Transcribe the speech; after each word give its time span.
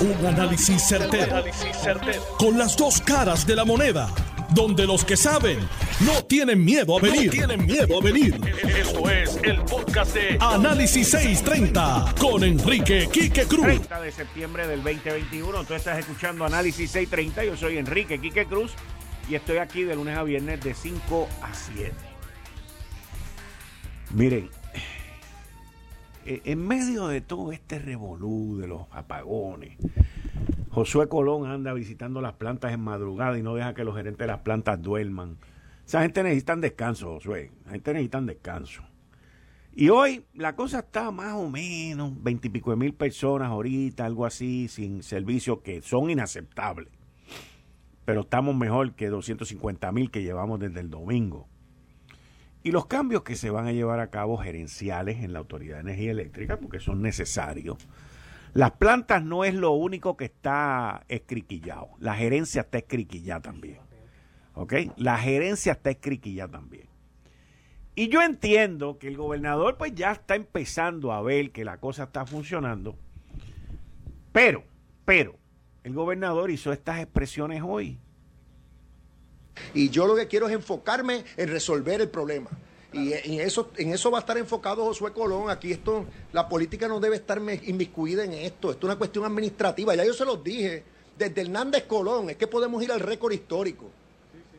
Un 0.00 0.26
análisis 0.26 0.82
certero, 0.88 1.44
Con 2.38 2.56
las 2.56 2.74
dos 2.74 3.02
caras 3.02 3.46
de 3.46 3.54
la 3.54 3.66
moneda. 3.66 4.08
Donde 4.54 4.86
los 4.86 5.04
que 5.04 5.14
saben 5.14 5.58
no 6.00 6.24
tienen 6.24 6.64
miedo 6.64 6.96
a 6.96 7.00
venir. 7.02 7.30
tienen 7.30 7.66
miedo 7.66 7.98
a 8.00 8.02
venir. 8.02 8.40
Esto 8.66 9.10
es 9.10 9.38
el 9.42 9.60
podcast 9.62 10.14
de 10.14 10.38
Análisis 10.40 11.10
630 11.10 12.14
con 12.18 12.42
Enrique 12.42 13.08
Quique 13.12 13.44
Cruz. 13.44 13.66
30 13.66 14.00
de 14.00 14.12
septiembre 14.12 14.66
del 14.66 14.82
2021. 14.82 15.64
Tú 15.64 15.74
estás 15.74 15.98
escuchando 15.98 16.46
Análisis 16.46 16.90
630. 16.90 17.44
Yo 17.44 17.56
soy 17.56 17.76
Enrique 17.76 18.18
Quique 18.18 18.46
Cruz 18.46 18.72
y 19.28 19.34
estoy 19.34 19.58
aquí 19.58 19.84
de 19.84 19.94
lunes 19.96 20.16
a 20.16 20.22
viernes 20.22 20.62
de 20.62 20.72
5 20.72 21.28
a 21.42 21.54
7. 21.54 21.92
Miren, 24.14 24.50
eh, 26.26 26.42
en 26.44 26.66
medio 26.66 27.08
de 27.08 27.20
todo 27.20 27.52
este 27.52 27.78
revolú 27.78 28.58
de 28.58 28.68
los 28.68 28.82
apagones, 28.90 29.76
Josué 30.70 31.08
Colón 31.08 31.46
anda 31.50 31.72
visitando 31.72 32.20
las 32.20 32.34
plantas 32.34 32.72
en 32.72 32.80
madrugada 32.80 33.36
y 33.38 33.42
no 33.42 33.54
deja 33.54 33.74
que 33.74 33.84
los 33.84 33.96
gerentes 33.96 34.18
de 34.18 34.26
las 34.26 34.40
plantas 34.40 34.80
duerman. 34.80 35.36
Esa 35.84 36.02
gente 36.02 36.22
necesita 36.22 36.54
descanso, 36.56 37.14
Josué. 37.14 37.50
La 37.64 37.72
gente 37.72 37.92
necesita 37.92 38.20
descanso. 38.20 38.82
Y 39.72 39.88
hoy 39.88 40.24
la 40.34 40.54
cosa 40.54 40.80
está 40.80 41.10
más 41.10 41.34
o 41.34 41.48
menos, 41.48 42.12
veintipico 42.22 42.70
de 42.70 42.76
mil 42.76 42.94
personas 42.94 43.48
ahorita, 43.48 44.04
algo 44.04 44.26
así, 44.26 44.68
sin 44.68 45.02
servicio, 45.02 45.62
que 45.62 45.82
son 45.82 46.10
inaceptables. 46.10 46.92
Pero 48.04 48.22
estamos 48.22 48.54
mejor 48.54 48.94
que 48.94 49.08
250 49.08 49.90
mil 49.92 50.10
que 50.10 50.22
llevamos 50.22 50.60
desde 50.60 50.80
el 50.80 50.90
domingo. 50.90 51.48
Y 52.62 52.72
los 52.72 52.86
cambios 52.86 53.22
que 53.22 53.36
se 53.36 53.50
van 53.50 53.66
a 53.66 53.72
llevar 53.72 54.00
a 54.00 54.10
cabo 54.10 54.36
gerenciales 54.36 55.22
en 55.22 55.32
la 55.32 55.38
Autoridad 55.38 55.76
de 55.76 55.80
Energía 55.82 56.10
Eléctrica, 56.10 56.58
porque 56.58 56.78
son 56.78 57.00
necesarios. 57.00 57.78
Las 58.52 58.72
plantas 58.72 59.22
no 59.22 59.44
es 59.44 59.54
lo 59.54 59.70
único 59.72 60.16
que 60.16 60.26
está 60.26 61.04
escriquillado. 61.08 61.90
La 62.00 62.14
gerencia 62.14 62.62
está 62.62 62.78
escriquillada 62.78 63.40
también. 63.40 63.78
¿Ok? 64.54 64.74
La 64.96 65.16
gerencia 65.16 65.72
está 65.72 65.90
escriquillada 65.90 66.50
también. 66.50 66.88
Y 67.94 68.08
yo 68.08 68.22
entiendo 68.22 68.98
que 68.98 69.08
el 69.08 69.16
gobernador 69.16 69.76
pues 69.76 69.94
ya 69.94 70.12
está 70.12 70.34
empezando 70.34 71.12
a 71.12 71.22
ver 71.22 71.52
que 71.52 71.64
la 71.64 71.78
cosa 71.78 72.04
está 72.04 72.26
funcionando. 72.26 72.96
Pero, 74.32 74.64
pero, 75.04 75.36
el 75.84 75.94
gobernador 75.94 76.50
hizo 76.50 76.72
estas 76.72 77.00
expresiones 77.00 77.62
hoy. 77.64 77.98
Y 79.74 79.90
yo 79.90 80.06
lo 80.06 80.16
que 80.16 80.26
quiero 80.26 80.48
es 80.48 80.54
enfocarme 80.54 81.24
en 81.36 81.48
resolver 81.48 82.00
el 82.00 82.08
problema. 82.08 82.50
Y 82.92 83.12
en 83.12 83.40
eso, 83.40 83.70
en 83.76 83.92
eso 83.92 84.10
va 84.10 84.18
a 84.18 84.20
estar 84.20 84.36
enfocado 84.36 84.84
Josué 84.84 85.12
Colón. 85.12 85.48
Aquí 85.48 85.70
esto, 85.70 86.06
la 86.32 86.48
política 86.48 86.88
no 86.88 86.98
debe 86.98 87.16
estar 87.16 87.40
inmiscuida 87.62 88.24
en 88.24 88.32
esto. 88.32 88.70
Esto 88.70 88.86
es 88.86 88.90
una 88.90 88.96
cuestión 88.96 89.24
administrativa. 89.24 89.94
Ya 89.94 90.04
yo 90.04 90.12
se 90.12 90.24
los 90.24 90.42
dije, 90.42 90.82
desde 91.16 91.42
Hernández 91.42 91.84
Colón, 91.84 92.30
es 92.30 92.36
que 92.36 92.48
podemos 92.48 92.82
ir 92.82 92.90
al 92.90 93.00
récord 93.00 93.32
histórico. 93.32 93.86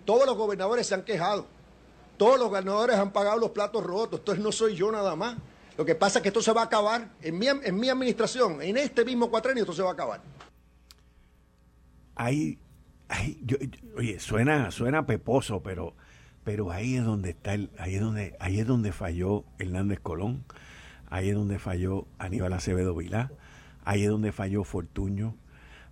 Todos 0.05 0.25
los 0.25 0.37
gobernadores 0.37 0.87
se 0.87 0.95
han 0.95 1.03
quejado. 1.03 1.45
Todos 2.17 2.39
los 2.39 2.47
gobernadores 2.49 2.95
han 2.95 3.11
pagado 3.11 3.37
los 3.37 3.51
platos 3.51 3.83
rotos. 3.83 4.19
Entonces 4.19 4.43
no 4.43 4.51
soy 4.51 4.75
yo 4.75 4.91
nada 4.91 5.15
más. 5.15 5.35
Lo 5.77 5.85
que 5.85 5.95
pasa 5.95 6.19
es 6.19 6.23
que 6.23 6.29
esto 6.29 6.41
se 6.41 6.53
va 6.53 6.61
a 6.61 6.65
acabar 6.65 7.09
en 7.21 7.37
mi, 7.37 7.47
en 7.47 7.79
mi 7.79 7.89
administración, 7.89 8.61
en 8.61 8.77
este 8.77 9.03
mismo 9.03 9.29
cuatrenio, 9.29 9.63
esto 9.63 9.73
se 9.73 9.81
va 9.81 9.89
a 9.89 9.93
acabar. 9.93 10.21
Oye, 13.97 14.19
suena, 14.19 14.71
suena 14.71 15.05
peposo, 15.05 15.61
pero, 15.61 15.95
pero 16.43 16.71
ahí 16.71 16.95
es 16.95 17.03
donde 17.03 17.31
está 17.31 17.53
el, 17.53 17.69
ahí 17.77 17.95
es 17.95 18.01
donde, 18.01 18.35
ahí 18.39 18.59
es 18.59 18.67
donde 18.67 18.91
falló 18.91 19.43
Hernández 19.59 19.99
Colón, 19.99 20.43
ahí 21.09 21.29
es 21.29 21.35
donde 21.35 21.59
falló 21.59 22.07
Aníbal 22.19 22.53
Acevedo 22.53 22.95
Vilá, 22.95 23.31
ahí 23.83 24.03
es 24.03 24.09
donde 24.09 24.31
falló 24.31 24.63
Fortuño, 24.63 25.35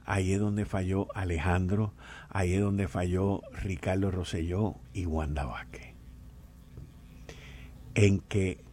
ahí 0.05 0.33
es 0.33 0.39
donde 0.39 0.65
falló 0.65 1.07
Alejandro, 1.13 1.93
ahí 2.29 2.53
es 2.53 2.61
donde 2.61 2.87
falló 2.87 3.41
Ricardo 3.51 4.11
Rosselló 4.11 4.75
y 4.93 5.05
Wanda 5.05 5.45
Vázquez. 5.45 5.93
En 7.95 8.19
que 8.19 8.63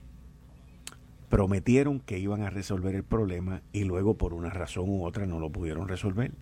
prometieron 1.28 1.98
que 2.00 2.18
iban 2.18 2.42
a 2.42 2.50
resolver 2.50 2.94
el 2.94 3.02
problema 3.02 3.62
y 3.72 3.84
luego 3.84 4.16
por 4.16 4.32
una 4.32 4.50
razón 4.50 4.88
u 4.88 5.04
otra 5.04 5.26
no 5.26 5.40
lo 5.40 5.50
pudieron 5.50 5.88
resolver. 5.88 6.32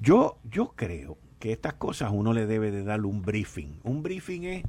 Yo, 0.00 0.38
yo 0.44 0.72
creo 0.76 1.18
que 1.38 1.52
estas 1.52 1.74
cosas 1.74 2.10
uno 2.12 2.32
le 2.32 2.46
debe 2.46 2.70
de 2.70 2.84
darle 2.84 3.06
un 3.06 3.20
briefing. 3.20 3.80
Un 3.82 4.02
briefing 4.02 4.44
es 4.44 4.64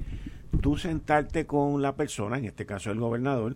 tú 0.62 0.76
sentarte 0.78 1.46
con 1.48 1.82
la 1.82 1.96
persona, 1.96 2.38
en 2.38 2.46
este 2.46 2.66
caso 2.66 2.92
el 2.92 3.00
gobernador, 3.00 3.56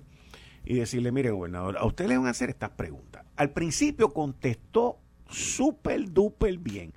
y 0.63 0.75
decirle, 0.75 1.11
mire 1.11 1.31
gobernador, 1.31 1.77
a 1.77 1.85
usted 1.85 2.07
le 2.07 2.17
van 2.17 2.27
a 2.27 2.29
hacer 2.29 2.49
estas 2.49 2.69
preguntas. 2.71 3.25
Al 3.35 3.51
principio 3.51 4.13
contestó 4.13 4.99
súper 5.29 6.13
duper 6.13 6.57
bien. 6.59 6.93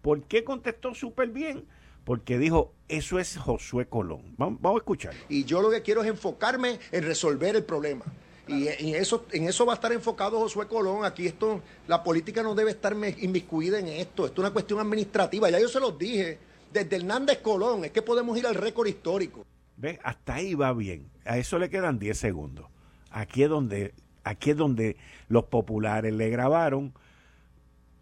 ¿Por 0.00 0.22
qué 0.24 0.44
contestó 0.44 0.94
súper 0.94 1.28
bien? 1.28 1.66
Porque 2.04 2.38
dijo, 2.38 2.74
eso 2.88 3.18
es 3.18 3.36
Josué 3.36 3.86
Colón. 3.86 4.34
Vamos, 4.38 4.62
vamos 4.62 4.78
a 4.78 4.82
escuchar. 4.82 5.14
Y 5.28 5.44
yo 5.44 5.60
lo 5.60 5.70
que 5.70 5.82
quiero 5.82 6.02
es 6.02 6.08
enfocarme 6.08 6.78
en 6.90 7.04
resolver 7.04 7.54
el 7.54 7.64
problema. 7.64 8.06
Y 8.48 8.66
en 8.66 8.94
eso, 8.96 9.26
en 9.30 9.48
eso 9.48 9.64
va 9.64 9.74
a 9.74 9.76
estar 9.76 9.92
enfocado 9.92 10.38
Josué 10.40 10.66
Colón. 10.66 11.04
Aquí 11.04 11.26
esto, 11.26 11.60
la 11.86 12.02
política 12.02 12.42
no 12.42 12.54
debe 12.54 12.72
estar 12.72 12.94
inmiscuida 13.20 13.78
en 13.78 13.88
esto. 13.88 14.26
Esto 14.26 14.40
es 14.42 14.46
una 14.46 14.52
cuestión 14.52 14.80
administrativa. 14.80 15.48
Ya 15.48 15.60
yo 15.60 15.68
se 15.68 15.80
los 15.80 15.96
dije. 15.96 16.38
Desde 16.72 16.96
Hernández 16.96 17.38
Colón, 17.38 17.84
es 17.84 17.90
que 17.90 18.00
podemos 18.00 18.36
ir 18.38 18.46
al 18.46 18.54
récord 18.54 18.86
histórico. 18.86 19.44
¿Ves? 19.76 19.98
Hasta 20.02 20.34
ahí 20.34 20.54
va 20.54 20.72
bien. 20.72 21.10
A 21.24 21.36
eso 21.36 21.58
le 21.58 21.68
quedan 21.68 21.98
10 21.98 22.18
segundos. 22.18 22.66
Aquí 23.10 23.42
es 23.42 23.50
donde, 23.50 23.94
aquí 24.24 24.50
es 24.50 24.56
donde 24.56 24.96
los 25.28 25.44
populares 25.44 26.14
le 26.14 26.30
grabaron 26.30 26.94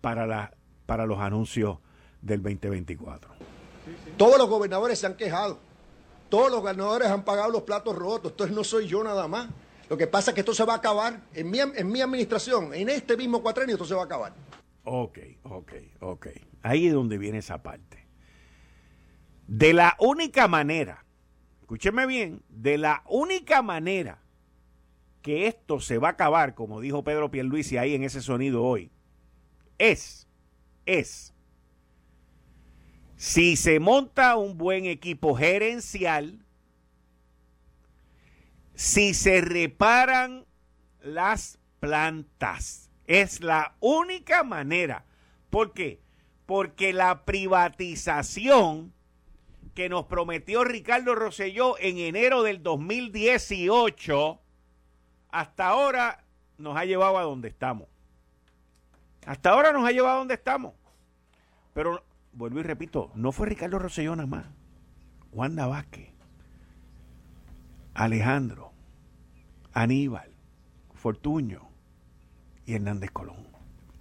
para, 0.00 0.26
la, 0.26 0.54
para 0.86 1.04
los 1.04 1.18
anuncios 1.18 1.78
del 2.22 2.42
2024. 2.42 3.30
Todos 4.16 4.38
los 4.38 4.48
gobernadores 4.48 4.98
se 4.98 5.06
han 5.06 5.14
quejado. 5.14 5.58
Todos 6.28 6.50
los 6.50 6.60
gobernadores 6.60 7.08
han 7.08 7.24
pagado 7.24 7.50
los 7.50 7.62
platos 7.62 7.96
rotos. 7.96 8.32
Entonces 8.32 8.54
no 8.54 8.62
soy 8.62 8.86
yo 8.86 9.02
nada 9.02 9.26
más. 9.26 9.48
Lo 9.90 9.96
que 9.96 10.06
pasa 10.06 10.30
es 10.30 10.36
que 10.36 10.40
esto 10.42 10.54
se 10.54 10.64
va 10.64 10.74
a 10.74 10.76
acabar 10.76 11.20
en 11.34 11.50
mi, 11.50 11.58
en 11.58 11.88
mi 11.90 12.00
administración, 12.00 12.72
en 12.72 12.88
este 12.88 13.16
mismo 13.16 13.42
cuatrenio, 13.42 13.74
esto 13.74 13.84
se 13.84 13.94
va 13.94 14.02
a 14.02 14.04
acabar. 14.04 14.32
Ok, 14.84 15.18
ok, 15.42 15.72
ok. 15.98 16.26
Ahí 16.62 16.86
es 16.86 16.92
donde 16.92 17.18
viene 17.18 17.38
esa 17.38 17.60
parte. 17.64 18.06
De 19.48 19.72
la 19.72 19.96
única 19.98 20.46
manera, 20.46 21.04
escúcheme 21.62 22.06
bien, 22.06 22.40
de 22.48 22.78
la 22.78 23.02
única 23.08 23.62
manera 23.62 24.22
que 25.22 25.48
esto 25.48 25.80
se 25.80 25.98
va 25.98 26.06
a 26.06 26.12
acabar, 26.12 26.54
como 26.54 26.80
dijo 26.80 27.02
Pedro 27.02 27.32
Pierluisi 27.32 27.76
ahí 27.76 27.96
en 27.96 28.04
ese 28.04 28.22
sonido 28.22 28.62
hoy, 28.62 28.92
es, 29.76 30.28
es, 30.86 31.34
si 33.16 33.56
se 33.56 33.80
monta 33.80 34.36
un 34.36 34.56
buen 34.56 34.84
equipo 34.86 35.34
gerencial, 35.34 36.46
si 38.80 39.12
se 39.12 39.42
reparan 39.42 40.46
las 41.02 41.58
plantas. 41.80 42.90
Es 43.06 43.42
la 43.42 43.74
única 43.78 44.42
manera. 44.42 45.04
¿Por 45.50 45.74
qué? 45.74 46.00
Porque 46.46 46.94
la 46.94 47.26
privatización 47.26 48.94
que 49.74 49.90
nos 49.90 50.06
prometió 50.06 50.64
Ricardo 50.64 51.14
Rosselló 51.14 51.78
en 51.78 51.98
enero 51.98 52.42
del 52.42 52.62
2018, 52.62 54.40
hasta 55.28 55.66
ahora 55.66 56.24
nos 56.56 56.74
ha 56.74 56.86
llevado 56.86 57.18
a 57.18 57.22
donde 57.22 57.48
estamos. 57.48 57.86
Hasta 59.26 59.50
ahora 59.50 59.72
nos 59.74 59.86
ha 59.86 59.92
llevado 59.92 60.14
a 60.14 60.18
donde 60.20 60.34
estamos. 60.34 60.72
Pero, 61.74 62.02
vuelvo 62.32 62.60
y 62.60 62.62
repito, 62.62 63.10
no 63.14 63.30
fue 63.30 63.46
Ricardo 63.46 63.78
Rosselló 63.78 64.16
nada 64.16 64.26
más. 64.26 64.46
Wanda 65.32 65.66
Vázquez, 65.66 66.08
Alejandro, 67.92 68.69
Aníbal, 69.72 70.30
Fortuño 70.94 71.68
y 72.66 72.74
Hernández 72.74 73.10
Colón. 73.10 73.48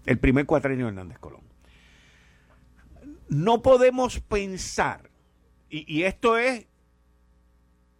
El 0.06 0.20
primer 0.20 0.46
cuatrenio 0.46 0.86
de 0.86 0.90
Hernández 0.90 1.20
Colón. 1.20 1.42
No 3.30 3.62
podemos 3.62 4.20
pensar, 4.22 5.10
y, 5.70 5.86
y 5.94 6.04
esto 6.04 6.38
es, 6.38 6.66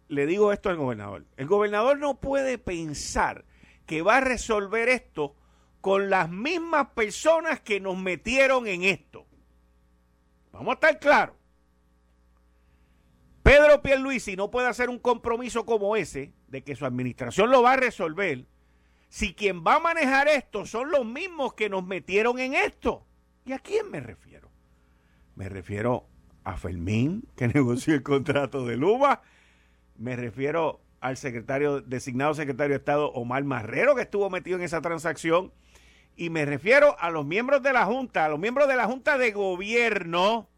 le 0.08 0.26
digo 0.26 0.52
esto 0.52 0.70
al 0.70 0.76
gobernador, 0.76 1.24
el 1.36 1.46
gobernador 1.46 1.98
no 1.98 2.20
puede 2.20 2.58
pensar 2.58 3.44
que 3.86 4.02
va 4.02 4.16
a 4.16 4.20
resolver 4.20 4.88
esto 4.88 5.36
con 5.80 6.10
las 6.10 6.30
mismas 6.30 6.88
personas 6.88 7.60
que 7.60 7.80
nos 7.80 7.96
metieron 7.96 8.66
en 8.66 8.84
esto. 8.84 9.26
Vamos 10.52 10.72
a 10.72 10.74
estar 10.74 10.98
claros. 10.98 11.36
Pedro 13.42 13.80
Pierluisi 13.82 14.36
no 14.36 14.50
puede 14.50 14.68
hacer 14.68 14.90
un 14.90 14.98
compromiso 14.98 15.64
como 15.64 15.96
ese 15.96 16.32
de 16.50 16.62
que 16.62 16.76
su 16.76 16.84
administración 16.84 17.50
lo 17.50 17.62
va 17.62 17.72
a 17.72 17.76
resolver 17.76 18.44
si 19.10 19.34
quien 19.34 19.64
va 19.64 19.74
a 19.74 19.80
manejar 19.80 20.28
esto 20.28 20.64
son 20.64 20.90
los 20.90 21.04
mismos 21.04 21.54
que 21.54 21.68
nos 21.68 21.84
metieron 21.84 22.38
en 22.38 22.54
esto. 22.54 23.04
¿Y 23.44 23.52
a 23.52 23.58
quién 23.58 23.90
me 23.90 24.00
refiero? 24.00 24.48
Me 25.34 25.48
refiero 25.48 26.06
a 26.44 26.56
Fermín, 26.56 27.24
que 27.36 27.48
negoció 27.54 27.94
el 27.94 28.04
contrato 28.04 28.64
de 28.64 28.76
Luma. 28.76 29.20
Me 29.96 30.14
refiero 30.14 30.80
al 31.00 31.16
secretario, 31.16 31.80
designado 31.80 32.34
secretario 32.34 32.74
de 32.74 32.78
Estado 32.78 33.10
Omar 33.10 33.42
Marrero, 33.42 33.96
que 33.96 34.02
estuvo 34.02 34.30
metido 34.30 34.58
en 34.58 34.62
esa 34.62 34.80
transacción. 34.80 35.52
Y 36.14 36.30
me 36.30 36.44
refiero 36.44 36.96
a 37.00 37.10
los 37.10 37.26
miembros 37.26 37.64
de 37.64 37.72
la 37.72 37.86
Junta, 37.86 38.26
a 38.26 38.28
los 38.28 38.38
miembros 38.38 38.68
de 38.68 38.76
la 38.76 38.86
Junta 38.86 39.18
de 39.18 39.32
Gobierno 39.32 40.49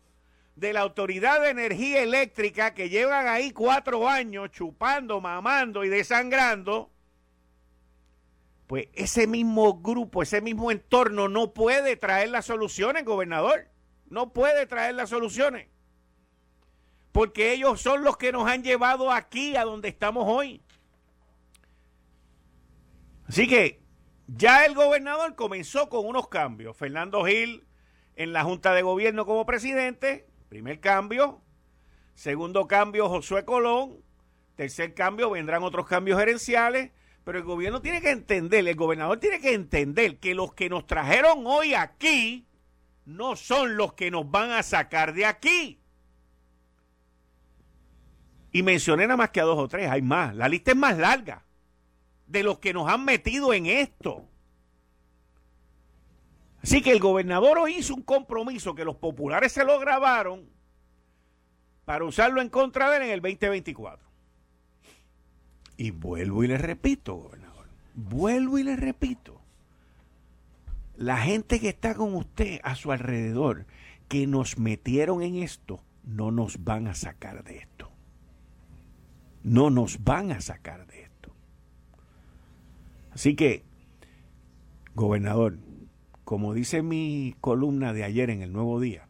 de 0.56 0.72
la 0.72 0.80
Autoridad 0.80 1.40
de 1.40 1.50
Energía 1.50 2.02
Eléctrica 2.02 2.74
que 2.74 2.88
llevan 2.88 3.26
ahí 3.26 3.52
cuatro 3.52 4.08
años 4.08 4.50
chupando, 4.50 5.20
mamando 5.20 5.84
y 5.84 5.88
desangrando. 5.88 6.90
Pues 8.66 8.88
ese 8.94 9.26
mismo 9.26 9.80
grupo, 9.80 10.22
ese 10.22 10.40
mismo 10.40 10.70
entorno 10.70 11.28
no 11.28 11.52
puede 11.52 11.96
traer 11.96 12.30
las 12.30 12.46
soluciones, 12.46 13.04
gobernador. 13.04 13.68
No 14.08 14.32
puede 14.32 14.66
traer 14.66 14.94
las 14.94 15.10
soluciones 15.10 15.72
porque 17.12 17.52
ellos 17.52 17.80
son 17.80 18.02
los 18.02 18.16
que 18.16 18.32
nos 18.32 18.48
han 18.48 18.64
llevado 18.64 19.12
aquí 19.12 19.54
a 19.54 19.64
donde 19.64 19.88
estamos 19.88 20.24
hoy. 20.26 20.62
Así 23.26 23.46
que 23.46 23.82
ya 24.26 24.64
el 24.64 24.74
gobernador 24.74 25.34
comenzó 25.36 25.88
con 25.88 26.06
unos 26.06 26.28
cambios. 26.28 26.76
Fernando 26.76 27.24
Gil 27.24 27.66
en 28.16 28.32
la 28.32 28.44
Junta 28.44 28.74
de 28.74 28.82
Gobierno 28.82 29.26
como 29.26 29.46
presidente, 29.46 30.26
primer 30.52 30.80
cambio. 30.80 31.40
Segundo 32.14 32.66
cambio, 32.66 33.08
Josué 33.08 33.46
Colón. 33.46 34.04
Tercer 34.54 34.92
cambio, 34.92 35.30
vendrán 35.30 35.62
otros 35.62 35.86
cambios 35.86 36.18
gerenciales. 36.18 36.90
Pero 37.24 37.38
el 37.38 37.44
gobierno 37.44 37.80
tiene 37.80 38.02
que 38.02 38.10
entender, 38.10 38.68
el 38.68 38.76
gobernador 38.76 39.18
tiene 39.18 39.40
que 39.40 39.54
entender 39.54 40.18
que 40.18 40.34
los 40.34 40.52
que 40.52 40.68
nos 40.68 40.86
trajeron 40.86 41.46
hoy 41.46 41.72
aquí 41.72 42.46
no 43.06 43.34
son 43.34 43.78
los 43.78 43.94
que 43.94 44.10
nos 44.10 44.30
van 44.30 44.50
a 44.50 44.62
sacar 44.62 45.14
de 45.14 45.24
aquí. 45.24 45.80
Y 48.50 48.62
mencioné 48.62 49.06
nada 49.06 49.16
más 49.16 49.30
que 49.30 49.40
a 49.40 49.44
dos 49.44 49.58
o 49.58 49.68
tres, 49.68 49.88
hay 49.88 50.02
más. 50.02 50.36
La 50.36 50.50
lista 50.50 50.72
es 50.72 50.76
más 50.76 50.98
larga 50.98 51.46
de 52.26 52.42
los 52.42 52.58
que 52.58 52.74
nos 52.74 52.90
han 52.90 53.06
metido 53.06 53.54
en 53.54 53.64
esto. 53.64 54.28
Así 56.62 56.80
que 56.80 56.92
el 56.92 57.00
gobernador 57.00 57.58
hoy 57.58 57.76
hizo 57.76 57.94
un 57.94 58.02
compromiso 58.02 58.74
que 58.74 58.84
los 58.84 58.96
populares 58.96 59.52
se 59.52 59.64
lo 59.64 59.78
grabaron 59.80 60.48
para 61.84 62.04
usarlo 62.04 62.40
en 62.40 62.48
contra 62.48 62.90
de 62.90 62.98
él 62.98 63.02
en 63.02 63.10
el 63.10 63.20
2024. 63.20 64.08
Y 65.76 65.90
vuelvo 65.90 66.44
y 66.44 66.48
le 66.48 66.58
repito, 66.58 67.16
gobernador, 67.16 67.66
vuelvo 67.94 68.58
y 68.58 68.62
le 68.62 68.76
repito, 68.76 69.40
la 70.96 71.16
gente 71.16 71.58
que 71.58 71.70
está 71.70 71.94
con 71.94 72.14
usted 72.14 72.60
a 72.62 72.76
su 72.76 72.92
alrededor, 72.92 73.66
que 74.08 74.26
nos 74.26 74.58
metieron 74.58 75.22
en 75.22 75.36
esto, 75.36 75.80
no 76.04 76.30
nos 76.30 76.62
van 76.62 76.86
a 76.86 76.94
sacar 76.94 77.42
de 77.42 77.58
esto 77.58 77.92
no 79.42 79.70
nos 79.70 80.02
van 80.04 80.32
a 80.32 80.40
sacar 80.40 80.86
de 80.86 81.02
esto. 81.02 81.34
Así 83.12 83.34
que, 83.34 83.64
gobernador, 84.94 85.58
como 86.24 86.54
dice 86.54 86.82
mi 86.82 87.34
columna 87.40 87.92
de 87.92 88.04
ayer 88.04 88.30
en 88.30 88.42
el 88.42 88.52
Nuevo 88.52 88.80
Día, 88.80 89.08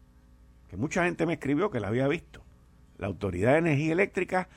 que 0.68 0.76
mucha 0.76 1.04
gente 1.04 1.26
me 1.26 1.34
escribió 1.34 1.70
que 1.70 1.80
la 1.80 1.88
había 1.88 2.08
visto, 2.08 2.42
la 2.98 3.06
Autoridad 3.06 3.52
de 3.52 3.58
Energía 3.58 3.92
Eléctrica, 3.92 4.48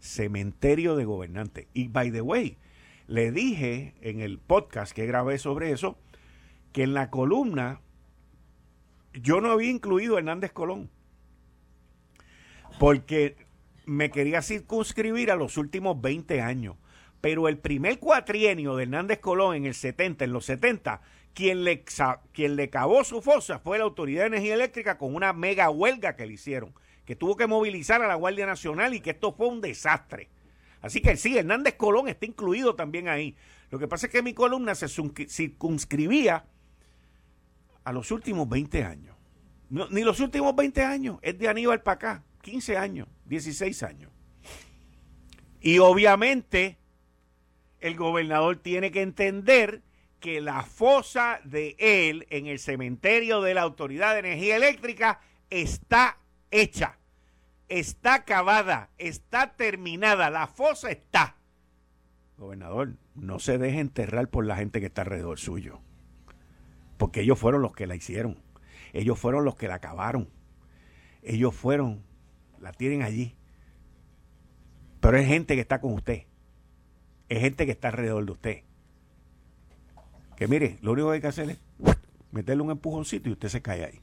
cementerio 0.00 0.96
de 0.96 1.04
gobernantes. 1.04 1.68
Y, 1.72 1.88
by 1.88 2.10
the 2.10 2.20
way, 2.20 2.58
le 3.06 3.30
dije 3.30 3.94
en 4.00 4.20
el 4.20 4.38
podcast 4.38 4.92
que 4.92 5.06
grabé 5.06 5.38
sobre 5.38 5.70
eso, 5.72 5.98
que 6.72 6.82
en 6.82 6.94
la 6.94 7.10
columna 7.10 7.80
yo 9.14 9.40
no 9.40 9.50
había 9.50 9.70
incluido 9.70 10.18
Hernández 10.18 10.52
Colón. 10.52 10.90
Porque 12.78 13.36
me 13.84 14.10
quería 14.10 14.42
circunscribir 14.42 15.30
a 15.30 15.36
los 15.36 15.56
últimos 15.56 16.00
20 16.00 16.40
años. 16.40 16.76
Pero 17.20 17.48
el 17.48 17.58
primer 17.58 17.98
cuatrienio 17.98 18.74
de 18.76 18.84
Hernández 18.84 19.20
Colón 19.20 19.54
en 19.54 19.66
el 19.66 19.74
70, 19.74 20.24
en 20.24 20.32
los 20.32 20.46
70, 20.46 21.02
quien 21.34 21.64
le, 21.64 21.84
quien 22.32 22.56
le 22.56 22.70
cavó 22.70 23.04
su 23.04 23.22
fosa 23.22 23.58
fue 23.58 23.78
la 23.78 23.84
Autoridad 23.84 24.22
de 24.22 24.26
Energía 24.28 24.54
Eléctrica 24.54 24.98
con 24.98 25.14
una 25.14 25.32
mega 25.32 25.70
huelga 25.70 26.16
que 26.16 26.26
le 26.26 26.34
hicieron, 26.34 26.74
que 27.04 27.16
tuvo 27.16 27.36
que 27.36 27.46
movilizar 27.46 28.02
a 28.02 28.08
la 28.08 28.14
Guardia 28.14 28.46
Nacional 28.46 28.94
y 28.94 29.00
que 29.00 29.10
esto 29.10 29.32
fue 29.32 29.48
un 29.48 29.60
desastre. 29.60 30.28
Así 30.80 31.00
que 31.00 31.16
sí, 31.16 31.38
Hernández 31.38 31.74
Colón 31.76 32.08
está 32.08 32.26
incluido 32.26 32.74
también 32.74 33.08
ahí. 33.08 33.36
Lo 33.70 33.78
que 33.78 33.88
pasa 33.88 34.06
es 34.06 34.12
que 34.12 34.22
mi 34.22 34.34
columna 34.34 34.74
se 34.74 34.88
circunscribía 34.88 36.44
a 37.84 37.92
los 37.92 38.10
últimos 38.10 38.48
20 38.48 38.84
años. 38.84 39.16
ni 39.70 40.02
los 40.02 40.20
últimos 40.20 40.54
20 40.54 40.82
años, 40.82 41.18
es 41.22 41.38
de 41.38 41.48
Aníbal 41.48 41.82
para 41.82 41.94
acá. 41.94 42.24
15 42.42 42.76
años, 42.76 43.08
16 43.26 43.82
años. 43.84 44.10
Y 45.60 45.78
obviamente 45.78 46.76
el 47.80 47.96
gobernador 47.96 48.56
tiene 48.56 48.90
que 48.90 49.02
entender 49.02 49.82
que 50.22 50.40
la 50.40 50.62
fosa 50.62 51.40
de 51.42 51.74
él 51.78 52.26
en 52.30 52.46
el 52.46 52.60
cementerio 52.60 53.42
de 53.42 53.54
la 53.54 53.62
Autoridad 53.62 54.14
de 54.14 54.20
Energía 54.20 54.56
Eléctrica 54.56 55.20
está 55.50 56.18
hecha, 56.52 56.98
está 57.68 58.14
acabada, 58.14 58.90
está 58.98 59.54
terminada, 59.56 60.30
la 60.30 60.46
fosa 60.46 60.92
está. 60.92 61.36
Gobernador, 62.38 62.94
no 63.16 63.40
se 63.40 63.58
deje 63.58 63.80
enterrar 63.80 64.28
por 64.28 64.46
la 64.46 64.56
gente 64.56 64.78
que 64.78 64.86
está 64.86 65.02
alrededor 65.02 65.40
suyo, 65.40 65.80
porque 66.98 67.22
ellos 67.22 67.38
fueron 67.38 67.60
los 67.60 67.74
que 67.74 67.88
la 67.88 67.96
hicieron, 67.96 68.40
ellos 68.92 69.18
fueron 69.18 69.44
los 69.44 69.56
que 69.56 69.66
la 69.66 69.74
acabaron, 69.74 70.30
ellos 71.24 71.52
fueron 71.52 72.04
la 72.60 72.72
tienen 72.72 73.02
allí. 73.02 73.34
Pero 75.00 75.16
es 75.18 75.26
gente 75.26 75.56
que 75.56 75.60
está 75.60 75.80
con 75.80 75.94
usted. 75.94 76.26
Es 77.28 77.40
gente 77.40 77.66
que 77.66 77.72
está 77.72 77.88
alrededor 77.88 78.24
de 78.24 78.32
usted. 78.32 78.62
Mire, 80.48 80.78
lo 80.82 80.92
único 80.92 81.08
que 81.08 81.14
hay 81.14 81.20
que 81.20 81.26
hacer 81.26 81.50
es 81.50 81.58
meterle 82.30 82.62
un 82.62 82.70
empujoncito 82.70 83.28
y 83.28 83.32
usted 83.32 83.48
se 83.48 83.62
cae 83.62 83.84
ahí. 83.84 84.00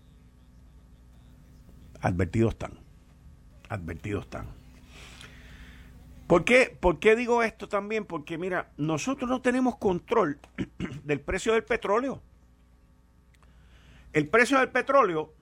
Advertidos 2.02 2.54
están. 2.54 2.80
Advertidos 3.68 4.26
están. 4.26 4.48
¿Por 6.28 6.46
qué, 6.46 6.78
¿Por 6.80 7.00
qué 7.00 7.16
digo 7.16 7.42
esto 7.42 7.68
también? 7.68 8.06
Porque 8.06 8.38
mira, 8.38 8.72
nosotros 8.78 9.30
no 9.30 9.42
tenemos 9.42 9.78
control 9.78 10.40
del 11.04 11.22
precio 11.22 11.54
del 11.54 11.64
petróleo. 11.64 12.22
El 14.14 14.28
precio 14.28 14.60
del 14.60 14.70
petróleo 14.70 15.34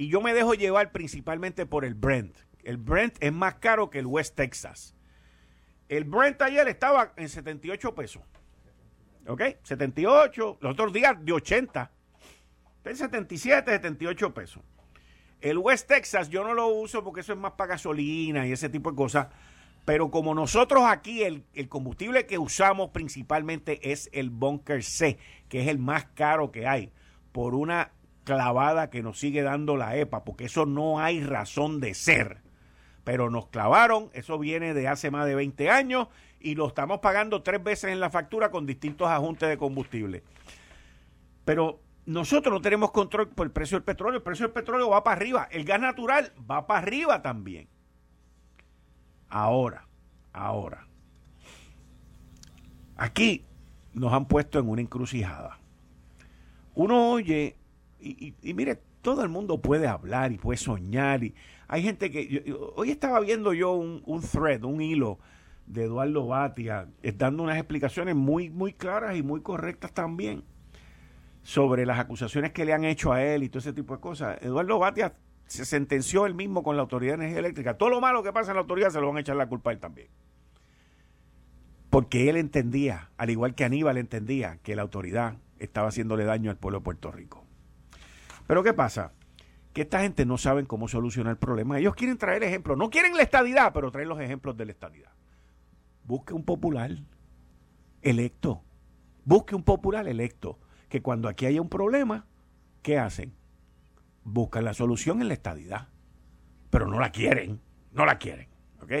y 0.00 0.08
yo 0.08 0.22
me 0.22 0.32
dejo 0.32 0.54
llevar 0.54 0.92
principalmente 0.92 1.66
por 1.66 1.84
el 1.84 1.94
Brent. 1.94 2.34
El 2.62 2.78
Brent 2.78 3.16
es 3.20 3.32
más 3.34 3.56
caro 3.56 3.90
que 3.90 3.98
el 3.98 4.06
West 4.06 4.34
Texas. 4.34 4.94
El 5.90 6.04
Brent 6.04 6.40
ayer 6.40 6.68
estaba 6.68 7.12
en 7.16 7.28
78 7.28 7.94
pesos. 7.94 8.22
¿Ok? 9.26 9.42
78. 9.62 10.58
Los 10.60 10.72
otros 10.72 10.92
días 10.92 11.16
de 11.24 11.32
80. 11.32 11.90
Está 12.78 12.90
en 12.90 12.96
77, 12.96 13.70
78 13.72 14.34
pesos. 14.34 14.62
El 15.40 15.58
West 15.58 15.88
Texas 15.88 16.28
yo 16.28 16.44
no 16.44 16.54
lo 16.54 16.68
uso 16.68 17.02
porque 17.02 17.20
eso 17.20 17.32
es 17.32 17.38
más 17.38 17.52
para 17.52 17.70
gasolina 17.70 18.46
y 18.46 18.52
ese 18.52 18.68
tipo 18.68 18.90
de 18.90 18.96
cosas. 18.96 19.28
Pero 19.84 20.10
como 20.10 20.34
nosotros 20.34 20.84
aquí 20.86 21.22
el, 21.22 21.44
el, 21.54 21.68
combustible 21.68 22.26
que 22.26 22.38
usamos 22.38 22.90
principalmente 22.90 23.90
es 23.90 24.10
el 24.12 24.30
Bunker 24.30 24.82
C, 24.82 25.18
que 25.48 25.62
es 25.62 25.68
el 25.68 25.78
más 25.78 26.04
caro 26.14 26.52
que 26.52 26.66
hay, 26.66 26.92
por 27.32 27.54
una 27.54 27.92
clavada 28.24 28.90
que 28.90 29.02
nos 29.02 29.18
sigue 29.18 29.42
dando 29.42 29.76
la 29.76 29.96
EPA, 29.96 30.24
porque 30.24 30.44
eso 30.44 30.66
no 30.66 31.00
hay 31.00 31.24
razón 31.24 31.80
de 31.80 31.94
ser. 31.94 32.42
Pero 33.04 33.30
nos 33.30 33.48
clavaron, 33.48 34.10
eso 34.12 34.38
viene 34.38 34.74
de 34.74 34.86
hace 34.86 35.10
más 35.10 35.26
de 35.26 35.34
20 35.34 35.70
años 35.70 36.08
y 36.40 36.54
lo 36.54 36.66
estamos 36.66 37.00
pagando 37.00 37.42
tres 37.42 37.62
veces 37.62 37.92
en 37.92 38.00
la 38.00 38.10
factura 38.10 38.50
con 38.50 38.66
distintos 38.66 39.08
ajustes 39.08 39.48
de 39.48 39.58
combustible. 39.58 40.22
Pero 41.44 41.80
nosotros 42.06 42.52
no 42.52 42.60
tenemos 42.60 42.90
control 42.90 43.28
por 43.28 43.46
el 43.46 43.52
precio 43.52 43.76
del 43.76 43.84
petróleo, 43.84 44.16
el 44.16 44.22
precio 44.22 44.46
del 44.46 44.52
petróleo 44.52 44.90
va 44.90 45.04
para 45.04 45.16
arriba, 45.16 45.48
el 45.50 45.64
gas 45.64 45.80
natural 45.80 46.32
va 46.50 46.66
para 46.66 46.80
arriba 46.80 47.22
también. 47.22 47.68
Ahora, 49.28 49.86
ahora, 50.32 50.88
aquí 52.96 53.44
nos 53.92 54.12
han 54.12 54.26
puesto 54.26 54.58
en 54.58 54.68
una 54.68 54.80
encrucijada. 54.80 55.58
Uno 56.74 57.10
oye 57.10 57.56
y, 58.00 58.34
mire, 58.54 58.80
todo 59.02 59.22
el 59.22 59.28
mundo 59.28 59.60
puede 59.60 59.86
hablar 59.86 60.32
y 60.32 60.38
puede 60.38 60.56
soñar. 60.56 61.22
Y 61.22 61.34
hay 61.68 61.82
gente 61.82 62.10
que. 62.10 62.54
hoy 62.76 62.90
estaba 62.90 63.20
viendo 63.20 63.52
yo 63.52 63.72
un, 63.72 64.22
thread, 64.22 64.64
un 64.64 64.80
hilo 64.80 65.18
de 65.72 65.84
Eduardo 65.84 66.26
Batia, 66.26 66.88
eh, 67.02 67.12
dando 67.12 67.44
unas 67.44 67.56
explicaciones 67.56 68.16
muy, 68.16 68.50
muy 68.50 68.72
claras 68.72 69.16
y 69.16 69.22
muy 69.22 69.40
correctas 69.40 69.92
también 69.92 70.42
sobre 71.42 71.86
las 71.86 71.98
acusaciones 71.98 72.52
que 72.52 72.64
le 72.64 72.72
han 72.72 72.84
hecho 72.84 73.12
a 73.12 73.22
él 73.22 73.44
y 73.44 73.48
todo 73.48 73.60
ese 73.60 73.72
tipo 73.72 73.94
de 73.94 74.00
cosas. 74.00 74.38
Eduardo 74.42 74.78
Batia 74.78 75.14
se 75.46 75.64
sentenció 75.64 76.26
él 76.26 76.34
mismo 76.34 76.62
con 76.62 76.76
la 76.76 76.82
Autoridad 76.82 77.12
de 77.12 77.24
Energía 77.24 77.38
Eléctrica. 77.38 77.78
Todo 77.78 77.88
lo 77.88 78.00
malo 78.00 78.22
que 78.22 78.32
pasa 78.32 78.50
en 78.50 78.56
la 78.56 78.62
autoridad 78.62 78.90
se 78.90 79.00
lo 79.00 79.08
van 79.08 79.18
a 79.18 79.20
echar 79.20 79.36
la 79.36 79.48
culpa 79.48 79.70
a 79.70 79.72
él 79.72 79.78
también. 79.78 80.08
Porque 81.88 82.28
él 82.28 82.36
entendía, 82.36 83.10
al 83.16 83.30
igual 83.30 83.54
que 83.54 83.64
Aníbal 83.64 83.96
entendía, 83.96 84.58
que 84.62 84.76
la 84.76 84.82
autoridad 84.82 85.36
estaba 85.58 85.88
haciéndole 85.88 86.24
daño 86.24 86.50
al 86.50 86.56
pueblo 86.56 86.78
de 86.78 86.84
Puerto 86.84 87.12
Rico. 87.12 87.44
Pero 88.46 88.62
¿qué 88.64 88.72
pasa? 88.72 89.12
Que 89.72 89.82
esta 89.82 90.00
gente 90.00 90.26
no 90.26 90.36
sabe 90.36 90.64
cómo 90.66 90.88
solucionar 90.88 91.32
el 91.32 91.38
problema. 91.38 91.78
Ellos 91.78 91.94
quieren 91.94 92.18
traer 92.18 92.42
ejemplos. 92.42 92.76
No 92.76 92.90
quieren 92.90 93.16
la 93.16 93.22
estadidad, 93.22 93.72
pero 93.72 93.90
traen 93.92 94.08
los 94.08 94.20
ejemplos 94.20 94.56
de 94.56 94.66
la 94.66 94.72
estadidad. 94.72 95.10
Busque 96.10 96.34
un 96.34 96.42
popular 96.42 96.90
electo. 98.02 98.64
Busque 99.24 99.54
un 99.54 99.62
popular 99.62 100.08
electo 100.08 100.58
que 100.88 101.02
cuando 101.02 101.28
aquí 101.28 101.46
haya 101.46 101.62
un 101.62 101.68
problema, 101.68 102.26
¿qué 102.82 102.98
hacen? 102.98 103.32
Buscan 104.24 104.64
la 104.64 104.74
solución 104.74 105.22
en 105.22 105.28
la 105.28 105.34
estadidad. 105.34 105.86
Pero 106.68 106.88
no 106.88 106.98
la 106.98 107.12
quieren, 107.12 107.60
no 107.92 108.04
la 108.06 108.18
quieren. 108.18 108.48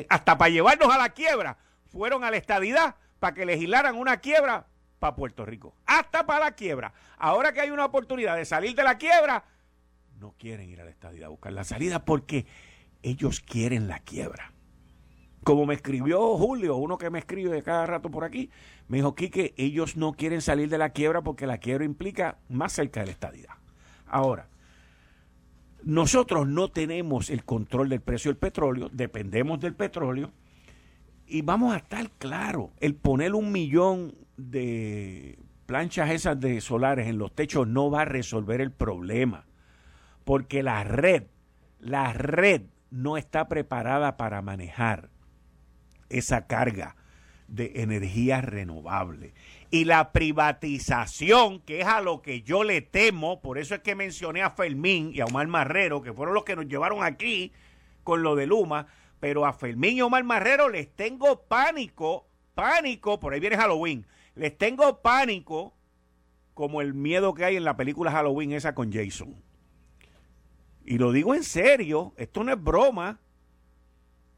Hasta 0.08 0.38
para 0.38 0.50
llevarnos 0.50 0.88
a 0.94 0.98
la 0.98 1.08
quiebra, 1.08 1.58
fueron 1.88 2.22
a 2.22 2.30
la 2.30 2.36
estadidad 2.36 2.94
para 3.18 3.34
que 3.34 3.44
legislaran 3.44 3.96
una 3.96 4.18
quiebra 4.18 4.68
para 5.00 5.16
Puerto 5.16 5.44
Rico. 5.44 5.74
Hasta 5.86 6.24
para 6.24 6.44
la 6.44 6.52
quiebra. 6.52 6.94
Ahora 7.18 7.52
que 7.52 7.60
hay 7.60 7.70
una 7.70 7.86
oportunidad 7.86 8.36
de 8.36 8.44
salir 8.44 8.76
de 8.76 8.84
la 8.84 8.98
quiebra, 8.98 9.46
no 10.20 10.36
quieren 10.38 10.70
ir 10.70 10.80
a 10.80 10.84
la 10.84 10.90
estadidad 10.90 11.26
a 11.26 11.30
buscar 11.30 11.54
la 11.54 11.64
salida 11.64 12.04
porque 12.04 12.46
ellos 13.02 13.40
quieren 13.40 13.88
la 13.88 13.98
quiebra. 13.98 14.52
Como 15.44 15.64
me 15.64 15.74
escribió 15.74 16.36
Julio, 16.36 16.76
uno 16.76 16.98
que 16.98 17.10
me 17.10 17.18
escribe 17.18 17.62
cada 17.62 17.86
rato 17.86 18.10
por 18.10 18.24
aquí, 18.24 18.50
me 18.88 18.98
dijo, 18.98 19.14
Quique, 19.14 19.54
ellos 19.56 19.96
no 19.96 20.12
quieren 20.12 20.42
salir 20.42 20.68
de 20.68 20.78
la 20.78 20.90
quiebra 20.90 21.22
porque 21.22 21.46
la 21.46 21.58
quiebra 21.58 21.84
implica 21.84 22.38
más 22.48 22.72
cerca 22.72 23.00
de 23.00 23.06
la 23.06 23.12
estadidad. 23.12 23.54
Ahora, 24.06 24.48
nosotros 25.82 26.46
no 26.46 26.68
tenemos 26.68 27.30
el 27.30 27.44
control 27.44 27.88
del 27.88 28.00
precio 28.00 28.30
del 28.30 28.36
petróleo, 28.36 28.90
dependemos 28.92 29.60
del 29.60 29.74
petróleo, 29.74 30.30
y 31.26 31.42
vamos 31.42 31.72
a 31.72 31.78
estar 31.78 32.10
claros, 32.10 32.70
el 32.80 32.96
poner 32.96 33.34
un 33.34 33.52
millón 33.52 34.14
de 34.36 35.38
planchas 35.66 36.10
esas 36.10 36.40
de 36.40 36.60
solares 36.60 37.06
en 37.06 37.18
los 37.18 37.32
techos 37.32 37.68
no 37.68 37.90
va 37.90 38.02
a 38.02 38.04
resolver 38.04 38.60
el 38.60 38.72
problema, 38.72 39.46
porque 40.24 40.62
la 40.64 40.82
red, 40.82 41.24
la 41.78 42.12
red 42.12 42.62
no 42.90 43.16
está 43.16 43.48
preparada 43.48 44.16
para 44.16 44.42
manejar 44.42 45.09
esa 46.10 46.46
carga 46.46 46.96
de 47.48 47.72
energía 47.76 48.40
renovable. 48.40 49.34
Y 49.70 49.84
la 49.84 50.12
privatización, 50.12 51.60
que 51.60 51.80
es 51.80 51.86
a 51.86 52.00
lo 52.00 52.22
que 52.22 52.42
yo 52.42 52.64
le 52.64 52.80
temo, 52.80 53.40
por 53.40 53.58
eso 53.58 53.74
es 53.74 53.80
que 53.80 53.94
mencioné 53.94 54.42
a 54.42 54.50
Fermín 54.50 55.10
y 55.14 55.20
a 55.20 55.26
Omar 55.26 55.46
Marrero, 55.48 56.02
que 56.02 56.12
fueron 56.12 56.34
los 56.34 56.44
que 56.44 56.56
nos 56.56 56.66
llevaron 56.66 57.02
aquí 57.02 57.52
con 58.04 58.22
lo 58.22 58.36
de 58.36 58.46
Luma, 58.46 58.86
pero 59.20 59.46
a 59.46 59.52
Fermín 59.52 59.96
y 59.96 60.02
Omar 60.02 60.24
Marrero 60.24 60.68
les 60.68 60.94
tengo 60.94 61.42
pánico, 61.42 62.26
pánico, 62.54 63.20
por 63.20 63.32
ahí 63.32 63.40
viene 63.40 63.56
Halloween, 63.56 64.06
les 64.34 64.56
tengo 64.56 65.02
pánico 65.02 65.74
como 66.54 66.80
el 66.80 66.94
miedo 66.94 67.34
que 67.34 67.44
hay 67.44 67.56
en 67.56 67.64
la 67.64 67.76
película 67.76 68.10
Halloween 68.10 68.52
esa 68.52 68.74
con 68.74 68.92
Jason. 68.92 69.34
Y 70.84 70.98
lo 70.98 71.12
digo 71.12 71.34
en 71.34 71.44
serio, 71.44 72.14
esto 72.16 72.42
no 72.42 72.52
es 72.52 72.62
broma, 72.62 73.20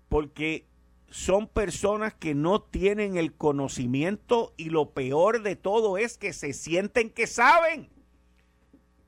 porque 0.08 0.66
son 1.12 1.46
personas 1.46 2.14
que 2.14 2.34
no 2.34 2.62
tienen 2.62 3.18
el 3.18 3.34
conocimiento 3.34 4.54
y 4.56 4.70
lo 4.70 4.94
peor 4.94 5.42
de 5.42 5.56
todo 5.56 5.98
es 5.98 6.16
que 6.16 6.32
se 6.32 6.54
sienten 6.54 7.10
que 7.10 7.26
saben. 7.26 7.90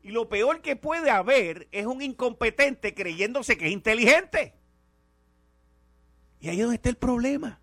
Y 0.02 0.10
lo 0.10 0.28
peor 0.28 0.60
que 0.60 0.76
puede 0.76 1.08
haber 1.10 1.66
es 1.72 1.86
un 1.86 2.02
incompetente 2.02 2.94
creyéndose 2.94 3.56
que 3.56 3.68
es 3.68 3.72
inteligente. 3.72 4.52
Y 6.40 6.50
ahí 6.50 6.56
es 6.56 6.62
donde 6.64 6.76
está 6.76 6.90
el 6.90 6.96
problema. 6.96 7.58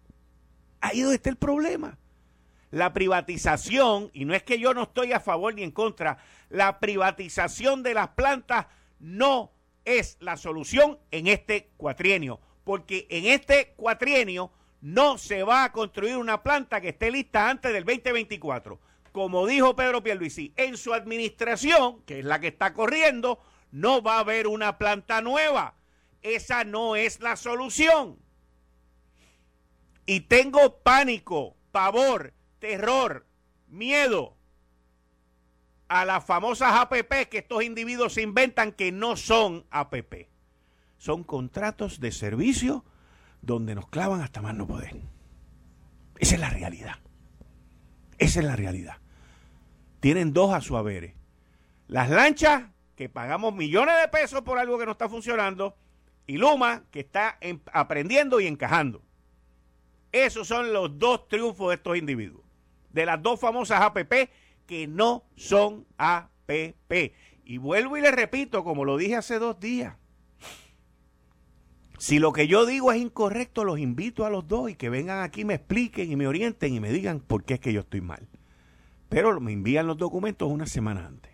Ahí 0.80 0.98
es 0.98 1.04
donde 1.04 1.18
está 1.18 1.30
el 1.30 1.38
problema. 1.38 2.00
La 2.72 2.94
privatización, 2.94 4.10
y 4.12 4.26
no 4.26 4.34
es 4.34 4.42
que 4.42 4.58
yo 4.58 4.74
no 4.74 4.84
estoy 4.84 5.14
a 5.14 5.20
favor 5.20 5.54
ni 5.54 5.62
en 5.62 5.72
contra, 5.72 6.18
la 6.50 6.80
privatización 6.80 7.84
de 7.84 7.94
las 7.94 8.10
plantas 8.10 8.66
no 9.00 9.52
es 9.86 10.18
la 10.20 10.36
solución 10.36 10.98
en 11.12 11.28
este 11.28 11.70
cuatrienio 11.78 12.40
porque 12.64 13.08
en 13.10 13.26
este 13.26 13.74
cuatrienio 13.76 14.52
no 14.82 15.18
se 15.18 15.44
va 15.44 15.64
a 15.64 15.72
construir 15.72 16.18
una 16.18 16.44
planta 16.44 16.82
que 16.82 16.90
esté 16.90 17.12
lista 17.12 17.50
antes 17.50 17.72
del 17.72 17.86
2024. 17.86 18.80
Como 19.12 19.46
dijo 19.46 19.76
Pedro 19.76 20.02
Pierluisi, 20.04 20.54
en 20.56 20.78
su 20.78 20.94
administración, 20.94 22.02
que 22.04 22.20
es 22.20 22.26
la 22.26 22.40
que 22.40 22.48
está 22.48 22.74
corriendo, 22.74 23.40
no 23.72 24.02
va 24.02 24.18
a 24.18 24.20
haber 24.20 24.48
una 24.48 24.78
planta 24.78 25.22
nueva. 25.22 25.76
Esa 26.22 26.64
no 26.64 26.96
es 26.96 27.20
la 27.20 27.36
solución. 27.36 28.18
Y 30.06 30.22
tengo 30.22 30.78
pánico, 30.78 31.56
pavor, 31.72 32.34
terror, 32.60 33.26
miedo 33.68 34.36
a 35.88 36.06
las 36.06 36.26
famosas 36.26 36.74
APP 36.74 37.30
que 37.30 37.40
estos 37.40 37.64
individuos 37.64 38.18
inventan 38.18 38.72
que 38.72 38.92
no 38.92 39.18
son 39.18 39.66
APP 39.72 40.31
son 41.02 41.24
contratos 41.24 42.00
de 42.00 42.12
servicio 42.12 42.86
donde 43.42 43.74
nos 43.74 43.88
clavan 43.88 44.22
hasta 44.22 44.44
más 44.44 44.54
no 44.54 44.68
poder. 44.68 45.02
Esa 46.20 46.36
es 46.36 46.40
la 46.40 46.52
realidad. 46.52 47.00
Esa 48.20 48.40
es 48.40 48.46
la 48.46 48.56
realidad. 48.56 48.98
Tienen 50.00 50.32
dos 50.32 50.54
a 50.54 50.62
su 50.62 50.78
haber. 50.78 51.16
Las 51.88 52.12
lanchas, 52.12 52.66
que 52.96 53.10
pagamos 53.10 53.56
millones 53.56 53.96
de 54.00 54.10
pesos 54.10 54.42
por 54.42 54.60
algo 54.60 54.78
que 54.78 54.86
no 54.86 54.92
está 54.92 55.10
funcionando, 55.10 55.76
y 56.28 56.38
Luma, 56.38 56.84
que 56.92 57.00
está 57.00 57.40
aprendiendo 57.74 58.40
y 58.40 58.46
encajando. 58.46 59.02
Esos 60.12 60.48
son 60.48 60.72
los 60.72 61.00
dos 61.00 61.28
triunfos 61.28 61.70
de 61.70 61.76
estos 61.78 61.98
individuos. 61.98 62.46
De 62.92 63.08
las 63.08 63.20
dos 63.24 63.40
famosas 63.40 63.82
APP 63.82 64.30
que 64.68 64.86
no 64.86 65.24
son 65.36 65.88
APP. 65.98 67.16
Y 67.44 67.58
vuelvo 67.58 67.98
y 67.98 68.02
le 68.02 68.12
repito, 68.12 68.64
como 68.64 68.86
lo 68.86 68.98
dije 68.98 69.16
hace 69.16 69.40
dos 69.40 69.60
días, 69.60 69.96
si 72.02 72.18
lo 72.18 72.34
que 72.34 72.48
yo 72.48 72.66
digo 72.66 72.92
es 72.92 73.00
incorrecto, 73.00 73.64
los 73.64 73.78
invito 73.78 74.26
a 74.26 74.32
los 74.32 74.48
dos 74.48 74.72
y 74.72 74.74
que 74.74 74.90
vengan 74.90 75.22
aquí, 75.22 75.46
me 75.46 75.54
expliquen 75.54 76.12
y 76.12 76.16
me 76.16 76.26
orienten 76.26 76.74
y 76.74 76.80
me 76.80 76.92
digan 76.92 77.20
por 77.20 77.44
qué 77.44 77.54
es 77.54 77.60
que 77.60 77.74
yo 77.74 77.82
estoy 77.82 78.02
mal. 78.02 78.28
Pero 79.08 79.40
me 79.40 79.54
envían 79.54 79.86
los 79.86 80.00
documentos 80.00 80.50
una 80.50 80.66
semana 80.66 81.06
antes. 81.06 81.32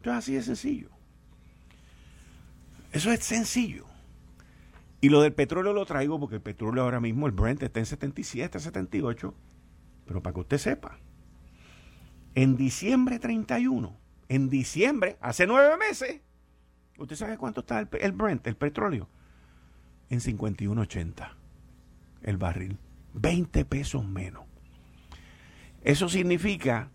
Eso 0.00 0.10
es 0.10 0.16
así 0.16 0.34
de 0.34 0.42
sencillo. 0.42 0.90
Eso 2.90 3.12
es 3.12 3.22
sencillo. 3.22 3.86
Y 5.00 5.10
lo 5.10 5.22
del 5.22 5.32
petróleo 5.32 5.72
lo 5.72 5.86
traigo 5.86 6.18
porque 6.18 6.34
el 6.34 6.42
petróleo 6.42 6.82
ahora 6.82 6.98
mismo, 6.98 7.28
el 7.28 7.32
Brent 7.32 7.62
está 7.62 7.78
en 7.78 7.86
77, 7.86 8.58
78. 8.58 9.32
Pero 10.06 10.22
para 10.24 10.34
que 10.34 10.40
usted 10.40 10.58
sepa, 10.58 10.98
en 12.34 12.56
diciembre 12.56 13.20
31, 13.20 13.96
en 14.28 14.48
diciembre, 14.48 15.18
hace 15.20 15.46
nueve 15.46 15.76
meses, 15.76 16.20
¿usted 16.98 17.14
sabe 17.14 17.38
cuánto 17.38 17.60
está 17.60 17.78
el, 17.78 17.88
el 18.00 18.10
Brent, 18.10 18.44
el 18.48 18.56
petróleo? 18.56 19.08
En 20.10 20.20
51.80 20.20 21.30
el 22.22 22.36
barril. 22.36 22.78
20 23.14 23.64
pesos 23.64 24.04
menos. 24.04 24.44
Eso 25.82 26.08
significa 26.08 26.90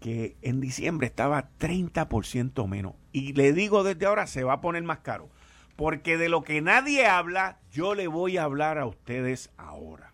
que 0.00 0.36
en 0.42 0.60
diciembre 0.60 1.06
estaba 1.06 1.50
30% 1.58 2.66
menos. 2.66 2.94
Y 3.12 3.32
le 3.34 3.52
digo 3.52 3.82
desde 3.84 4.06
ahora, 4.06 4.26
se 4.26 4.44
va 4.44 4.54
a 4.54 4.60
poner 4.60 4.82
más 4.82 4.98
caro. 4.98 5.28
Porque 5.76 6.18
de 6.18 6.28
lo 6.28 6.42
que 6.42 6.60
nadie 6.60 7.06
habla, 7.06 7.58
yo 7.72 7.94
le 7.94 8.06
voy 8.06 8.36
a 8.36 8.44
hablar 8.44 8.78
a 8.78 8.86
ustedes 8.86 9.50
ahora. 9.56 10.12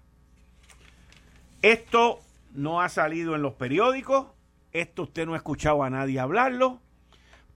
Esto 1.62 2.20
no 2.52 2.80
ha 2.80 2.88
salido 2.88 3.34
en 3.34 3.42
los 3.42 3.54
periódicos, 3.54 4.28
esto 4.72 5.02
usted 5.04 5.26
no 5.26 5.34
ha 5.34 5.38
escuchado 5.38 5.82
a 5.82 5.90
nadie 5.90 6.20
hablarlo, 6.20 6.80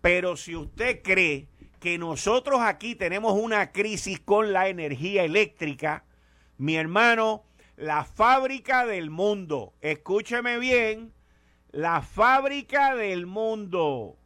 pero 0.01 0.37
si 0.37 0.57
usted 0.57 1.03
cree 1.03 1.49
que 1.81 1.99
nosotros 1.99 2.61
aquí 2.61 2.95
tenemos 2.95 3.33
una 3.33 3.73
crisis 3.73 4.21
con 4.21 4.53
la 4.53 4.69
energía 4.69 5.25
eléctrica, 5.25 6.05
mi 6.59 6.77
hermano, 6.77 7.43
la 7.77 8.05
fábrica 8.05 8.85
del 8.85 9.11
mundo, 9.11 9.73
escúcheme 9.81 10.59
bien, 10.59 11.15
la 11.71 12.03
fábrica 12.03 12.95
del 12.95 13.27
mundo, 13.27 14.19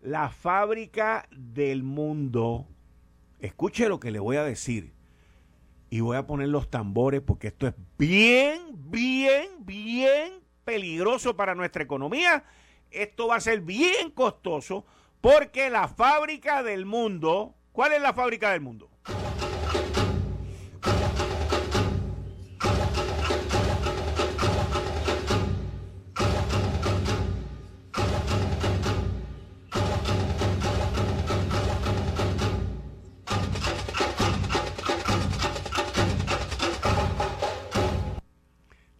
la 0.00 0.30
fábrica 0.30 1.28
del 1.32 1.82
mundo, 1.82 2.68
escuche 3.40 3.88
lo 3.88 3.98
que 3.98 4.12
le 4.12 4.20
voy 4.20 4.36
a 4.36 4.44
decir. 4.44 4.94
Y 5.90 6.00
voy 6.00 6.16
a 6.16 6.26
poner 6.26 6.48
los 6.48 6.70
tambores 6.70 7.22
porque 7.22 7.48
esto 7.48 7.66
es 7.66 7.74
bien, 7.96 8.60
bien, 8.90 9.48
bien 9.60 10.34
peligroso 10.64 11.34
para 11.34 11.54
nuestra 11.54 11.82
economía. 11.82 12.44
Esto 12.90 13.28
va 13.28 13.36
a 13.36 13.40
ser 13.40 13.62
bien 13.62 14.10
costoso 14.10 14.84
porque 15.20 15.70
la 15.70 15.88
fábrica 15.88 16.62
del 16.62 16.86
mundo, 16.86 17.54
¿cuál 17.72 17.92
es 17.92 18.00
la 18.00 18.12
fábrica 18.12 18.52
del 18.52 18.60
mundo? 18.60 18.90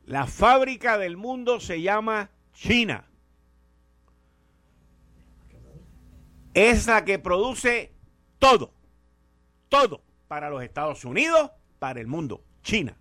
La 0.04 0.26
fábrica 0.26 0.96
del 0.96 1.16
mundo 1.18 1.60
se 1.60 1.82
llama 1.82 2.30
China. 2.54 3.04
Es 6.59 6.88
la 6.88 7.05
que 7.05 7.21
produce 7.21 7.93
todo, 8.41 8.73
todo 9.69 10.03
para 10.27 10.50
los 10.50 10.65
Estados 10.65 11.05
Unidos, 11.05 11.53
para 11.79 12.00
el 12.00 12.09
mundo, 12.09 12.43
China. 12.62 12.97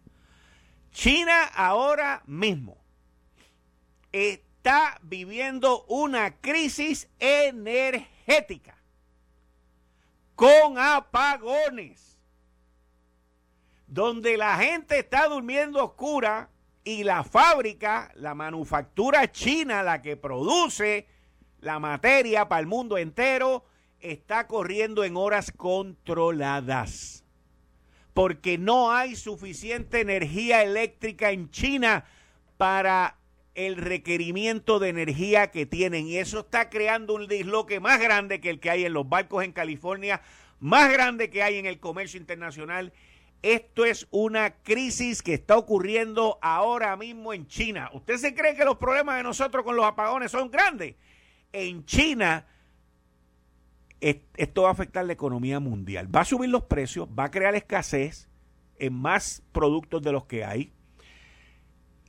China 0.92 1.44
ahora 1.56 2.22
mismo 2.28 2.78
está 4.12 5.00
viviendo 5.02 5.86
una 5.86 6.40
crisis 6.40 7.10
energética 7.18 8.78
con 10.36 10.78
apagones, 10.78 12.16
donde 13.88 14.38
la 14.38 14.56
gente 14.58 15.00
está 15.00 15.28
durmiendo 15.28 15.84
oscura 15.84 16.52
y 16.84 17.04
la 17.04 17.24
fábrica, 17.24 18.12
la 18.14 18.36
manufactura 18.36 19.32
china, 19.32 19.82
la 19.82 20.04
que 20.04 20.16
produce 20.16 21.08
la 21.68 21.80
materia 21.80 22.48
para 22.48 22.62
el 22.62 22.66
mundo 22.66 22.98
entero, 22.98 23.66
está 24.00 24.48
corriendo 24.48 25.04
en 25.04 25.18
horas 25.18 25.52
controladas. 25.52 27.26
Porque 28.14 28.58
no 28.58 28.92
hay 28.92 29.16
suficiente 29.16 30.00
energía 30.00 30.64
eléctrica 30.64 31.30
en 31.30 31.52
China 31.52 32.06
para 32.56 33.18
el 33.54 33.76
requerimiento 33.76 34.80
de 34.80 34.90
energía 34.90 35.52
que 35.52 35.66
tienen. 35.66 36.08
Y 36.08 36.18
eso 36.18 36.40
está 36.40 36.70
creando 36.70 37.14
un 37.14 37.28
disloque 37.28 37.80
más 37.80 38.00
grande 38.00 38.40
que 38.40 38.50
el 38.50 38.60
que 38.60 38.70
hay 38.70 38.86
en 38.86 38.94
los 38.94 39.08
barcos 39.08 39.44
en 39.44 39.52
California, 39.52 40.22
más 40.60 40.90
grande 40.92 41.30
que 41.30 41.44
hay 41.44 41.58
en 41.58 41.66
el 41.66 41.80
comercio 41.80 42.18
internacional. 42.20 42.94
Esto 43.44 43.84
es 43.86 44.08
una 44.10 44.56
crisis 44.64 45.22
que 45.22 45.34
está 45.34 45.58
ocurriendo 45.58 46.40
ahora 46.42 46.96
mismo 46.96 47.34
en 47.34 47.46
China. 47.46 47.90
¿Usted 47.94 48.18
se 48.18 48.34
cree 48.34 48.56
que 48.56 48.66
los 48.66 48.78
problemas 48.78 49.18
de 49.18 49.24
nosotros 49.24 49.66
con 49.66 49.76
los 49.76 49.86
apagones 49.86 50.32
son 50.32 50.50
grandes? 50.50 50.96
En 51.54 51.86
China, 51.86 52.46
esto 54.00 54.64
va 54.64 54.70
a 54.70 54.72
afectar 54.72 55.06
la 55.06 55.14
economía 55.14 55.60
mundial. 55.60 56.14
Va 56.14 56.22
a 56.22 56.26
subir 56.26 56.50
los 56.50 56.64
precios, 56.64 57.08
va 57.08 57.26
a 57.26 57.32
crear 57.32 57.56
escasez 57.56 58.30
en 58.80 58.94
más 58.94 59.44
productos 59.52 60.02
de 60.02 60.12
los 60.12 60.26
que 60.26 60.46
hay 60.46 60.72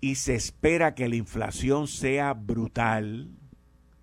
y 0.00 0.16
se 0.16 0.34
espera 0.34 0.94
que 0.94 1.08
la 1.08 1.16
inflación 1.16 1.88
sea 1.88 2.34
brutal 2.34 3.30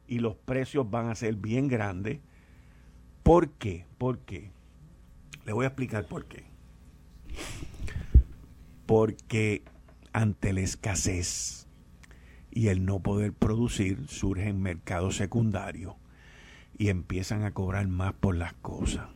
y 0.08 0.20
los 0.20 0.36
precios 0.36 0.90
van 0.90 1.10
a 1.10 1.16
ser 1.16 1.36
bien 1.36 1.68
grandes. 1.68 2.20
¿Por 3.24 3.52
qué? 3.52 3.86
¿Por 3.98 4.20
qué? 4.20 4.52
Le 5.46 5.54
voy 5.54 5.66
a 5.66 5.70
explicar 5.70 6.06
por 6.08 6.26
qué. 6.26 6.46
Porque 8.86 9.64
ante 10.14 10.54
la 10.54 10.62
escasez 10.62 11.65
y 12.56 12.70
el 12.70 12.86
no 12.86 13.02
poder 13.02 13.34
producir 13.34 14.08
surgen 14.08 14.62
mercados 14.62 15.18
secundarios 15.18 15.94
y 16.78 16.88
empiezan 16.88 17.44
a 17.44 17.52
cobrar 17.54 17.88
más 17.88 18.14
por 18.14 18.36
las 18.36 18.54
cosas. 18.54 19.08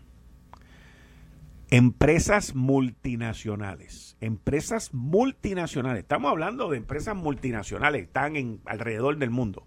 Empresas 1.72 2.54
multinacionales, 2.54 4.18
empresas 4.20 4.94
multinacionales, 4.94 6.02
estamos 6.02 6.32
hablando 6.32 6.70
de 6.70 6.78
empresas 6.78 7.16
multinacionales, 7.16 8.04
están 8.04 8.36
en 8.36 8.60
alrededor 8.66 9.18
del 9.18 9.30
mundo, 9.30 9.66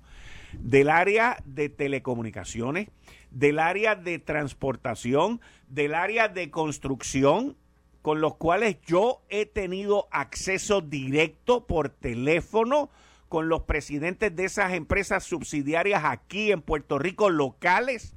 del 0.52 0.90
área 0.90 1.38
de 1.46 1.70
telecomunicaciones, 1.70 2.90
del 3.30 3.58
área 3.58 3.94
de 3.96 4.18
transportación, 4.18 5.40
del 5.68 5.94
área 5.94 6.28
de 6.28 6.50
construcción, 6.50 7.56
con 8.02 8.20
los 8.20 8.34
cuales 8.34 8.76
yo 8.84 9.22
he 9.30 9.46
tenido 9.46 10.08
acceso 10.10 10.82
directo 10.82 11.66
por 11.66 11.88
teléfono 11.88 12.90
con 13.32 13.48
los 13.48 13.62
presidentes 13.62 14.36
de 14.36 14.44
esas 14.44 14.74
empresas 14.74 15.24
subsidiarias 15.24 16.02
aquí 16.04 16.52
en 16.52 16.60
Puerto 16.60 16.98
Rico 16.98 17.30
locales 17.30 18.14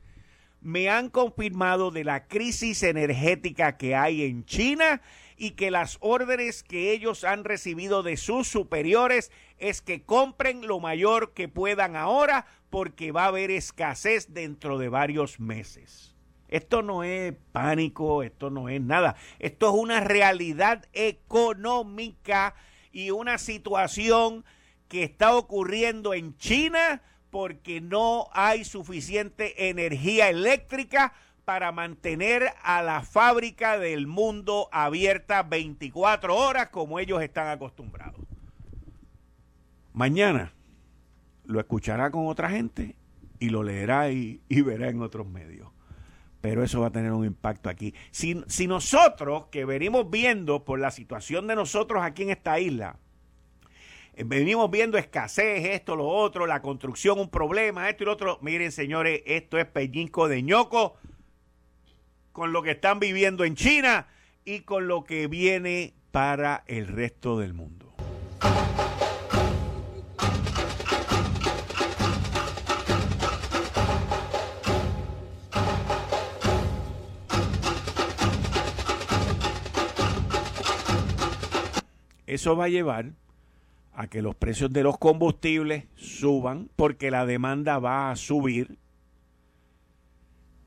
me 0.60 0.89
han 0.89 1.10
confirmado 1.10 1.89
de 1.89 2.03
la 2.03 2.27
crisis 2.27 2.84
energética 2.84 3.77
que 3.77 3.95
hay 3.95 4.24
en 4.24 4.43
China 4.43 5.01
y 5.38 5.51
que 5.51 5.72
las 5.72 6.00
órdenes 6.01 6.63
que 6.63 6.91
ellos 6.91 7.24
han 7.24 7.45
recibido 7.45 8.03
de 8.03 8.17
sus 8.17 8.50
superiores 8.50 9.31
es 9.57 9.81
que 9.81 10.03
compren 10.03 10.67
lo 10.67 10.81
mayor 10.81 11.31
que 11.31 11.48
puedan 11.48 11.95
ahora 11.95 12.45
porque 12.69 13.13
va 13.13 13.24
a 13.24 13.27
haber 13.27 13.51
escasez 13.51 14.34
dentro 14.34 14.77
de 14.77 14.89
varios 14.89 15.39
meses. 15.39 16.13
Esto 16.50 16.81
no 16.81 17.05
es 17.05 17.34
pánico, 17.53 18.22
esto 18.22 18.50
no 18.50 18.68
es 18.68 18.81
nada, 18.81 19.16
esto 19.40 19.70
es 19.70 19.75
una 19.81 20.01
realidad 20.01 20.83
económica 20.92 22.53
y 22.92 23.11
una 23.11 23.37
situación 23.37 24.44
que 24.87 25.03
está 25.03 25.35
ocurriendo 25.35 26.13
en 26.13 26.37
China 26.37 27.01
porque 27.29 27.81
no 27.81 28.27
hay 28.31 28.63
suficiente 28.63 29.69
energía 29.69 30.29
eléctrica 30.29 31.13
para 31.43 31.71
mantener 31.71 32.43
a 32.63 32.81
la 32.81 33.01
fábrica 33.01 33.77
del 33.77 34.07
mundo 34.07 34.67
abierta 34.71 35.43
24 35.43 36.35
horas 36.35 36.69
como 36.69 37.00
ellos 37.00 37.21
están 37.21 37.50
acostumbrados. 37.50 38.21
Mañana 39.93 40.53
lo 41.45 41.59
escuchará 41.59 42.09
con 42.11 42.27
otra 42.27 42.50
gente 42.50 42.95
y 43.39 43.50
lo 43.50 43.63
leerá 43.63 44.11
y, 44.11 44.41
verá 44.50 44.89
en 44.89 45.01
otros 45.01 45.27
medios. 45.27 45.69
Pero 46.41 46.63
eso 46.63 46.81
va 46.81 46.87
a 46.87 46.91
tener 46.91 47.11
un 47.11 47.25
impacto 47.25 47.69
aquí. 47.69 47.93
Si, 48.11 48.43
si 48.48 48.67
nosotros, 48.67 49.48
que 49.51 49.65
venimos 49.65 50.09
viendo 50.09 50.63
por 50.63 50.79
la 50.79 50.91
situación 50.91 51.48
de 51.48 51.55
nosotros 51.55 52.03
aquí 52.03 52.24
en 52.24 52.29
esta 52.29 52.59
isla, 52.59 53.00
venimos 54.24 54.72
viendo 54.72 54.98
escasez, 54.98 55.66
esto, 55.66 55.96
lo 55.96 56.08
otro, 56.08 56.48
la 56.48 56.62
construcción, 56.62 57.20
un 57.20 57.30
problema, 57.30 57.90
esto 57.90 58.04
y 58.04 58.06
lo 58.06 58.14
otro. 58.14 58.40
Miren, 58.42 58.72
señores, 58.72 59.22
esto 59.25 59.58
es 59.58 59.66
pellizco 59.66 60.28
de 60.28 60.42
ñoco 60.42 60.96
con 62.32 62.54
lo 62.54 62.62
que 62.64 62.72
están 62.72 63.00
viviendo 63.00 63.44
en 63.44 63.56
China 63.56 64.08
y 64.44 64.62
con 64.62 64.88
lo 64.88 65.04
que 65.04 65.28
viene 65.28 65.94
para 66.12 66.64
el 66.68 66.88
resto 66.88 67.40
del 67.40 67.54
mundo. 67.54 67.94
Eso 82.28 82.56
va 82.58 82.66
a 82.66 82.70
llevar 82.70 83.14
a 83.96 84.08
que 84.08 84.22
los 84.22 84.36
precios 84.36 84.72
de 84.72 84.84
los 84.84 84.98
combustibles 84.98 85.86
suban 85.96 86.70
porque 86.75 87.12
la 87.12 87.25
demanda 87.25 87.79
va 87.79 88.12
a 88.12 88.16
subir 88.16 88.77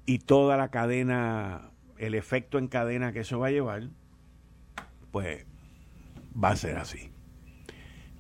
y 0.07 0.21
toda 0.21 0.57
la 0.57 0.71
cadena, 0.71 1.71
el 1.99 2.15
efecto 2.15 2.59
en 2.59 2.69
cadena 2.69 3.13
que 3.13 3.21
eso 3.21 3.39
va 3.39 3.49
a 3.49 3.51
llevar, 3.51 3.91
pues 5.11 5.45
va 6.43 6.51
a 6.51 6.57
ser 6.57 6.79
así. 6.79 7.11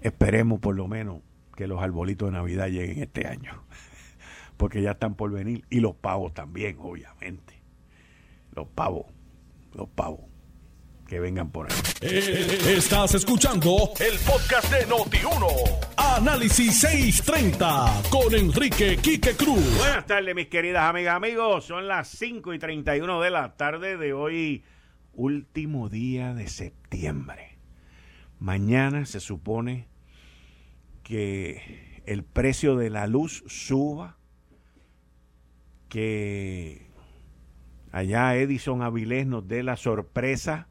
Esperemos 0.03 0.61
por 0.61 0.77
lo 0.77 0.87
menos 0.87 1.23
que 1.57 1.66
los 1.66 1.83
arbolitos 1.83 2.29
de 2.29 2.33
Navidad 2.33 2.68
lleguen 2.68 3.03
este 3.03 3.27
año, 3.27 3.64
porque 4.59 4.83
ya 4.83 4.92
están 4.92 5.14
por 5.14 5.31
venir 5.31 5.64
y 5.71 5.81
los 5.81 5.94
pavos 5.94 6.35
también, 6.35 6.77
obviamente. 6.79 7.62
Los 8.53 8.68
pavos, 8.68 9.07
los 9.73 9.88
pavos 9.88 10.21
que 11.09 11.18
vengan 11.18 11.51
por 11.51 11.66
ahí. 11.66 11.79
Eh, 12.03 12.77
estás 12.77 13.14
escuchando 13.14 13.92
el 13.99 14.18
podcast 14.18 14.71
de 14.71 14.87
Noti1. 14.87 15.87
Análisis 15.97 16.81
630 16.81 18.03
con 18.11 18.35
Enrique 18.35 18.99
Quique 18.99 19.35
Cruz. 19.35 19.79
Buenas 19.79 20.07
tardes, 20.07 20.35
mis 20.35 20.49
queridas 20.49 20.83
amigas, 20.83 21.16
amigos. 21.16 21.64
Son 21.64 21.88
las 21.88 22.09
5 22.09 22.53
y 22.53 22.59
31 22.59 23.23
de 23.23 23.31
la 23.31 23.57
tarde 23.57 23.97
de 23.97 24.12
hoy, 24.12 24.64
último 25.14 25.88
día 25.88 26.35
de 26.35 26.47
septiembre. 26.47 27.57
Mañana 28.38 29.07
se 29.07 29.21
supone 29.21 29.88
que 31.03 32.03
el 32.05 32.23
precio 32.23 32.77
de 32.77 32.90
la 32.90 33.07
luz 33.07 33.44
suba, 33.47 34.18
que 35.88 36.90
allá 37.92 38.37
Edison 38.37 38.83
Avilés 38.83 39.27
nos 39.27 39.49
dé 39.49 39.62
la 39.62 39.79
sorpresa 39.79 40.68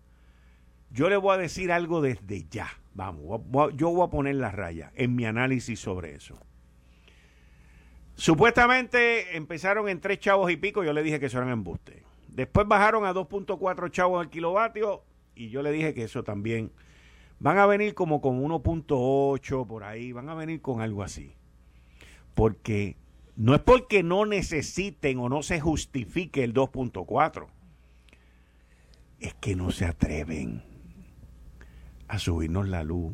yo 0.98 1.10
le 1.10 1.18
voy 1.18 1.36
a 1.36 1.38
decir 1.38 1.72
algo 1.72 2.02
desde 2.02 2.48
ya. 2.50 2.70
Vamos, 2.96 3.44
yo 3.76 3.92
voy 3.92 4.08
a 4.08 4.10
poner 4.10 4.34
la 4.34 4.50
raya 4.50 4.92
en 4.96 5.16
mi 5.16 5.26
análisis 5.26 5.80
sobre 5.80 6.16
eso. 6.16 6.40
Supuestamente 8.16 9.38
empezaron 9.38 9.88
en 9.90 10.02
tres 10.02 10.20
chavos 10.20 10.52
y 10.52 10.58
pico, 10.58 10.84
yo 10.84 10.94
le 10.94 11.04
dije 11.04 11.20
que 11.20 11.28
eso 11.28 11.38
eran 11.38 11.52
embuste. 11.52 12.02
Después 12.30 12.68
bajaron 12.68 13.06
a 13.06 13.14
2.4 13.14 13.92
chavos 13.92 14.20
al 14.20 14.32
kilovatio 14.32 15.04
y 15.36 15.50
yo 15.50 15.62
le 15.62 15.72
dije 15.72 15.94
que 15.94 16.06
eso 16.06 16.24
también 16.24 16.72
van 17.38 17.60
a 17.60 17.68
venir 17.68 17.94
como 17.94 18.20
con 18.20 18.42
1.8 18.42 19.68
por 19.68 19.84
ahí, 19.84 20.14
van 20.14 20.30
a 20.30 20.34
venir 20.34 20.62
con 20.62 20.82
algo 20.82 21.04
así. 21.04 21.36
Porque 22.34 22.96
no 23.36 23.54
es 23.54 23.62
porque 23.62 24.02
no 24.02 24.26
necesiten 24.26 25.20
o 25.20 25.30
no 25.30 25.44
se 25.44 25.60
justifique 25.60 26.44
el 26.44 26.56
2.4, 26.56 27.46
es 29.20 29.36
que 29.36 29.56
no 29.56 29.70
se 29.70 29.86
atreven 29.86 30.67
a 32.08 32.20
subirnos 32.20 32.68
la 32.68 32.84
luz 32.84 33.14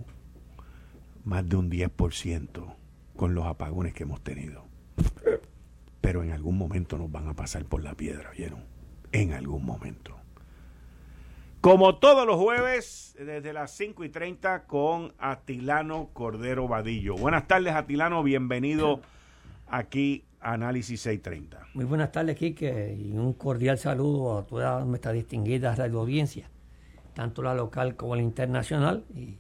más 1.24 1.48
de 1.48 1.56
un 1.56 1.70
10% 1.70 2.76
con 3.16 3.36
los 3.36 3.46
apagones 3.46 3.94
que 3.94 4.04
hemos 4.04 4.22
tenido. 4.22 4.66
Pero 6.02 6.24
en 6.24 6.32
algún 6.32 6.58
momento 6.58 6.98
nos 6.98 7.12
van 7.12 7.28
a 7.28 7.34
pasar 7.34 7.66
por 7.66 7.84
la 7.84 7.96
piedra, 7.96 8.32
¿vieron? 8.32 8.66
En 9.12 9.34
algún 9.34 9.66
momento. 9.66 10.18
Como 11.62 11.96
todos 11.96 12.28
los 12.28 12.36
jueves, 12.36 13.16
desde 13.18 13.54
las 13.54 13.72
5 13.72 14.04
y 14.04 14.10
30 14.10 14.66
con 14.66 15.14
Atilano 15.18 16.10
Cordero 16.12 16.68
Vadillo. 16.68 17.16
Buenas 17.16 17.48
tardes, 17.48 17.74
Atilano. 17.74 18.22
Bienvenido 18.22 19.00
aquí 19.68 20.26
a 20.42 20.54
Análisis 20.54 21.00
630. 21.00 21.68
Muy 21.74 21.86
buenas 21.86 22.12
tardes, 22.12 22.36
Quique, 22.36 22.94
y 23.00 23.14
un 23.14 23.32
cordial 23.32 23.78
saludo 23.78 24.40
a 24.40 24.46
toda 24.46 24.84
nuestra 24.84 25.14
distinguida 25.14 25.74
radio 25.74 26.02
audiencia, 26.02 26.50
tanto 27.14 27.42
la 27.42 27.54
local 27.54 27.96
como 27.96 28.16
la 28.16 28.22
internacional. 28.22 29.06
Y 29.16 29.38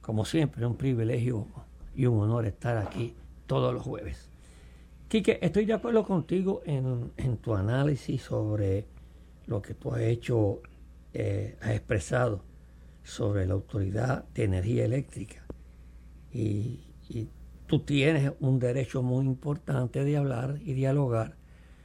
como 0.00 0.24
siempre, 0.24 0.64
un 0.66 0.76
privilegio 0.76 1.46
y 1.94 2.06
un 2.06 2.20
honor 2.20 2.46
estar 2.46 2.76
aquí 2.76 3.14
todos 3.46 3.72
los 3.72 3.82
jueves. 3.82 4.30
Quique, 5.08 5.38
estoy 5.42 5.64
de 5.64 5.74
acuerdo 5.74 6.04
contigo 6.04 6.62
en, 6.64 7.12
en 7.16 7.36
tu 7.36 7.54
análisis 7.54 8.22
sobre 8.22 8.86
lo 9.46 9.62
que 9.62 9.74
tú 9.74 9.92
has 9.92 10.00
hecho 10.00 10.62
eh, 11.16 11.56
ha 11.60 11.72
expresado 11.72 12.42
sobre 13.04 13.46
la 13.46 13.54
Autoridad 13.54 14.24
de 14.34 14.44
Energía 14.44 14.84
Eléctrica. 14.84 15.44
Y, 16.32 16.80
tú 17.66 17.78
tienes 17.80 18.32
un 18.40 18.58
derecho 18.58 19.02
muy 19.02 19.24
importante 19.24 20.04
de 20.04 20.16
hablar 20.16 20.58
y 20.64 20.74
dialogar 20.74 21.36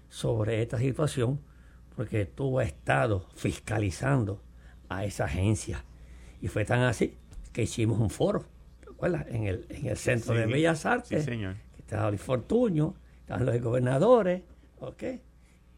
sobre 0.09 0.61
esta 0.61 0.77
situación 0.77 1.39
porque 1.95 2.25
tú 2.25 2.59
has 2.59 2.67
estado 2.67 3.27
fiscalizando 3.35 4.41
a 4.89 5.05
esa 5.05 5.25
agencia. 5.25 5.85
Y 6.41 6.47
fue 6.47 6.65
tan 6.65 6.81
así 6.81 7.17
que 7.53 7.63
hicimos 7.63 7.99
un 7.99 8.09
foro, 8.09 8.45
¿te 8.81 8.89
acuerdas? 8.89 9.25
En 9.29 9.45
el, 9.45 9.65
en 9.69 9.87
el 9.87 9.97
Centro 9.97 10.33
de 10.33 10.45
Bellas 10.45 10.85
Artes. 10.85 11.23
Sí, 11.23 11.31
señor. 11.31 11.55
Que 11.75 11.81
estaba 11.81 12.09
Luis 12.09 12.21
Fortuño, 12.21 12.95
estaban 13.21 13.45
los 13.45 13.61
gobernadores, 13.61 14.43
¿ok? 14.79 15.03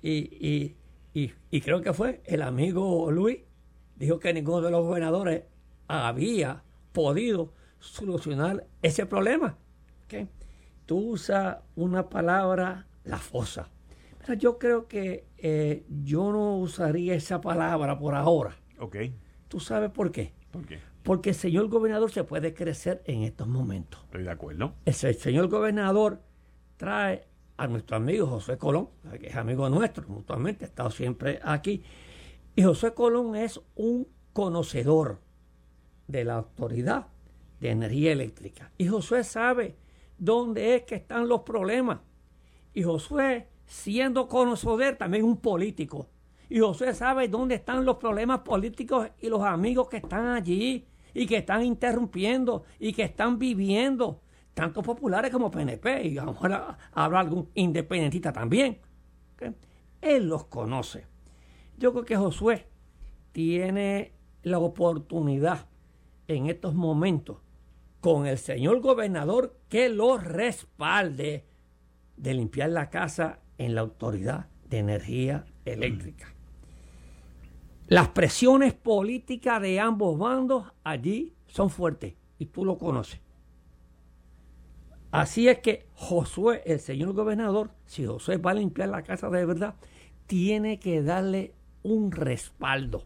y, 0.02 0.76
y, 1.14 1.62
creo 1.62 1.82
que 1.82 1.94
fue 1.94 2.22
el 2.26 2.42
amigo 2.42 3.12
Luis, 3.12 3.40
dijo 3.98 4.20
que 4.20 4.34
ninguno 4.34 4.62
de 4.62 4.72
los 4.72 4.84
gobernadores 4.84 5.44
había 5.88 6.64
podido 6.92 7.54
solucionar 7.80 8.66
ese 8.82 9.06
problema. 9.06 9.58
Tú 10.86 11.12
usas 11.12 11.60
una 11.76 12.10
palabra, 12.10 12.86
la 13.06 13.18
fosa. 13.18 13.70
Pero 14.20 14.34
yo 14.34 14.58
creo 14.58 14.88
que 14.88 15.26
eh, 15.38 15.86
yo 16.04 16.32
no 16.34 16.58
usaría 16.58 17.16
esa 17.16 17.40
palabra 17.40 17.98
por 17.98 18.16
ahora. 18.16 18.58
Ok. 18.82 18.98
¿Tú 19.48 19.60
sabes 19.60 19.92
por 19.92 20.12
qué? 20.12 20.34
¿Por 20.52 20.66
qué? 20.66 20.80
Porque 21.04 21.30
el 21.30 21.36
señor 21.36 21.68
gobernador 21.70 22.12
se 22.12 22.24
puede 22.24 22.54
crecer 22.54 23.02
en 23.06 23.24
estos 23.24 23.48
momentos. 23.48 24.02
Estoy 24.06 24.24
de 24.24 24.32
acuerdo. 24.32 24.74
el 24.86 24.94
señor 24.94 25.48
gobernador 25.48 26.22
trae 26.78 27.28
a 27.58 27.68
nuestro 27.68 27.98
amigo 27.98 28.26
José 28.28 28.58
Colón, 28.58 28.90
que 29.20 29.28
es 29.28 29.36
amigo 29.36 29.70
nuestro, 29.70 30.08
mutuamente, 30.08 30.66
ha 30.66 30.68
estado 30.68 30.90
siempre 30.90 31.40
aquí. 31.44 31.84
Y 32.56 32.64
José 32.64 32.94
Colón 32.94 33.36
es 33.36 33.62
un 33.76 34.08
conocedor 34.34 35.20
de 36.08 36.26
la 36.26 36.36
autoridad 36.36 37.08
de 37.60 37.70
energía 37.70 38.12
eléctrica. 38.12 38.72
Y 38.78 38.88
José 38.88 39.24
sabe 39.24 39.76
dónde 40.18 40.76
es 40.76 40.84
que 40.84 40.96
están 40.96 41.28
los 41.28 41.42
problemas. 41.42 42.00
Y 42.74 42.84
Josué, 42.84 43.48
siendo 43.66 44.28
conocedor, 44.28 44.96
también 44.96 45.24
un 45.24 45.38
político. 45.38 46.10
Y 46.52 46.60
Josué 46.60 46.94
sabe 46.94 47.30
dónde 47.30 47.56
están 47.56 47.86
los 47.86 47.96
problemas 47.96 48.42
políticos 48.42 49.08
y 49.22 49.30
los 49.30 49.42
amigos 49.42 49.88
que 49.88 49.96
están 49.96 50.28
allí 50.28 50.86
y 51.14 51.26
que 51.26 51.38
están 51.38 51.64
interrumpiendo 51.64 52.66
y 52.78 52.92
que 52.92 53.04
están 53.04 53.40
viviendo 53.40 54.20
tanto 54.54 54.84
populares 54.84 55.32
como 55.32 55.50
PNP, 55.50 56.08
y 56.10 56.18
a 56.18 56.26
lo 56.26 56.34
mejor 56.34 56.76
habrá 56.92 57.20
algún 57.22 57.50
independentista 57.54 58.34
también. 58.34 58.80
Él 60.02 60.28
los 60.28 60.44
conoce. 60.48 61.06
Yo 61.78 61.94
creo 61.94 62.04
que 62.04 62.18
Josué 62.18 62.68
tiene 63.32 64.12
la 64.44 64.60
oportunidad 64.60 65.70
en 66.28 66.48
estos 66.48 66.76
momentos 66.76 67.38
con 68.02 68.28
el 68.28 68.38
señor 68.38 68.82
gobernador 68.82 69.58
que 69.70 69.88
lo 69.88 70.18
respalde 70.18 71.46
de 72.18 72.34
limpiar 72.34 72.72
la 72.72 72.90
casa 72.90 73.40
en 73.58 73.74
la 73.74 73.80
autoridad 73.80 74.50
de 74.68 74.80
energía 74.80 75.46
eléctrica. 75.64 76.36
Las 77.92 78.08
presiones 78.08 78.74
políticas 78.74 79.62
de 79.62 79.82
ambos 79.82 80.18
bandos 80.18 80.66
allí 80.82 81.34
son 81.48 81.70
fuertes 81.70 82.14
y 82.40 82.46
tú 82.46 82.64
lo 82.64 82.78
conoces. 82.78 83.20
Así 85.12 85.50
es 85.50 85.60
que 85.60 85.88
Josué, 85.96 86.64
el 86.66 86.80
señor 86.80 87.12
gobernador, 87.12 87.72
si 87.86 88.06
Josué 88.06 88.38
va 88.38 88.52
a 88.52 88.54
limpiar 88.54 88.88
la 88.88 89.04
casa 89.04 89.30
de 89.30 89.46
verdad, 89.46 89.76
tiene 90.26 90.80
que 90.80 91.04
darle 91.04 91.54
un 91.84 92.14
respaldo, 92.14 93.04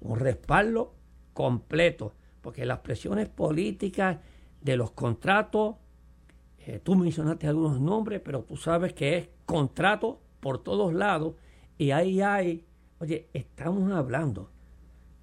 un 0.00 0.18
respaldo 0.18 0.92
completo, 1.32 2.12
porque 2.42 2.66
las 2.66 2.80
presiones 2.80 3.30
políticas 3.30 4.18
de 4.60 4.76
los 4.76 4.90
contratos, 4.90 5.76
eh, 6.58 6.78
tú 6.78 6.94
mencionaste 6.94 7.46
algunos 7.46 7.80
nombres, 7.80 8.20
pero 8.22 8.42
tú 8.42 8.58
sabes 8.58 8.92
que 8.92 9.16
es 9.16 9.28
contrato 9.46 10.20
por 10.40 10.62
todos 10.62 10.92
lados 10.92 11.36
y 11.78 11.92
ahí 11.92 12.20
hay, 12.20 12.66
oye, 13.04 13.28
estamos 13.34 13.92
hablando 13.92 14.50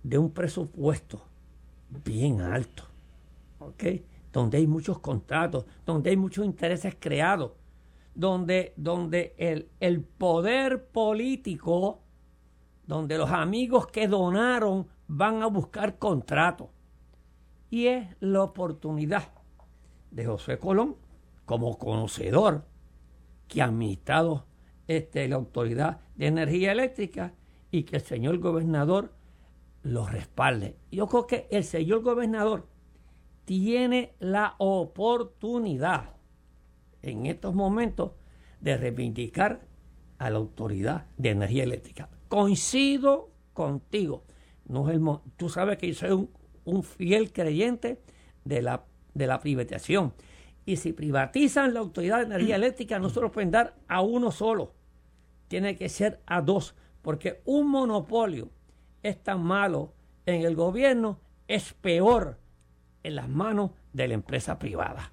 de 0.04 0.20
un 0.20 0.32
presupuesto 0.32 1.24
bien 2.06 2.41
alto, 2.41 2.84
¿ok? 3.58 3.84
donde 4.32 4.60
hay 4.60 4.67
muchos 4.67 5.00
contratos, 5.00 5.65
donde 5.84 6.12
hay 6.12 6.17
muchos 6.17 6.46
intereses 6.46 6.96
creados, 7.00 7.54
donde, 8.13 8.74
donde 8.78 9.34
el, 9.38 9.67
el 9.80 10.02
poder 10.02 10.86
político, 10.89 12.02
donde 12.86 13.17
los 13.17 13.32
amigos 13.32 13.88
que 13.88 14.08
donaron 14.08 14.88
van 15.08 15.41
a 15.41 15.48
buscar 15.48 15.98
contratos. 15.98 16.70
Y 17.72 17.88
es 17.88 18.08
la 18.20 18.44
oportunidad 18.44 19.30
de 20.12 20.26
José 20.28 20.60
Colón, 20.60 20.98
como 21.46 21.80
conocedor 21.80 22.63
que 23.48 23.62
ha 23.62 23.65
administrado 23.65 24.46
este, 24.88 25.28
la 25.28 25.38
Autoridad 25.38 26.00
de 26.15 26.28
Energía 26.28 26.74
Eléctrica 26.74 27.34
y 27.71 27.84
que 27.84 27.97
el 27.97 28.01
señor 28.01 28.39
gobernador 28.39 29.13
lo 29.84 30.05
respalde. 30.05 30.75
Yo 30.91 31.07
creo 31.07 31.27
que 31.27 31.47
el 31.49 31.63
señor 31.63 32.01
gobernador 32.01 32.67
tiene 33.45 34.13
la 34.19 34.55
oportunidad 34.60 36.12
en 37.01 37.25
estos 37.25 37.55
momentos 37.55 38.12
de 38.60 38.77
reivindicar 38.77 39.62
a 40.19 40.29
la 40.29 40.38
autoridad 40.38 41.07
de 41.17 41.31
energía 41.31 41.63
eléctrica. 41.63 42.10
Coincido 42.27 43.31
contigo. 43.53 44.23
No 44.67 44.88
es 44.89 44.95
el, 44.95 45.03
tú 45.36 45.49
sabes 45.49 45.77
que 45.77 45.88
yo 45.88 45.95
soy 45.95 46.29
un, 46.63 46.84
fiel 46.84 47.34
creyente 47.34 48.01
de 48.45 48.62
la, 48.62 48.86
de 49.13 49.27
la 49.27 49.39
privatización. 49.39 50.13
Y 50.63 50.77
si 50.77 50.93
privatizan 50.93 51.73
la 51.73 51.79
autoridad 51.79 52.19
de 52.19 52.25
energía 52.25 52.55
eléctrica, 52.55 52.99
no 52.99 53.10
se 53.10 53.19
lo 53.19 53.31
pueden 53.31 53.49
dar 53.49 53.75
a 53.88 54.01
uno 54.01 54.31
solo. 54.31 54.75
Tiene 55.47 55.75
que 55.75 55.89
ser 55.89 56.21
a 56.27 56.41
dos. 56.41 56.75
Porque 57.02 57.42
un 57.46 57.70
monopolio 57.70 58.50
es 59.04 59.22
tan 59.22 59.44
malo 59.44 59.94
en 60.26 60.42
el 60.42 60.56
gobierno, 60.56 61.20
es 61.48 61.74
peor 61.74 62.40
en 63.04 63.16
las 63.16 63.30
manos 63.30 63.72
de 63.94 64.08
la 64.08 64.14
empresa 64.14 64.60
privada. 64.60 65.12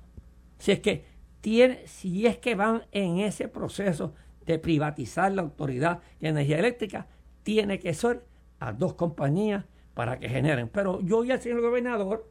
Si 0.58 0.72
es 0.72 0.80
que 0.80 1.04
tiene, 1.40 1.86
si 1.86 2.26
es 2.26 2.38
que 2.38 2.54
van 2.54 2.82
en 2.92 3.18
ese 3.20 3.48
proceso 3.48 4.14
de 4.44 4.58
privatizar 4.58 5.32
la 5.32 5.42
autoridad 5.42 6.00
de 6.20 6.28
energía 6.28 6.58
eléctrica, 6.58 7.06
tiene 7.42 7.78
que 7.78 7.94
ser 7.94 8.24
a 8.60 8.72
dos 8.72 8.94
compañías 8.94 9.64
para 9.94 10.18
que 10.18 10.28
generen. 10.28 10.68
Pero 10.68 11.00
yo 11.00 11.24
sé 11.24 11.50
el 11.50 11.60
gobernador 11.60 12.30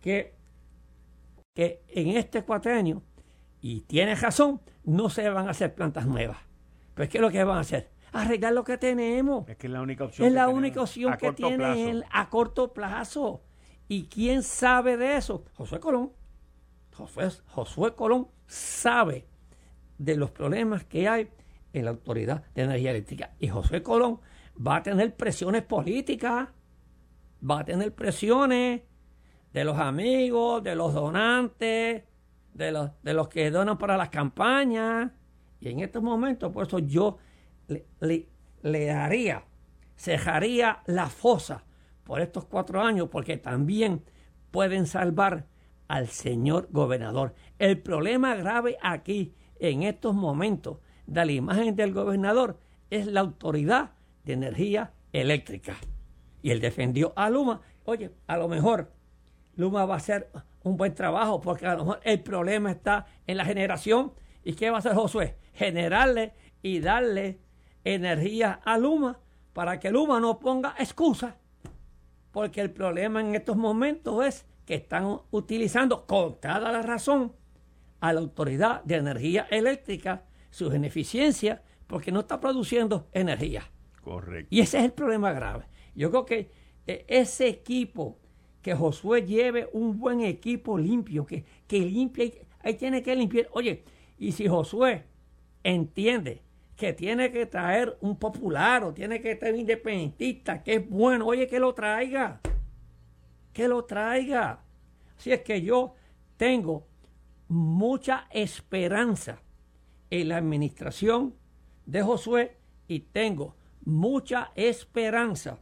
que, 0.00 0.34
que 1.54 1.82
en 1.88 2.10
este 2.10 2.42
cuatrenio, 2.42 3.02
y 3.60 3.80
tiene 3.82 4.14
razón, 4.14 4.60
no 4.84 5.08
se 5.08 5.28
van 5.30 5.48
a 5.48 5.52
hacer 5.52 5.74
plantas 5.74 6.06
nuevas. 6.06 6.38
Pues 6.94 7.08
¿qué 7.08 7.18
es 7.18 7.22
lo 7.22 7.30
que 7.30 7.42
van 7.44 7.58
a 7.58 7.60
hacer? 7.60 7.90
Arreglar 8.14 8.52
lo 8.52 8.62
que 8.62 8.78
tenemos. 8.78 9.48
Es 9.48 9.56
que 9.56 9.66
es 9.66 9.72
la 9.72 9.82
única 9.82 10.04
opción. 10.04 10.28
Es 10.28 10.32
la 10.32 10.48
única 10.48 10.80
opción 10.80 11.16
que 11.16 11.32
tiene 11.32 12.02
a 12.10 12.28
corto 12.30 12.72
plazo. 12.72 13.42
¿Y 13.88 14.04
quién 14.04 14.42
sabe 14.42 14.96
de 14.96 15.16
eso? 15.16 15.44
Josué 15.54 15.80
Colón. 15.80 16.12
Josué, 16.92 17.94
Colón 17.94 18.28
sabe 18.46 19.26
de 19.98 20.16
los 20.16 20.30
problemas 20.30 20.84
que 20.84 21.08
hay 21.08 21.28
en 21.72 21.84
la 21.84 21.90
Autoridad 21.90 22.44
de 22.54 22.62
Energía 22.62 22.92
Eléctrica. 22.92 23.32
Y 23.40 23.48
Josué 23.48 23.82
Colón 23.82 24.20
va 24.64 24.76
a 24.76 24.82
tener 24.82 25.16
presiones 25.16 25.62
políticas, 25.62 26.48
va 27.48 27.60
a 27.60 27.64
tener 27.64 27.92
presiones 27.94 28.82
de 29.52 29.64
los 29.64 29.76
amigos, 29.76 30.62
de 30.62 30.76
los 30.76 30.94
donantes, 30.94 32.04
de 32.52 32.72
los, 32.72 32.90
de 33.02 33.12
los 33.12 33.28
que 33.28 33.50
donan 33.50 33.76
para 33.76 33.96
las 33.96 34.10
campañas. 34.10 35.10
Y 35.58 35.68
en 35.68 35.80
estos 35.80 36.02
momentos, 36.02 36.52
por 36.52 36.66
eso 36.66 36.78
yo 36.78 37.18
le, 37.68 38.28
le, 38.62 38.86
daría, 38.86 39.44
cejaría 39.96 40.82
la 40.86 41.08
fosa 41.08 41.64
por 42.04 42.20
estos 42.20 42.44
cuatro 42.44 42.80
años 42.80 43.08
porque 43.10 43.36
también 43.36 44.02
pueden 44.50 44.86
salvar 44.86 45.46
al 45.88 46.08
señor 46.08 46.68
gobernador. 46.70 47.34
El 47.58 47.80
problema 47.80 48.34
grave 48.34 48.76
aquí, 48.82 49.34
en 49.58 49.82
estos 49.82 50.14
momentos, 50.14 50.78
de 51.06 51.24
la 51.24 51.32
imagen 51.32 51.76
del 51.76 51.92
gobernador 51.92 52.58
es 52.90 53.06
la 53.06 53.20
autoridad 53.20 53.92
de 54.24 54.34
energía 54.34 54.92
eléctrica. 55.12 55.76
Y 56.42 56.50
él 56.50 56.60
defendió 56.60 57.12
a 57.16 57.30
Luma. 57.30 57.60
Oye, 57.84 58.10
a 58.26 58.36
lo 58.36 58.48
mejor 58.48 58.92
Luma 59.56 59.84
va 59.84 59.94
a 59.94 59.98
hacer 59.98 60.30
un 60.62 60.76
buen 60.76 60.94
trabajo 60.94 61.40
porque 61.40 61.66
a 61.66 61.74
lo 61.74 61.84
mejor 61.84 62.00
el 62.04 62.20
problema 62.20 62.70
está 62.70 63.06
en 63.26 63.36
la 63.36 63.44
generación. 63.44 64.12
¿Y 64.44 64.54
qué 64.54 64.70
va 64.70 64.76
a 64.76 64.78
hacer 64.80 64.94
Josué? 64.94 65.36
Generarle 65.54 66.32
y 66.62 66.80
darle 66.80 67.40
energía 67.84 68.60
a 68.64 68.78
Luma 68.78 69.20
para 69.52 69.78
que 69.78 69.90
Luma 69.90 70.20
no 70.20 70.38
ponga 70.38 70.74
excusa. 70.78 71.36
Porque 72.32 72.60
el 72.60 72.70
problema 72.70 73.20
en 73.20 73.34
estos 73.34 73.56
momentos 73.56 74.24
es 74.26 74.46
que 74.66 74.74
están 74.74 75.20
utilizando 75.30 76.06
con 76.06 76.40
toda 76.40 76.72
la 76.72 76.82
razón 76.82 77.32
a 78.00 78.12
la 78.12 78.20
Autoridad 78.20 78.82
de 78.84 78.96
Energía 78.96 79.46
Eléctrica 79.50 80.24
sus 80.50 80.74
ineficiencias 80.74 81.60
porque 81.86 82.10
no 82.10 82.20
está 82.20 82.40
produciendo 82.40 83.08
energía. 83.12 83.70
Correcto. 84.02 84.48
Y 84.50 84.60
ese 84.60 84.78
es 84.78 84.84
el 84.84 84.92
problema 84.92 85.32
grave. 85.32 85.64
Yo 85.94 86.10
creo 86.10 86.24
que 86.24 86.50
eh, 86.86 87.04
ese 87.08 87.48
equipo, 87.48 88.18
que 88.62 88.74
Josué 88.74 89.26
lleve 89.26 89.68
un 89.72 89.98
buen 89.98 90.20
equipo 90.20 90.78
limpio, 90.78 91.24
que, 91.26 91.44
que 91.66 91.80
limpie, 91.80 92.46
ahí 92.60 92.74
tiene 92.74 93.02
que 93.02 93.14
limpiar. 93.14 93.48
Oye, 93.52 93.84
y 94.18 94.32
si 94.32 94.48
Josué 94.48 95.04
entiende 95.62 96.42
que 96.76 96.92
tiene 96.92 97.30
que 97.30 97.46
traer 97.46 97.96
un 98.00 98.16
popular 98.16 98.84
o 98.84 98.92
tiene 98.92 99.20
que 99.20 99.36
traer 99.36 99.54
un 99.54 99.60
independentista, 99.60 100.62
que 100.62 100.74
es 100.74 100.88
bueno, 100.88 101.26
oye, 101.26 101.46
que 101.46 101.60
lo 101.60 101.74
traiga. 101.74 102.40
Que 103.52 103.68
lo 103.68 103.84
traiga. 103.84 104.60
Así 105.16 105.32
es 105.32 105.42
que 105.42 105.62
yo 105.62 105.94
tengo 106.36 106.86
mucha 107.48 108.26
esperanza 108.30 109.38
en 110.10 110.28
la 110.28 110.38
administración 110.38 111.34
de 111.86 112.02
Josué 112.02 112.56
y 112.88 113.00
tengo 113.00 113.54
mucha 113.84 114.50
esperanza 114.56 115.58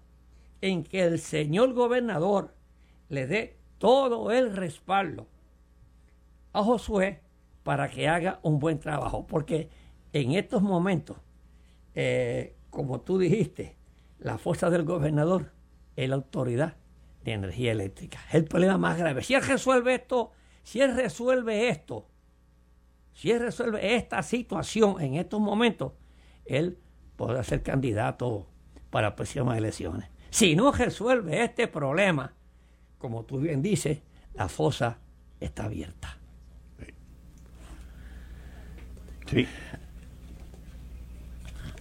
en 0.61 0.85
que 0.85 1.03
el 1.03 1.19
señor 1.19 1.75
gobernador 1.75 2.55
le 3.09 3.27
dé 3.27 3.59
todo 3.79 4.31
el 4.31 4.57
respaldo 4.57 5.27
a 6.53 6.63
Josué 6.63 7.21
para 7.63 7.91
que 7.91 8.09
haga 8.09 8.41
un 8.43 8.59
buen 8.59 8.79
trabajo. 8.79 9.27
Porque 9.27 9.69
en 10.13 10.33
estos 10.33 10.63
momentos, 10.63 11.17
eh, 11.95 12.57
como 12.71 13.01
tú 13.01 13.19
dijiste, 13.19 13.77
la 14.19 14.39
fuerza 14.39 14.71
del 14.71 14.85
gobernador 14.85 15.53
es 15.97 16.09
la 16.09 16.17
autoridad 16.17 16.77
de 17.25 17.33
energía 17.33 17.73
eléctrica. 17.73 18.19
Es 18.29 18.35
el 18.35 18.45
problema 18.45 18.79
más 18.79 18.99
grave. 18.99 19.23
Si 19.23 19.35
él 19.35 19.43
resuelve 19.43 19.95
esto, 19.95 20.33
si 20.63 20.81
él 20.81 20.95
resuelve 20.95 21.69
esto, 21.69 22.09
si 23.13 23.31
él 23.31 23.41
resuelve 23.41 23.95
esta 23.95 24.23
situación 24.23 25.01
en 25.01 25.15
estos 25.15 25.41
momentos, 25.41 25.93
él 26.45 26.79
podrá 27.17 27.45
ser 27.45 27.63
candidato 27.63 28.49
para 28.91 29.09
las 29.09 29.17
próximas 29.17 29.57
elecciones. 29.59 30.09
Si 30.31 30.57
no 30.57 30.73
resuelve 30.73 31.45
este 31.45 31.69
problema, 31.69 32.35
como 32.99 33.25
tú 33.25 33.39
bien 33.39 33.63
dices, 33.63 34.03
la 34.35 34.49
fosa 34.49 34.99
está 35.41 35.65
abierta. 35.65 36.19
Sí. 39.27 39.47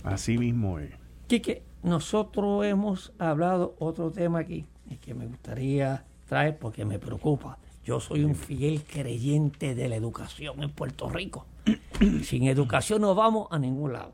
Así 0.03 0.37
mismo 0.37 0.79
es. 0.79 0.91
Quique, 1.27 1.63
nosotros 1.83 2.65
hemos 2.65 3.13
hablado 3.19 3.75
otro 3.79 4.11
tema 4.11 4.39
aquí 4.39 4.65
que 4.99 5.13
me 5.13 5.27
gustaría 5.27 6.05
traer 6.27 6.57
porque 6.57 6.85
me 6.85 6.99
preocupa. 6.99 7.57
Yo 7.83 7.99
soy 7.99 8.23
un 8.23 8.35
fiel 8.35 8.83
creyente 8.83 9.73
de 9.75 9.89
la 9.89 9.95
educación 9.95 10.61
en 10.63 10.71
Puerto 10.71 11.09
Rico. 11.09 11.45
Sin 12.23 12.47
educación 12.47 13.01
no 13.01 13.15
vamos 13.15 13.47
a 13.51 13.59
ningún 13.59 13.93
lado. 13.93 14.13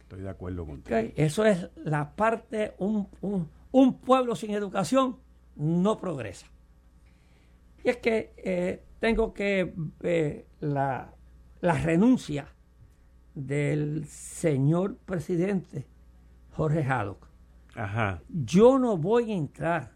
Estoy 0.00 0.22
de 0.22 0.30
acuerdo 0.30 0.66
contigo. 0.66 0.96
Eso 1.16 1.44
es 1.44 1.68
la 1.76 2.14
parte, 2.14 2.74
un, 2.78 3.08
un, 3.70 3.94
pueblo 3.94 4.34
sin 4.34 4.50
educación 4.50 5.18
no 5.54 5.98
progresa. 5.98 6.46
Y 7.84 7.90
es 7.90 7.98
que 7.98 8.32
eh, 8.36 8.82
tengo 8.98 9.32
que 9.32 9.72
eh, 10.02 10.46
la, 10.58 11.14
la 11.60 11.74
renuncia 11.74 12.48
del 13.46 14.06
señor 14.06 14.96
presidente 14.96 15.86
Jorge 16.52 16.82
Haddock. 16.82 17.26
Ajá. 17.74 18.22
Yo 18.28 18.78
no 18.78 18.96
voy 18.96 19.32
a 19.32 19.36
entrar 19.36 19.92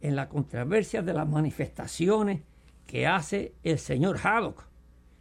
en 0.00 0.16
la 0.16 0.28
controversia 0.28 1.02
de 1.02 1.12
las 1.14 1.28
manifestaciones 1.28 2.42
que 2.86 3.06
hace 3.06 3.54
el 3.62 3.78
señor 3.78 4.18
Haddock, 4.22 4.64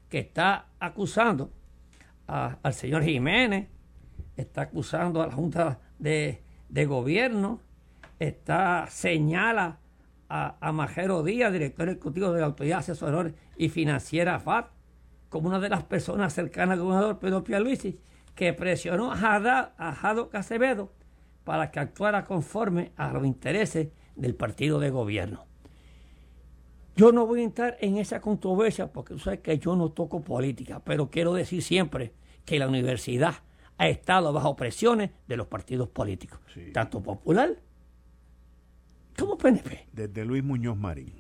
que 0.10 0.20
está 0.20 0.68
acusando 0.80 1.52
al 2.28 2.74
señor 2.74 3.04
Jiménez, 3.04 3.68
está 4.36 4.64
acusando 4.64 5.22
a 5.22 5.28
la 5.28 5.34
Junta 5.34 5.80
de, 6.00 6.42
Gobierno, 6.88 7.62
está 8.20 8.88
señala 8.90 9.80
a, 10.28 10.56
a, 10.60 10.72
Majero 10.72 11.24
Díaz, 11.24 11.54
director 11.54 11.88
ejecutivo 11.88 12.32
de 12.32 12.42
la 12.42 12.48
Autoridad 12.48 12.80
Asesoradora 12.80 13.32
y 13.58 13.70
Financiera 13.70 14.40
FAT, 14.40 14.75
como 15.36 15.50
una 15.50 15.60
de 15.60 15.68
las 15.68 15.84
personas 15.84 16.34
cercanas 16.34 16.78
al 16.78 16.86
gobernador 16.86 17.20
Pedro 17.20 17.44
Pierluisi, 17.44 18.00
que 18.36 18.54
presionó 18.54 19.12
a, 19.12 19.74
Haddock 19.78 20.34
Acevedo 20.34 20.94
para 21.44 21.72
que 21.72 21.82
actuara 21.82 22.24
conforme 22.24 22.94
a 22.96 23.12
los 23.12 23.26
intereses 23.26 23.90
del 24.16 24.34
partido 24.34 24.80
de 24.80 24.92
gobierno. 24.92 25.44
Yo 26.96 27.12
no 27.12 27.28
voy 27.28 27.42
a 27.42 27.44
entrar 27.44 27.76
en 27.82 27.98
esa 27.98 28.22
controversia 28.22 28.94
porque 28.94 29.14
tú 29.14 29.20
sabes 29.20 29.42
que 29.42 29.60
yo 29.60 29.76
no 29.76 29.90
toco 29.90 30.22
política, 30.22 30.80
pero 30.86 31.10
quiero 31.10 31.34
decir 31.34 31.62
siempre 31.62 32.14
que 32.46 32.58
la 32.58 32.70
universidad 32.70 33.34
ha 33.78 33.90
estado 33.90 34.32
bajo 34.32 34.56
presiones 34.56 35.12
de 35.28 35.36
los 35.36 35.48
partidos 35.48 35.90
políticos, 35.90 36.40
tanto 36.72 37.04
popular 37.04 37.58
como 39.18 39.38
PNP. 39.38 39.88
Desde 39.92 40.26
Luis 40.26 40.44
Muñoz 40.44 40.78
Marín. 40.78 41.14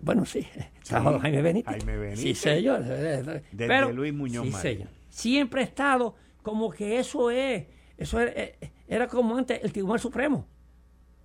bueno, 0.00 0.24
sí, 0.24 0.46
Jaime 0.88 1.42
Benítez. 1.42 1.76
Jaime 1.76 1.96
Benítez. 1.96 2.20
Sí, 2.20 2.34
señor. 2.34 2.84
Desde 2.84 3.92
Luis 3.92 4.12
Muñoz 4.14 4.46
Marín. 4.50 4.88
Siempre 5.08 5.62
ha 5.62 5.64
estado 5.64 6.14
como 6.42 6.70
que 6.70 6.98
eso 6.98 7.30
es, 7.30 7.66
eso 7.96 8.20
era, 8.20 8.52
era 8.86 9.08
como 9.08 9.36
antes 9.36 9.60
el 9.62 9.72
Tribunal 9.72 10.00
Supremo. 10.00 10.46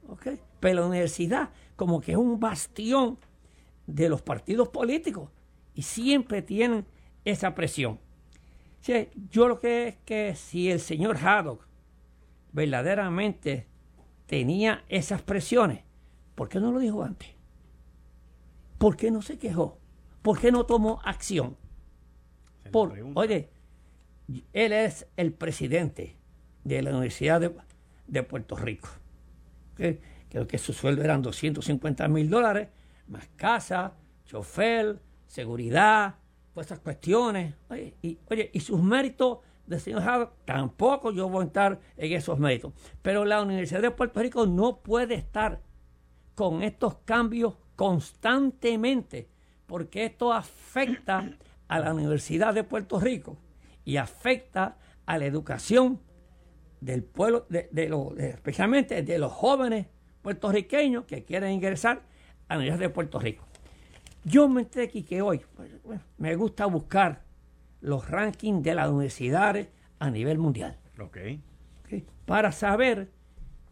¿Okay? 0.07 0.39
Pero 0.59 0.81
la 0.81 0.87
universidad 0.87 1.49
como 1.75 2.01
que 2.01 2.11
es 2.11 2.17
un 2.17 2.39
bastión 2.39 3.17
de 3.87 4.09
los 4.09 4.21
partidos 4.21 4.69
políticos 4.69 5.29
y 5.73 5.81
siempre 5.81 6.41
tienen 6.41 6.85
esa 7.25 7.55
presión. 7.55 7.99
yo 9.29 9.47
lo 9.47 9.59
que 9.59 9.87
es 9.87 9.95
que 10.05 10.35
si 10.35 10.69
el 10.69 10.79
señor 10.79 11.17
Haddock 11.17 11.65
verdaderamente 12.51 13.67
tenía 14.25 14.83
esas 14.89 15.21
presiones, 15.21 15.83
¿por 16.35 16.49
qué 16.49 16.59
no 16.59 16.71
lo 16.71 16.79
dijo 16.79 17.03
antes? 17.03 17.29
¿Por 18.77 18.97
qué 18.97 19.11
no 19.11 19.21
se 19.21 19.37
quejó? 19.37 19.77
¿Por 20.21 20.39
qué 20.39 20.51
no 20.51 20.65
tomó 20.65 21.01
acción? 21.03 21.57
Por, 22.71 22.97
oye, 23.15 23.49
él 24.53 24.71
es 24.71 25.07
el 25.17 25.33
presidente 25.33 26.15
de 26.63 26.81
la 26.81 26.91
Universidad 26.91 27.41
de, 28.07 28.23
Puerto 28.23 28.55
Rico 28.55 28.89
creo 30.31 30.47
que 30.47 30.57
su 30.57 30.71
sueldo 30.71 31.03
eran 31.03 31.21
250 31.21 32.07
mil 32.07 32.29
dólares, 32.29 32.69
más 33.07 33.27
casa, 33.35 33.93
chofer, 34.25 34.97
seguridad, 35.27 36.15
todas 36.53 36.67
esas 36.67 36.79
cuestiones. 36.79 37.53
Oye, 37.69 37.95
y, 38.01 38.17
oye, 38.29 38.49
y 38.53 38.61
sus 38.61 38.81
méritos 38.81 39.39
del 39.67 39.81
señor 39.81 40.03
Harvard, 40.03 40.29
tampoco 40.45 41.11
yo 41.11 41.27
voy 41.27 41.43
a 41.43 41.47
estar 41.47 41.79
en 41.97 42.13
esos 42.13 42.39
méritos. 42.39 42.71
Pero 43.01 43.25
la 43.25 43.41
Universidad 43.41 43.81
de 43.81 43.91
Puerto 43.91 44.21
Rico 44.21 44.45
no 44.47 44.77
puede 44.77 45.15
estar 45.15 45.59
con 46.41 46.63
estos 46.63 46.95
cambios 47.05 47.53
constantemente, 47.75 49.29
porque 49.67 50.05
esto 50.05 50.33
afecta 50.33 51.29
a 51.67 51.79
la 51.79 51.93
Universidad 51.93 52.51
de 52.55 52.63
Puerto 52.63 52.99
Rico 52.99 53.37
y 53.85 53.97
afecta 53.97 54.79
a 55.05 55.19
la 55.19 55.25
educación 55.25 55.99
del 56.79 57.03
pueblo, 57.03 57.45
de, 57.49 58.31
especialmente 58.33 59.03
de 59.03 59.19
los 59.19 59.31
jóvenes 59.31 59.85
puertorriqueños 60.23 61.05
que 61.05 61.23
quieren 61.25 61.51
ingresar 61.51 62.01
a 62.47 62.55
la 62.55 62.61
Universidad 62.61 62.89
de 62.89 62.93
Puerto 62.95 63.19
Rico. 63.19 63.45
Yo 64.23 64.49
me 64.49 64.61
enteré 64.61 64.85
aquí 64.85 65.03
que 65.03 65.21
hoy 65.21 65.41
pues, 65.55 66.01
me 66.17 66.35
gusta 66.35 66.65
buscar 66.65 67.21
los 67.81 68.09
rankings 68.09 68.63
de 68.63 68.73
las 68.73 68.89
universidades 68.89 69.67
a 69.99 70.09
nivel 70.09 70.39
mundial. 70.39 70.79
Okay. 70.99 71.43
Para 72.25 72.51
saber, 72.51 73.11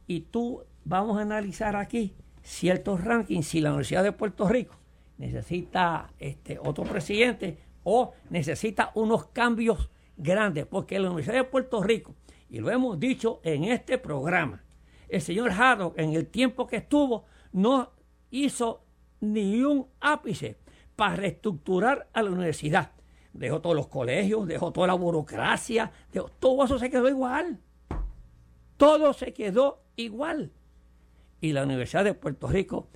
y 0.05 0.21
tú 0.21 0.61
vamos 0.85 1.17
a 1.17 1.21
analizar 1.21 1.75
aquí 1.75 2.13
ciertos 2.49 3.03
rankings, 3.03 3.47
si 3.47 3.61
la 3.61 3.69
Universidad 3.69 4.03
de 4.03 4.11
Puerto 4.11 4.47
Rico 4.47 4.75
necesita 5.17 6.11
este, 6.17 6.57
otro 6.59 6.83
presidente 6.83 7.59
o 7.83 8.13
necesita 8.29 8.91
unos 8.95 9.27
cambios 9.27 9.89
grandes, 10.17 10.65
porque 10.65 10.97
la 10.99 11.07
Universidad 11.09 11.35
de 11.35 11.43
Puerto 11.43 11.83
Rico, 11.83 12.15
y 12.49 12.59
lo 12.59 12.71
hemos 12.71 12.99
dicho 12.99 13.39
en 13.43 13.65
este 13.65 13.97
programa, 13.99 14.63
el 15.07 15.21
señor 15.21 15.51
Haddock, 15.51 15.97
en 15.99 16.13
el 16.13 16.27
tiempo 16.27 16.65
que 16.65 16.77
estuvo, 16.77 17.25
no 17.51 17.91
hizo 18.31 18.83
ni 19.21 19.61
un 19.61 19.87
ápice 19.99 20.57
para 20.95 21.15
reestructurar 21.15 22.09
a 22.13 22.23
la 22.23 22.31
universidad. 22.31 22.91
Dejó 23.31 23.61
todos 23.61 23.75
los 23.75 23.87
colegios, 23.87 24.47
dejó 24.47 24.71
toda 24.71 24.87
la 24.87 24.95
burocracia, 24.95 25.91
todo 26.39 26.65
eso 26.65 26.79
se 26.79 26.89
quedó 26.89 27.07
igual. 27.07 27.59
Todo 28.77 29.13
se 29.13 29.33
quedó 29.33 29.83
igual. 29.95 30.51
Y 31.41 31.53
la 31.53 31.63
Universidad 31.63 32.03
de 32.03 32.13
Puerto 32.13 32.47
Rico 32.47 32.89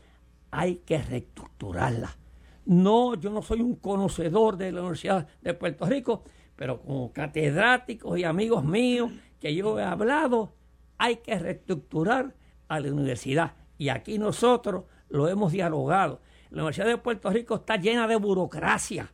hay 0.51 0.77
que 0.77 1.01
reestructurarla. 1.01 2.17
No, 2.65 3.15
yo 3.15 3.29
no 3.29 3.41
soy 3.41 3.61
un 3.61 3.75
conocedor 3.75 4.57
de 4.57 4.71
la 4.71 4.81
Universidad 4.81 5.27
de 5.41 5.53
Puerto 5.53 5.85
Rico, 5.85 6.23
pero 6.55 6.81
como 6.81 7.11
catedráticos 7.11 8.17
y 8.17 8.23
amigos 8.23 8.63
míos 8.63 9.11
que 9.39 9.53
yo 9.53 9.79
he 9.79 9.83
hablado, 9.83 10.53
hay 10.97 11.17
que 11.17 11.37
reestructurar 11.37 12.35
a 12.67 12.79
la 12.79 12.91
universidad. 12.91 13.53
Y 13.77 13.89
aquí 13.89 14.17
nosotros 14.17 14.85
lo 15.09 15.27
hemos 15.27 15.51
dialogado. 15.51 16.21
La 16.49 16.61
Universidad 16.61 16.87
de 16.87 16.97
Puerto 16.97 17.29
Rico 17.29 17.55
está 17.55 17.75
llena 17.75 18.07
de 18.07 18.15
burocracia. 18.15 19.11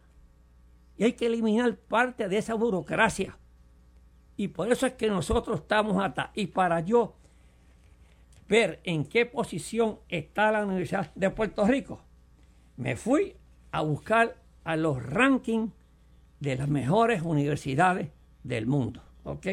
Y 0.97 1.05
hay 1.05 1.13
que 1.13 1.27
eliminar 1.27 1.75
parte 1.77 2.27
de 2.27 2.37
esa 2.37 2.53
burocracia. 2.53 3.39
Y 4.35 4.49
por 4.49 4.71
eso 4.71 4.85
es 4.85 4.93
que 4.93 5.07
nosotros 5.07 5.61
estamos 5.61 6.03
hasta. 6.03 6.31
Y 6.35 6.47
para 6.47 6.81
yo 6.81 7.15
ver 8.49 8.81
en 8.83 9.05
qué 9.05 9.25
posición 9.27 9.99
está 10.09 10.51
la 10.51 10.65
Universidad 10.65 11.13
de 11.13 11.29
Puerto 11.29 11.65
Rico, 11.65 12.01
me 12.75 12.95
fui 12.95 13.35
a 13.71 13.81
buscar 13.81 14.37
a 14.63 14.75
los 14.75 15.01
rankings 15.03 15.71
de 16.39 16.55
las 16.55 16.67
mejores 16.67 17.21
universidades 17.21 18.09
del 18.43 18.65
mundo. 18.65 19.03
¿Ok? 19.23 19.47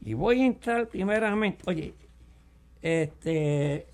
Y 0.00 0.14
voy 0.14 0.40
a 0.40 0.46
entrar 0.46 0.88
primeramente, 0.88 1.62
oye, 1.66 1.94
este, 2.80 3.86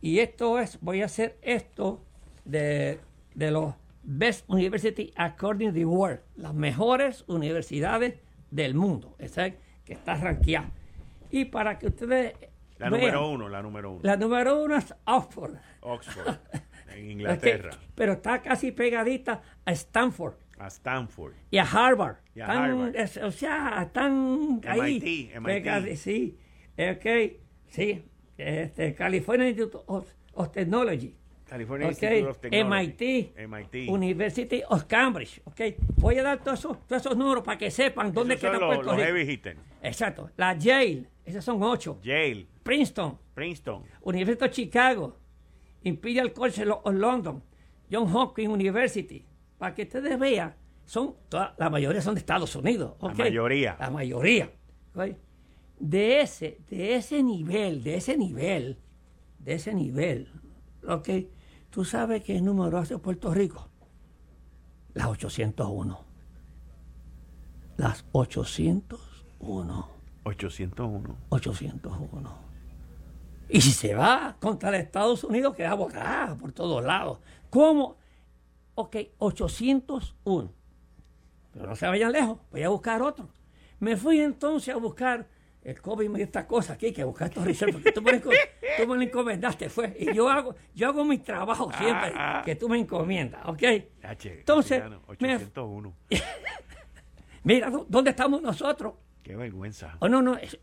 y 0.00 0.20
esto 0.20 0.58
es, 0.58 0.78
voy 0.80 1.02
a 1.02 1.06
hacer 1.06 1.36
esto 1.42 2.02
de, 2.44 3.00
de 3.34 3.50
los 3.50 3.74
Best 4.04 4.48
University 4.48 5.12
According 5.16 5.70
to 5.70 5.74
the 5.74 5.84
World, 5.84 6.20
las 6.36 6.54
mejores 6.54 7.24
universidades 7.26 8.14
del 8.50 8.74
mundo, 8.74 9.16
esa 9.18 9.50
que 9.84 9.92
está 9.92 10.14
rankeada. 10.14 10.70
Y 11.30 11.46
para 11.46 11.78
que 11.78 11.88
ustedes 11.88 12.34
la 12.78 12.90
número 12.90 13.28
uno, 13.28 13.48
la 13.48 13.62
número 13.62 13.90
uno. 13.92 14.00
La 14.02 14.16
número 14.16 14.62
uno 14.62 14.76
es 14.76 14.94
Oxford. 15.04 15.54
Oxford, 15.80 16.36
en 16.94 17.10
Inglaterra. 17.10 17.70
pero 17.94 18.14
está 18.14 18.42
casi 18.42 18.72
pegadita 18.72 19.42
a 19.64 19.72
Stanford. 19.72 20.34
A 20.58 20.68
Stanford. 20.68 21.34
Y 21.50 21.58
a 21.58 21.64
Harvard. 21.64 22.16
Y 22.34 22.40
a 22.40 22.46
Harvard. 22.46 22.94
o 23.22 23.30
sea, 23.30 23.82
están 23.82 24.60
ahí. 24.66 25.30
MIT, 25.34 25.40
MIT. 25.40 25.96
sí, 25.96 26.38
ok, 26.78 27.06
sí. 27.68 28.04
Este, 28.38 28.94
California 28.94 29.48
Institute 29.48 29.78
of, 29.86 30.06
Technology. 30.52 31.14
California 31.46 31.88
Institute 31.88 32.26
of 32.26 32.38
Technology. 32.38 33.32
MIT, 33.34 33.48
MIT, 33.48 33.88
University 33.88 34.62
of 34.68 34.84
Cambridge. 34.84 35.40
Okay. 35.44 35.76
Voy 35.96 36.18
a 36.18 36.22
dar 36.22 36.42
todos 36.42 36.58
esos, 36.58 36.86
todos 36.86 37.02
esos 37.02 37.16
números 37.16 37.44
para 37.44 37.56
que 37.56 37.70
sepan 37.70 38.12
dónde 38.12 38.36
queda 38.36 38.58
Puerto 38.58 38.82
los, 38.82 38.96
Rico. 38.96 39.06
Heavy 39.06 39.40
Exacto. 39.82 40.30
La 40.36 40.54
Yale, 40.54 41.04
esas 41.26 41.44
son 41.44 41.62
ocho. 41.62 41.98
Yale. 42.02 42.46
Princeton. 42.62 43.18
Princeton. 43.34 43.82
Universidad 44.02 44.48
de 44.48 44.54
Chicago. 44.54 45.16
Imperial 45.82 46.32
College 46.32 46.64
of 46.70 46.94
London. 46.94 47.42
John 47.90 48.14
Hopkins 48.14 48.48
University. 48.48 49.26
Para 49.58 49.74
que 49.74 49.82
ustedes 49.82 50.18
vean, 50.18 50.54
son 50.84 51.16
la 51.30 51.70
mayoría 51.70 52.00
son 52.00 52.14
de 52.14 52.20
Estados 52.20 52.54
Unidos. 52.54 52.94
La 53.02 53.12
mayoría. 53.12 53.76
La 53.78 53.90
mayoría. 53.90 54.50
De 55.78 56.20
ese, 56.20 56.60
de 56.70 56.94
ese 56.94 57.22
nivel, 57.22 57.82
de 57.82 57.96
ese 57.96 58.16
nivel, 58.16 58.78
de 59.38 59.54
ese 59.54 59.74
nivel, 59.74 60.32
¿ok? 60.88 61.08
¿Tú 61.70 61.84
sabes 61.84 62.22
qué 62.22 62.40
número 62.40 62.78
hace 62.78 62.96
Puerto 62.96 63.34
Rico? 63.34 63.68
Las 64.94 65.08
801. 65.08 66.00
Las 67.76 68.06
801. 68.12 69.95
801. 70.26 71.16
801. 71.28 72.38
Y 73.48 73.60
si 73.60 73.70
se 73.70 73.94
va 73.94 74.36
contra 74.40 74.72
los 74.72 74.80
Estados 74.80 75.22
Unidos, 75.22 75.54
queda 75.54 75.74
boca 75.74 76.36
por 76.40 76.52
todos 76.52 76.84
lados. 76.84 77.20
¿Cómo? 77.48 77.96
Ok, 78.74 78.96
801. 79.18 80.52
Pero 81.52 81.66
no 81.66 81.76
se 81.76 81.86
vayan 81.86 82.10
lejos, 82.10 82.38
voy 82.50 82.62
a 82.64 82.68
buscar 82.68 83.02
otro. 83.02 83.28
Me 83.78 83.96
fui 83.96 84.20
entonces 84.20 84.74
a 84.74 84.78
buscar 84.78 85.28
el 85.62 85.80
COVID 85.80 86.08
me 86.08 86.18
dio 86.18 86.26
esta 86.26 86.46
cosa 86.46 86.74
aquí, 86.74 86.92
que 86.92 87.02
buscar 87.02 87.28
estos 87.28 87.44
research, 87.44 87.72
porque 87.72 87.90
tú 87.90 88.00
me, 88.00 88.20
tú 88.20 88.86
me 88.86 88.96
lo 88.96 89.02
encomendaste, 89.02 89.68
fue. 89.68 89.96
Y 89.98 90.14
yo 90.14 90.28
hago, 90.28 90.54
yo 90.74 90.88
hago 90.88 91.04
mi 91.04 91.18
trabajo 91.18 91.72
siempre, 91.72 92.12
ah, 92.14 92.38
ah. 92.38 92.42
que 92.44 92.54
tú 92.54 92.68
me 92.68 92.78
encomiendas, 92.78 93.44
¿ok? 93.46 93.62
Entonces, 94.02 94.82
801. 95.08 95.96
mira, 97.42 97.72
¿dónde 97.88 98.10
estamos 98.10 98.40
nosotros? 98.42 98.94
Qué 99.26 99.34
vergüenza. 99.34 99.96
Oh, 99.98 100.08
no, 100.08 100.22
no, 100.22 100.36
es, 100.36 100.56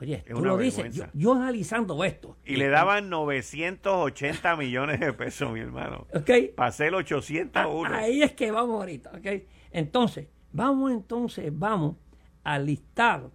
oye, 0.00 0.22
tú 0.28 0.40
lo 0.40 0.56
dices, 0.56 0.94
yo, 1.12 1.34
analizando 1.34 2.04
esto. 2.04 2.36
Y, 2.44 2.54
le 2.54 2.68
daban 2.68 3.10
980 3.10 4.54
millones 4.54 5.00
de 5.00 5.12
pesos, 5.12 5.50
mi 5.50 5.58
hermano. 5.58 6.06
¿Ok? 6.14 6.30
Pasé 6.54 6.86
el 6.86 6.94
801. 6.94 7.90
Ah, 7.92 7.98
ahí 7.98 8.22
es 8.22 8.32
que 8.34 8.52
vamos 8.52 8.76
ahorita, 8.76 9.10
¿ok? 9.10 9.26
Entonces, 9.72 10.28
vamos 10.52 10.92
entonces, 10.92 11.50
vamos 11.52 11.96
al 12.44 12.66
listado 12.66 13.32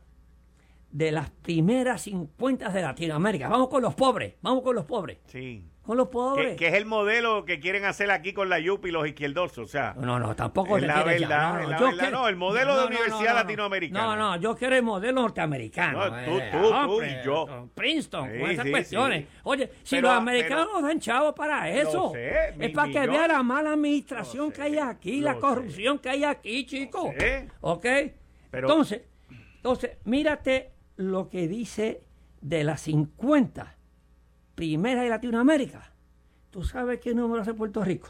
de 0.90 1.12
las 1.12 1.30
primeras 1.32 2.04
50 2.04 2.70
de 2.70 2.82
Latinoamérica. 2.82 3.50
Vamos 3.50 3.68
con 3.68 3.82
los 3.82 3.94
pobres, 3.94 4.36
vamos 4.42 4.64
con 4.64 4.74
los 4.74 4.86
pobres. 4.86 5.18
Sí. 5.26 5.66
Con 5.82 5.98
los 5.98 6.10
pobres. 6.10 6.58
Que, 6.58 6.68
es 6.68 6.74
el 6.76 6.86
modelo 6.86 7.44
que 7.44 7.60
quieren 7.60 7.86
hacer 7.86 8.12
aquí 8.12 8.34
con 8.34 8.50
la 8.50 8.60
YUP 8.60 8.86
y 8.86 8.92
los 8.92 9.08
izquierdosos. 9.08 9.66
O 9.66 9.68
sea, 9.68 9.96
no, 9.98 10.20
no, 10.20 10.36
tampoco 10.36 10.78
es 10.78 10.84
la 10.84 11.04
verdad. 11.04 11.68
No, 11.68 12.12
no, 12.12 12.28
el 12.28 12.36
modelo 12.36 12.80
de 12.80 12.88
universidad 12.88 13.34
latinoamericana. 13.34 14.16
No, 14.16 14.16
no, 14.16 14.36
yo 14.38 14.56
quiero 14.56 14.76
el 14.76 14.84
modelo 14.84 15.22
norteamericano. 15.22 16.06
tú, 16.24 16.38
eh, 16.38 16.50
tú, 16.52 16.72
tú 16.86 17.04
y 17.04 17.26
yo. 17.26 17.70
Princeton, 17.74 18.30
con 18.30 18.52
esas 18.52 18.70
cuestiones. 18.70 19.26
Oye, 19.44 19.72
si 19.84 20.00
los 20.00 20.12
americanos 20.12 20.68
nos 20.72 20.84
dan 20.84 21.00
chavos 21.00 21.34
para 21.34 21.68
eso, 21.70 22.14
es 22.16 22.72
para 22.72 22.92
que 22.92 23.08
vean 23.08 23.28
la 23.30 23.42
mala 23.42 23.74
administración 23.74 24.52
que 24.52 24.62
hay 24.62 24.78
aquí, 24.78 25.22
la 25.22 25.36
corrupción 25.36 25.98
que 25.98 26.10
hay 26.10 26.24
aquí, 26.24 26.66
chicos. 26.66 27.10
¿Ok? 27.62 27.86
Entonces, 28.52 29.02
entonces, 29.56 29.92
mírate 30.06 30.74
lo 30.98 31.30
que 31.30 31.48
dice 31.48 32.02
de 32.42 32.64
las 32.64 32.82
50 32.82 33.78
primeras 34.62 35.06
de 35.06 35.10
Latinoamérica. 35.10 35.92
¿Tú 36.52 36.62
sabes 36.64 37.00
qué 37.00 37.16
número 37.16 37.42
hace 37.42 37.56
Puerto 37.56 37.84
Rico? 37.84 38.10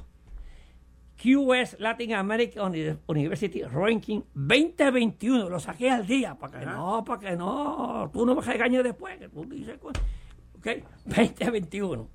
QS 1.15 1.77
Latin 1.79 2.13
American 2.15 2.73
University 3.07 3.63
Ranking 3.63 4.19
2021. 4.33 5.47
Lo 5.47 5.61
saqué 5.61 5.89
al 5.89 6.05
día. 6.05 6.35
Para 6.35 6.59
que 6.59 6.65
no, 6.65 7.05
para 7.05 7.19
que 7.21 7.37
no. 7.37 8.09
Tú 8.11 8.25
no 8.25 8.35
me 8.35 8.41
regañes 8.41 8.83
después. 8.83 9.17
Que 9.17 9.29
tú 9.29 9.45
dices, 9.45 9.79
ok, 9.81 10.67
2021. 11.05 12.09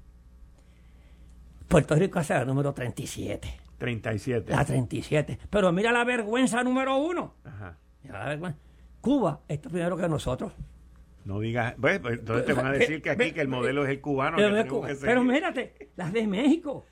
Puerto 1.67 1.95
Rico 1.95 2.19
hace 2.19 2.35
el 2.35 2.47
número 2.47 2.75
37. 2.75 3.61
37. 3.79 4.51
La 4.51 4.67
37. 4.67 5.39
Pero 5.49 5.73
mira 5.73 5.93
la 5.93 6.05
vergüenza 6.05 6.63
número 6.63 6.99
uno. 6.99 7.37
Ajá. 7.43 7.79
Mira 8.03 8.19
la 8.19 8.27
vergüenza. 8.27 8.59
Cuba 9.01 9.41
está 9.49 9.71
primero 9.71 9.97
que 9.97 10.07
nosotros. 10.11 10.53
No 11.27 11.41
digas, 11.41 11.75
pues, 11.81 11.99
pues, 11.99 12.21
entonces 12.21 12.47
te 12.47 12.53
van 12.53 12.67
a 12.67 12.73
decir 12.79 13.03
que 13.03 13.11
aquí 13.11 13.33
que 13.33 13.41
el 13.41 13.49
modelo 13.49 13.85
es 13.85 13.91
el 13.91 14.01
cubano. 14.01 14.37
Pero, 14.37 14.83
pero 15.01 15.25
mírate, 15.25 15.91
las 15.97 16.13
de 16.13 16.25
México, 16.25 16.87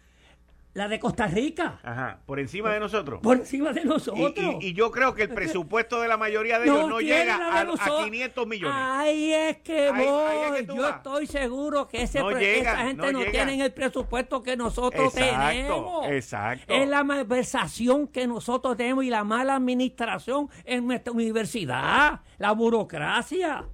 la 0.73 0.88
de 0.88 0.99
Costa 0.99 1.29
Rica. 1.29 1.79
Ajá, 1.85 2.18
por 2.27 2.40
encima 2.40 2.73
de 2.73 2.81
nosotros. 2.81 3.20
Por 3.23 3.37
encima 3.37 3.73
de 3.73 3.85
nosotros. 3.85 4.35
Y, 4.61 4.73
yo 4.73 4.90
creo 4.90 5.14
que 5.14 5.23
el 5.23 5.29
presupuesto 5.29 6.01
de 6.01 6.09
la 6.09 6.16
mayoría 6.16 6.59
de 6.59 6.64
ellos 6.64 6.88
no, 6.88 6.99
llega 6.99 7.61
a, 7.61 8.05
500 8.05 8.47
millones. 8.49 8.77
Ahí 8.77 9.33
es 9.33 9.59
que 9.59 9.92
voy. 9.92 10.66
yo 10.66 10.88
estoy 10.88 11.29
seguro 11.29 11.87
que 11.87 12.03
ese 12.03 12.18
esa 12.18 12.77
gente 12.79 13.12
no, 13.12 13.20
tiene 13.20 13.64
el 13.64 13.73
presupuesto 13.73 14.42
que 14.42 14.57
nosotros 14.57 15.14
tenemos. 15.14 16.09
Exacto. 16.09 16.75
Es 16.75 16.88
la 16.88 17.05
malversación 17.05 18.09
que 18.09 18.27
nosotros 18.27 18.77
tenemos 18.77 19.05
y 19.05 19.11
la 19.11 19.23
mala 19.23 19.55
administración 19.55 20.49
en 20.64 20.88
nuestra 20.88 21.12
universidad. 21.12 22.23
La 22.38 22.51
burocracia. 22.51 23.64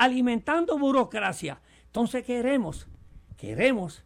Alimentando 0.00 0.78
burocracia. 0.78 1.60
Entonces 1.84 2.24
queremos, 2.24 2.88
queremos 3.36 4.02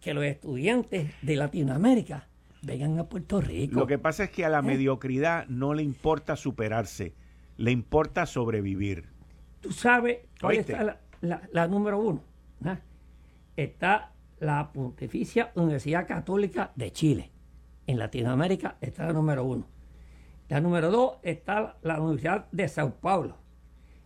que 0.00 0.12
los 0.12 0.24
estudiantes 0.24 1.12
de 1.22 1.36
Latinoamérica 1.36 2.28
vengan 2.62 2.98
a 2.98 3.08
Puerto 3.08 3.40
Rico. 3.40 3.78
Lo 3.78 3.86
que 3.86 3.98
pasa 3.98 4.24
es 4.24 4.30
que 4.30 4.44
a 4.44 4.48
la 4.48 4.58
¿Eh? 4.58 4.62
mediocridad 4.62 5.46
no 5.46 5.74
le 5.74 5.84
importa 5.84 6.34
superarse, 6.34 7.14
le 7.56 7.70
importa 7.70 8.26
sobrevivir. 8.26 9.10
Tú 9.60 9.70
sabes 9.70 10.18
cuál 10.40 10.56
está 10.56 10.98
la, 11.20 11.68
número 11.68 12.00
uno. 12.00 12.24
¿Ah? 12.64 12.80
Está 13.56 14.14
la 14.40 14.72
Pontificia 14.72 15.52
Universidad 15.54 16.04
Católica 16.08 16.72
de 16.74 16.90
Chile. 16.90 17.30
En 17.86 18.00
Latinoamérica 18.00 18.76
está 18.80 19.06
la 19.06 19.12
número 19.12 19.44
uno. 19.44 19.68
La 20.48 20.60
número 20.60 20.90
dos 20.90 21.18
está 21.22 21.76
la 21.82 22.00
Universidad 22.00 22.50
de 22.50 22.66
Sao 22.66 22.94
Paulo. 22.96 23.36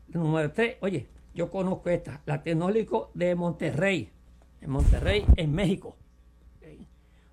La 0.09 0.21
número 0.21 0.53
tres, 0.53 0.77
oye, 0.81 1.09
yo 1.35 1.51
conozco 1.51 1.91
esta, 1.91 2.21
la 2.27 2.43
Tecnológico 2.43 3.11
de 3.15 3.35
Monterrey 3.35 4.11
en 4.63 4.71
Monterrey, 4.71 5.27
en 5.37 5.53
México. 5.53 5.97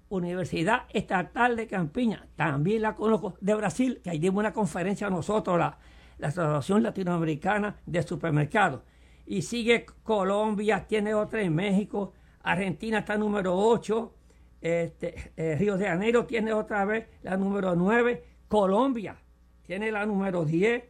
Universidad 0.10 0.88
Estatal 0.92 1.56
de 1.56 1.68
Campiña, 1.68 2.28
también 2.36 2.82
la 2.82 2.96
conozco, 2.96 3.36
de 3.42 3.54
Brasil, 3.54 4.02
que 4.04 4.10
ahí 4.10 4.18
dimos 4.18 4.40
una 4.40 4.52
conferencia 4.52 5.06
a 5.06 5.12
nosotros, 5.12 5.60
la, 5.60 5.78
la 6.18 6.30
Asociación 6.30 6.82
Latinoamericana 6.82 7.76
de 7.86 8.02
Supermercados. 8.02 8.82
y 9.28 9.44
sigue 9.44 9.86
Colombia, 10.02 10.88
tiene 10.88 11.14
otra 11.14 11.44
en 11.44 11.54
México, 11.54 12.14
Argentina 12.42 13.00
está 13.00 13.18
número 13.18 13.56
8, 13.56 14.16
este, 14.62 15.32
eh, 15.38 15.56
Río 15.60 15.78
de 15.78 15.86
Janeiro 15.86 16.26
tiene 16.26 16.54
otra 16.54 16.84
vez 16.86 17.08
la 17.22 17.38
número 17.38 17.76
9, 17.76 18.24
Colombia 18.48 19.16
tiene 19.62 19.92
la 19.92 20.08
número 20.08 20.44
10, 20.44 20.84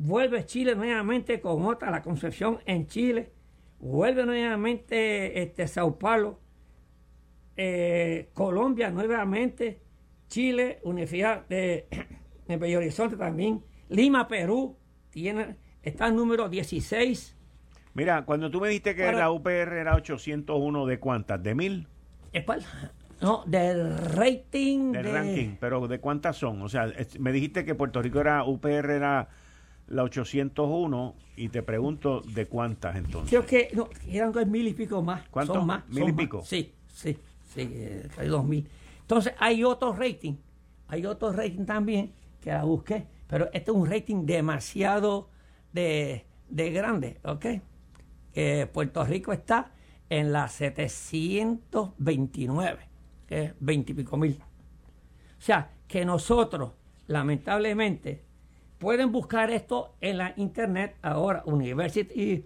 vuelve 0.00 0.46
Chile 0.46 0.74
nuevamente 0.74 1.40
con 1.40 1.66
otra, 1.66 1.90
la 1.90 2.00
Concepción 2.00 2.58
en 2.64 2.86
Chile, 2.86 3.32
vuelve 3.78 4.24
nuevamente 4.24 5.42
este, 5.42 5.68
Sao 5.68 5.98
Paulo, 5.98 6.40
eh, 7.54 8.30
Colombia 8.32 8.90
nuevamente, 8.90 9.82
Chile, 10.26 10.80
Universidad 10.84 11.46
de, 11.48 11.86
de 12.48 12.56
Bello 12.56 12.78
Horizonte 12.78 13.16
también, 13.16 13.62
Lima, 13.90 14.26
Perú, 14.26 14.78
tiene, 15.10 15.56
está 15.82 16.06
el 16.06 16.16
número 16.16 16.48
16. 16.48 17.36
Mira, 17.92 18.24
cuando 18.24 18.50
tú 18.50 18.60
me 18.60 18.68
dijiste 18.68 18.94
que 18.94 19.12
la 19.12 19.30
UPR 19.30 19.50
era 19.50 19.96
801, 19.96 20.86
¿de 20.86 20.98
cuántas? 20.98 21.42
¿De 21.42 21.54
mil? 21.54 21.88
No, 23.20 23.42
del 23.46 23.98
rating. 23.98 24.92
Del 24.92 25.12
ranking, 25.12 25.56
pero 25.60 25.86
¿de 25.88 25.98
cuántas 25.98 26.36
son? 26.38 26.62
O 26.62 26.70
sea, 26.70 26.90
me 27.18 27.32
dijiste 27.32 27.66
que 27.66 27.74
Puerto 27.74 28.00
Rico 28.00 28.20
era, 28.20 28.44
UPR 28.44 28.92
era 28.92 29.28
la 29.90 30.04
801 30.04 31.14
y 31.36 31.48
te 31.48 31.62
pregunto 31.62 32.22
de 32.22 32.46
cuántas 32.46 32.96
entonces. 32.96 33.28
Creo 33.28 33.44
que 33.46 33.68
no, 33.74 33.90
eran 34.08 34.32
dos 34.32 34.46
mil 34.46 34.66
y 34.66 34.72
pico 34.72 35.02
más. 35.02 35.28
¿Cuántos? 35.28 35.56
Son 35.56 35.66
más. 35.66 35.86
¿Mil 35.88 36.08
y 36.08 36.12
pico? 36.12 36.40
Sí, 36.42 36.72
sí, 36.88 37.18
sí, 37.54 37.68
eh, 37.72 38.08
hay 38.16 38.28
dos 38.28 38.42
mil. 38.44 38.66
Entonces 39.02 39.34
hay 39.38 39.62
otro 39.64 39.92
rating, 39.92 40.36
hay 40.88 41.04
otro 41.04 41.32
rating 41.32 41.66
también 41.66 42.14
que 42.40 42.50
la 42.50 42.64
busqué, 42.64 43.06
pero 43.26 43.50
este 43.52 43.70
es 43.70 43.76
un 43.76 43.90
rating 43.90 44.24
demasiado 44.24 45.28
de, 45.72 46.24
de 46.48 46.70
grande, 46.70 47.20
¿ok? 47.24 47.46
Puerto 48.72 49.04
Rico 49.04 49.32
está 49.32 49.72
en 50.08 50.32
la 50.32 50.48
729, 50.48 52.78
que 53.26 53.44
es 53.44 53.52
20 53.60 53.92
y 53.92 53.94
pico 53.94 54.16
mil. 54.16 54.40
O 55.38 55.42
sea, 55.42 55.70
que 55.86 56.04
nosotros, 56.04 56.72
lamentablemente, 57.06 58.24
pueden 58.80 59.12
buscar 59.12 59.50
esto 59.50 59.94
en 60.00 60.18
la 60.18 60.32
internet 60.36 60.96
ahora, 61.02 61.42
University 61.44 62.44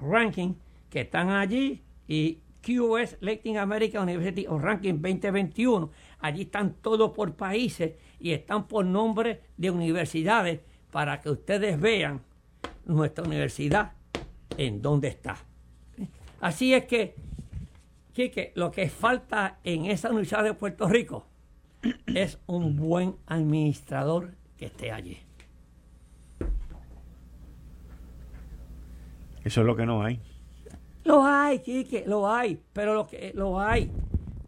Ranking, 0.00 0.54
que 0.90 1.02
están 1.02 1.30
allí, 1.30 1.82
y 2.08 2.40
QS 2.60 3.18
Latin 3.20 3.58
American 3.58 4.02
University 4.02 4.46
Ranking 4.46 4.94
2021. 4.94 5.90
Allí 6.18 6.42
están 6.42 6.74
todos 6.82 7.12
por 7.12 7.34
países 7.34 7.92
y 8.18 8.32
están 8.32 8.66
por 8.66 8.84
nombre 8.84 9.42
de 9.56 9.70
universidades 9.70 10.60
para 10.90 11.20
que 11.20 11.30
ustedes 11.30 11.80
vean 11.80 12.20
nuestra 12.84 13.24
universidad 13.24 13.92
en 14.58 14.82
dónde 14.82 15.08
está. 15.08 15.36
Así 16.40 16.74
es 16.74 16.84
que, 16.86 17.14
Quique, 18.12 18.52
lo 18.56 18.72
que 18.72 18.88
falta 18.88 19.60
en 19.62 19.86
esa 19.86 20.08
universidad 20.10 20.42
de 20.42 20.54
Puerto 20.54 20.88
Rico 20.88 21.26
es 22.06 22.40
un 22.46 22.76
buen 22.76 23.14
administrador 23.26 24.34
que 24.56 24.66
esté 24.66 24.90
allí. 24.90 25.25
Eso 29.46 29.60
es 29.60 29.66
lo 29.68 29.76
que 29.76 29.86
no 29.86 30.02
hay. 30.02 30.20
Lo 31.04 31.22
hay, 31.24 31.60
Quique, 31.60 32.02
lo 32.04 32.28
hay, 32.28 32.60
pero 32.72 32.94
lo 32.94 33.06
que 33.06 33.30
lo 33.32 33.60
hay 33.60 33.92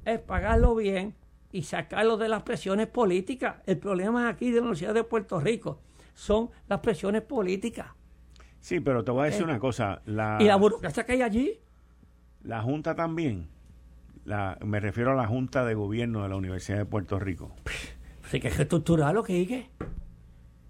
es 0.05 0.19
pagarlo 0.19 0.75
bien 0.75 1.15
y 1.53 1.63
sacarlo 1.63 2.17
de 2.17 2.29
las 2.29 2.43
presiones 2.43 2.89
políticas. 2.89 3.59
El 3.65 3.79
problema 3.79 4.29
aquí 4.29 4.47
de 4.51 4.57
la 4.57 4.63
Universidad 4.63 4.95
de 4.95 5.05
Puerto 5.05 5.39
Rico 5.39 5.79
son 6.15 6.51
las 6.69 6.81
presiones 6.81 7.23
políticas. 7.23 7.87
Sí, 8.59 8.81
pero 8.81 9.05
te 9.05 9.13
voy 9.13 9.23
a 9.23 9.25
decir 9.27 9.43
Eh, 9.43 9.45
una 9.45 9.61
cosa. 9.61 10.03
La, 10.05 10.39
¿Y 10.41 10.47
la 10.47 10.57
burocracia 10.57 11.07
que 11.07 11.13
hay 11.13 11.23
allí? 11.23 11.61
La 12.43 12.61
Junta 12.63 12.97
también. 12.97 13.47
La, 14.25 14.59
me 14.65 14.81
refiero 14.81 15.13
a 15.13 15.15
la 15.15 15.29
Junta 15.29 15.65
de 15.65 15.75
Gobierno 15.75 16.25
de 16.25 16.29
la 16.29 16.35
Universidad 16.35 16.79
de 16.79 16.87
Puerto 16.87 17.21
Rico. 17.21 17.53
Sí, 18.33 18.41
que 18.41 18.49
hay 18.49 18.55
que 18.55 18.63
estructurarlo, 18.63 19.23
Quique. 19.23 19.71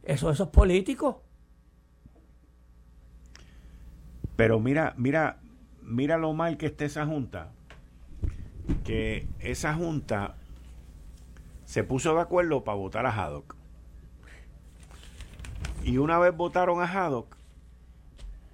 Eso, 0.02 0.30
eso 0.30 0.44
es 0.44 0.50
político. 0.50 1.22
Pero 4.38 4.60
mira, 4.60 4.94
mira, 4.96 5.40
mira 5.82 6.16
lo 6.16 6.32
mal 6.32 6.58
que 6.58 6.66
está 6.66 6.84
esa 6.84 7.04
Junta. 7.04 7.50
Que 8.84 9.26
esa 9.40 9.74
Junta 9.74 10.36
se 11.64 11.82
puso 11.82 12.14
de 12.14 12.20
acuerdo 12.20 12.62
para 12.62 12.78
votar 12.78 13.04
a 13.04 13.10
Haddock. 13.10 13.56
Y 15.82 15.98
una 15.98 16.20
vez 16.20 16.36
votaron 16.36 16.80
a 16.80 16.84
Haddock, 16.84 17.36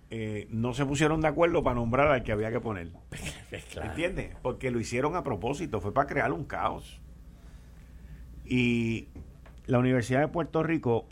eh, 0.08 0.48
no 0.48 0.72
se 0.72 0.86
pusieron 0.86 1.20
de 1.20 1.28
acuerdo 1.28 1.62
para 1.62 1.74
nombrar 1.74 2.08
al 2.10 2.22
que 2.22 2.32
había 2.32 2.50
que 2.50 2.60
poner. 2.60 2.88
¿Entiendes? 3.82 4.34
Porque 4.40 4.70
lo 4.70 4.80
hicieron 4.80 5.16
a 5.16 5.22
propósito, 5.22 5.82
fue 5.82 5.92
para 5.92 6.08
crear 6.08 6.32
un 6.32 6.44
caos. 6.44 6.98
Y 8.46 9.08
la 9.66 9.78
Universidad 9.80 10.20
de 10.20 10.28
Puerto 10.28 10.62
Rico, 10.62 11.04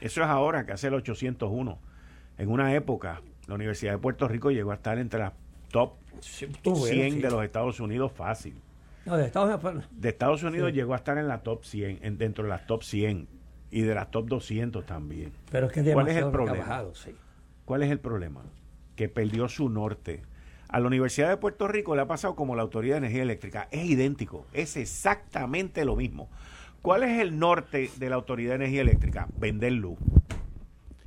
eso 0.00 0.22
es 0.22 0.28
ahora 0.28 0.64
que 0.64 0.72
hace 0.72 0.86
el 0.86 0.94
801. 0.94 1.78
En 2.38 2.48
una 2.48 2.74
época, 2.74 3.20
la 3.46 3.54
Universidad 3.54 3.92
de 3.92 3.98
Puerto 3.98 4.28
Rico 4.28 4.50
llegó 4.50 4.70
a 4.70 4.74
estar 4.74 4.98
entre 4.98 5.20
las 5.20 5.32
top 5.70 5.92
100 6.20 7.20
de 7.20 7.30
los 7.30 7.44
Estados 7.44 7.80
Unidos 7.80 8.12
fácil. 8.12 8.54
No, 9.04 9.16
de 9.16 9.26
Estados 9.26 9.62
Unidos. 9.64 9.88
De 9.90 10.08
Estados 10.10 10.42
Unidos 10.42 10.70
Sí. 10.70 10.76
llegó 10.76 10.92
a 10.94 10.96
estar 10.96 11.18
en 11.18 11.26
la 11.28 11.42
top 11.42 11.64
100, 11.64 11.98
en- 12.02 12.18
dentro 12.18 12.44
de 12.44 12.50
las 12.50 12.66
top 12.66 12.82
100 12.84 13.26
y 13.70 13.80
de 13.80 13.94
las 13.94 14.10
top 14.10 14.28
200 14.28 14.86
también. 14.86 15.32
Pero 15.50 15.66
es 15.66 15.72
que 15.72 15.80
es 15.80 15.92
¿Cuál 15.92 16.08
es 16.08 16.16
el 16.16 16.30
problema? 16.30 16.84
sí. 16.94 17.14
¿Cuál 17.64 17.82
es 17.82 17.90
el 17.90 17.98
problema? 18.00 18.42
Que 18.96 19.08
perdió 19.08 19.48
su 19.48 19.68
norte. 19.68 20.22
A 20.68 20.78
la 20.80 20.86
Universidad 20.86 21.28
de 21.28 21.36
Puerto 21.36 21.68
Rico 21.68 21.94
le 21.96 22.02
ha 22.02 22.06
pasado 22.06 22.34
como 22.34 22.54
la 22.56 22.62
Autoridad 22.62 22.94
de 22.94 22.98
Energía 22.98 23.22
Eléctrica. 23.22 23.68
Es 23.70 23.84
idéntico, 23.84 24.46
es 24.52 24.76
exactamente 24.76 25.84
lo 25.84 25.96
mismo. 25.96 26.30
¿Cuál 26.80 27.02
es 27.04 27.20
el 27.20 27.38
norte 27.38 27.90
de 27.96 28.08
la 28.10 28.16
Autoridad 28.16 28.50
de 28.50 28.56
Energía 28.56 28.80
Eléctrica? 28.82 29.28
Vender 29.38 29.72
luz. 29.72 29.98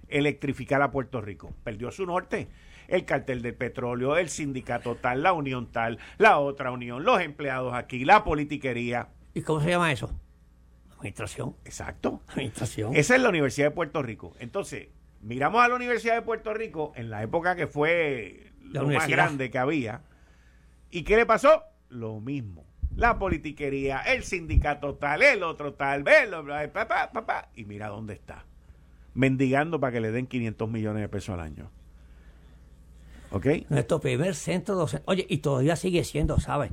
Electrificar 0.08 0.82
a 0.82 0.92
Puerto 0.92 1.22
Rico. 1.22 1.54
Perdió 1.64 1.92
su 1.92 2.06
norte. 2.06 2.48
El 2.88 3.06
cartel 3.06 3.42
del 3.42 3.56
petróleo, 3.56 4.16
el 4.18 4.30
sindicato 4.30 4.96
tal, 4.96 5.24
la 5.24 5.34
unión 5.34 5.72
tal, 5.72 5.98
la 6.18 6.38
otra 6.38 6.70
unión, 6.70 7.04
los 7.04 7.20
empleados 7.20 7.74
aquí, 7.74 8.06
la 8.06 8.24
politiquería. 8.24 9.10
¿Y 9.34 9.42
cómo 9.42 9.60
se 9.62 9.70
llama 9.70 9.92
eso? 9.92 10.20
Administración. 10.98 11.56
Exacto. 11.66 12.22
Administración. 12.28 12.96
Esa 12.96 13.16
es 13.16 13.22
la 13.22 13.30
Universidad 13.30 13.68
de 13.68 13.72
Puerto 13.72 14.04
Rico. 14.04 14.34
Entonces, 14.40 14.90
miramos 15.22 15.62
a 15.64 15.68
la 15.68 15.76
Universidad 15.76 16.16
de 16.16 16.22
Puerto 16.22 16.54
Rico 16.54 16.94
en 16.96 17.10
la 17.10 17.24
época 17.24 17.56
que 17.56 17.68
fue 17.68 18.52
La 18.64 18.82
lo 18.82 18.90
más 18.90 19.08
grande 19.08 19.50
que 19.50 19.58
había. 19.58 20.04
¿Y 20.92 21.04
qué 21.04 21.16
le 21.16 21.26
pasó? 21.26 21.64
Lo 21.90 22.20
mismo. 22.20 22.66
La 22.96 23.20
politiquería, 23.20 24.02
el 24.02 24.24
sindicato 24.24 24.96
tal, 24.96 25.22
el 25.22 25.44
otro 25.44 25.74
tal, 25.74 26.04
bla, 26.04 26.72
pa. 27.26 27.50
y 27.56 27.66
mira 27.66 27.88
dónde 27.88 28.14
está. 28.14 28.46
Mendigando 29.16 29.80
para 29.80 29.94
que 29.94 30.02
le 30.02 30.12
den 30.12 30.28
500 30.28 30.70
millones 30.70 31.02
de 31.02 31.10
pesos 31.10 31.30
al 31.34 31.40
año. 31.40 31.72
¿Ok? 33.32 33.48
Nuestro 33.70 34.00
primer 34.00 34.36
centro 34.36 34.76
docente. 34.76 35.04
Oye, 35.08 35.26
y 35.30 35.40
todavía 35.40 35.76
sigue 35.76 36.04
siendo, 36.04 36.40
¿sabes? 36.40 36.72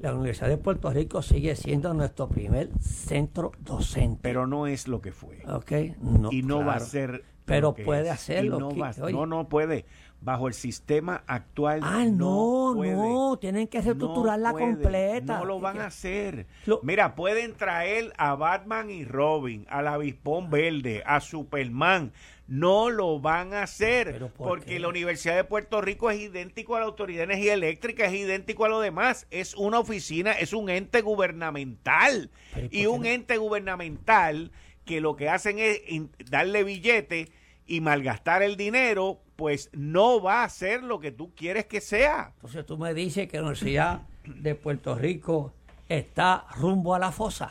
La 0.00 0.14
Universidad 0.14 0.48
de 0.48 0.56
Puerto 0.56 0.90
Rico 0.90 1.20
sigue 1.20 1.56
siendo 1.56 1.92
nuestro 1.94 2.28
primer 2.28 2.70
centro 2.80 3.52
docente. 3.60 4.18
Pero 4.22 4.46
no 4.46 4.66
es 4.66 4.88
lo 4.88 5.00
que 5.02 5.12
fue. 5.12 5.42
¿Ok? 5.46 5.72
No, 6.00 6.32
y 6.32 6.42
no 6.42 6.64
va 6.64 6.74
a 6.74 6.80
ser. 6.80 7.24
Pero 7.44 7.74
puede 7.74 8.10
hacerlo, 8.10 8.60
No, 8.60 8.76
va- 8.76 8.92
no, 9.10 9.26
no 9.26 9.48
puede. 9.48 9.84
Bajo 10.22 10.48
el 10.48 10.54
sistema 10.54 11.24
actual. 11.26 11.80
Ah, 11.82 12.04
no, 12.04 12.72
puede. 12.76 12.92
no, 12.92 13.38
tienen 13.40 13.66
que 13.68 13.80
reestructurarla 13.80 14.52
No 14.52 14.58
completa. 14.58 15.38
No 15.38 15.44
lo 15.46 15.60
van 15.60 15.80
a 15.80 15.86
hacer. 15.86 16.46
Lo- 16.66 16.80
Mira, 16.82 17.14
pueden 17.14 17.54
traer 17.54 18.12
a 18.18 18.34
Batman 18.34 18.90
y 18.90 19.04
Robin, 19.04 19.66
al 19.70 19.88
Avispón 19.88 20.50
Verde, 20.50 21.02
a 21.06 21.20
Superman. 21.20 22.12
No 22.46 22.90
lo 22.90 23.18
van 23.20 23.54
a 23.54 23.62
hacer. 23.62 24.10
¿Pero 24.12 24.28
por 24.28 24.48
porque 24.48 24.66
qué? 24.74 24.80
la 24.80 24.88
Universidad 24.88 25.36
de 25.36 25.44
Puerto 25.44 25.80
Rico 25.80 26.10
es 26.10 26.20
idéntico 26.20 26.76
a 26.76 26.80
la 26.80 26.86
Autoridad 26.86 27.20
de 27.20 27.32
Energía 27.32 27.54
Eléctrica, 27.54 28.04
es 28.06 28.12
idéntico 28.12 28.64
a 28.64 28.68
lo 28.68 28.80
demás. 28.80 29.26
Es 29.30 29.54
una 29.54 29.78
oficina, 29.78 30.32
es 30.32 30.52
un 30.52 30.68
ente 30.68 31.00
gubernamental. 31.00 32.30
¿y 32.70 32.86
un 32.86 33.02
no? 33.02 33.08
ente 33.08 33.38
gubernamental 33.38 34.50
que 34.84 35.00
lo 35.00 35.16
que 35.16 35.28
hacen 35.28 35.58
es 35.58 35.80
darle 36.28 36.64
billete 36.64 37.28
y 37.66 37.80
malgastar 37.80 38.42
el 38.42 38.56
dinero, 38.56 39.20
pues 39.40 39.70
no 39.72 40.20
va 40.20 40.44
a 40.44 40.48
ser 40.50 40.82
lo 40.82 41.00
que 41.00 41.12
tú 41.12 41.32
quieres 41.34 41.64
que 41.64 41.80
sea. 41.80 42.32
Entonces 42.34 42.66
tú 42.66 42.76
me 42.76 42.92
dices 42.92 43.26
que 43.26 43.38
la 43.38 43.44
Universidad 43.44 44.02
de 44.26 44.54
Puerto 44.54 44.94
Rico 44.94 45.54
está 45.88 46.44
rumbo 46.56 46.94
a 46.94 46.98
la 46.98 47.10
fosa. 47.10 47.50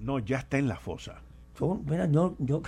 No, 0.00 0.18
ya 0.18 0.38
está 0.38 0.58
en 0.58 0.66
la 0.66 0.74
fosa. 0.76 1.22
Yo, 1.60 1.80
mira, 1.86 2.06
yo, 2.10 2.34
yo 2.40 2.62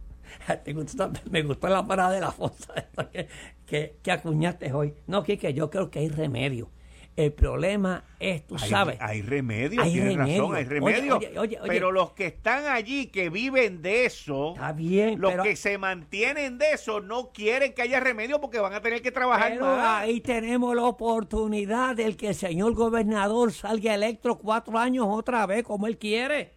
te 0.64 0.72
gustó- 0.72 1.12
me 1.30 1.42
gustó 1.42 1.68
la 1.68 1.86
parada 1.86 2.12
de 2.12 2.20
la 2.22 2.32
fosa 2.32 2.72
que, 3.12 3.28
que, 3.66 3.96
que 4.02 4.10
acuñaste 4.10 4.72
hoy. 4.72 4.94
No, 5.06 5.22
Quique, 5.22 5.52
yo 5.52 5.68
creo 5.68 5.90
que 5.90 5.98
hay 5.98 6.08
remedio. 6.08 6.70
El 7.18 7.32
problema 7.32 8.04
es, 8.20 8.46
tú 8.46 8.54
hay, 8.60 8.70
sabes. 8.70 8.96
Hay 9.00 9.22
remedio, 9.22 9.82
hay 9.82 9.92
tienes 9.92 10.14
remedio. 10.14 10.42
razón, 10.42 10.54
hay 10.54 10.64
remedio. 10.66 11.16
Oye, 11.16 11.26
oye, 11.36 11.58
oye, 11.60 11.60
pero 11.66 11.90
los 11.90 12.12
que 12.12 12.26
están 12.26 12.66
allí, 12.66 13.08
que 13.08 13.28
viven 13.28 13.82
de 13.82 14.04
eso, 14.04 14.52
está 14.54 14.70
bien, 14.70 15.20
los 15.20 15.34
que 15.42 15.56
se 15.56 15.78
mantienen 15.78 16.58
de 16.58 16.74
eso, 16.74 17.00
no 17.00 17.32
quieren 17.32 17.74
que 17.74 17.82
haya 17.82 17.98
remedio 17.98 18.40
porque 18.40 18.60
van 18.60 18.72
a 18.72 18.80
tener 18.80 19.02
que 19.02 19.10
trabajar 19.10 19.50
pero 19.54 19.66
Ahí 19.66 20.20
tenemos 20.20 20.76
la 20.76 20.84
oportunidad 20.84 21.96
del 21.96 22.16
que 22.16 22.28
el 22.28 22.34
señor 22.36 22.74
gobernador 22.74 23.52
salga 23.52 23.96
electo 23.96 24.38
cuatro 24.38 24.78
años 24.78 25.08
otra 25.10 25.44
vez 25.46 25.64
como 25.64 25.88
él 25.88 25.98
quiere. 25.98 26.54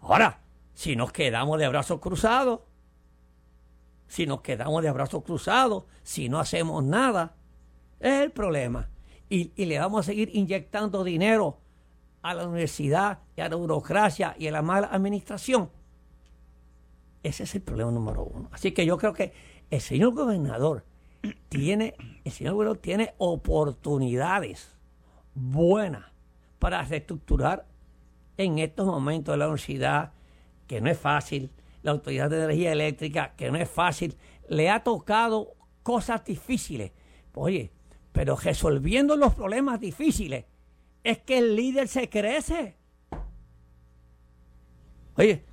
Ahora, 0.00 0.40
si 0.72 0.96
nos 0.96 1.12
quedamos 1.12 1.58
de 1.58 1.68
brazos 1.68 2.00
cruzados, 2.00 2.60
si 4.08 4.24
nos 4.24 4.40
quedamos 4.40 4.82
de 4.82 4.90
brazos 4.92 5.22
cruzados, 5.24 5.84
si 6.02 6.30
no 6.30 6.40
hacemos 6.40 6.82
nada, 6.82 7.34
es 8.08 8.22
el 8.22 8.30
problema. 8.30 8.88
Y, 9.28 9.52
le 9.64 9.78
vamos 9.78 10.00
a 10.00 10.02
seguir 10.02 10.30
inyectando 10.34 11.04
dinero 11.04 11.58
a 12.20 12.34
la 12.34 12.46
universidad 12.46 13.20
y 13.36 13.40
a 13.40 13.48
la 13.48 13.56
burocracia 13.56 14.36
y 14.38 14.46
a 14.46 14.52
la 14.52 14.62
mala 14.62 14.88
administración. 14.88 15.70
Ese 17.22 17.44
es 17.44 17.54
el 17.54 17.62
problema 17.62 17.90
número 17.90 18.24
uno. 18.24 18.48
Así 18.52 18.72
que 18.72 18.84
yo 18.84 18.98
creo 18.98 19.12
que 19.14 19.32
el 19.70 19.80
señor 19.80 20.12
gobernador 20.12 20.84
tiene, 21.48 21.94
el 22.24 22.32
señor 22.32 22.54
gobernador 22.54 22.78
tiene 22.78 23.14
oportunidades 23.18 24.76
buenas 25.34 26.04
para 26.58 26.82
reestructurar 26.82 27.66
en 28.36 28.58
estos 28.58 28.86
momentos 28.86 29.36
la 29.38 29.46
universidad, 29.46 30.12
que 30.66 30.80
no 30.80 30.90
es 30.90 30.98
fácil, 30.98 31.50
la 31.82 31.92
Autoridad 31.92 32.30
de 32.30 32.44
Energía 32.44 32.72
Eléctrica, 32.72 33.34
que 33.36 33.50
no 33.50 33.58
es 33.58 33.68
fácil, 33.68 34.16
le 34.48 34.70
ha 34.70 34.82
tocado 34.82 35.54
cosas 35.82 36.24
difíciles. 36.24 36.92
Oye, 37.34 37.72
pero 38.12 38.36
resolviendo 38.36 39.16
los 39.16 39.34
problemas 39.34 39.80
difíciles 39.80 40.44
es 41.02 41.18
que 41.18 41.38
el 41.38 41.56
líder 41.56 41.88
se 41.88 42.08
crece. 42.08 42.76
Oye, 45.16 45.44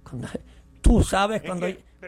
tú 0.82 1.04
sabes 1.04 1.42
cuando... 1.42 1.68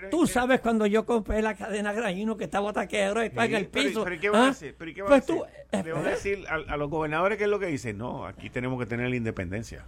Tú 0.10 0.26
sabes 0.26 0.62
cuando 0.62 0.86
yo 0.86 1.06
compré 1.06 1.42
la 1.42 1.56
cadena 1.56 1.92
Granino 1.92 2.38
que 2.38 2.46
estaba 2.46 2.72
taquero 2.72 3.24
y 3.24 3.32
en 3.34 3.56
el 3.56 3.68
piso. 3.68 4.04
Pero, 4.04 4.16
¿y 4.16 4.20
qué 4.20 4.30
va 4.30 4.44
a 4.44 4.48
decir? 4.48 4.76
¿Pero 4.78 4.94
qué 4.94 5.02
va 5.02 5.12
a 5.12 5.20
decir? 5.20 5.36
Le 5.72 5.94
voy 5.94 6.06
a 6.06 6.10
decir 6.10 6.46
a, 6.48 6.78
los 6.78 6.90
gobernadores 6.90 7.38
qué 7.38 7.44
es 7.44 7.50
lo 7.50 7.60
que 7.60 7.66
dicen. 7.66 7.98
No, 7.98 8.26
aquí 8.26 8.50
tenemos 8.50 8.80
que 8.80 8.86
tener 8.86 9.10
la 9.10 9.16
independencia. 9.18 9.86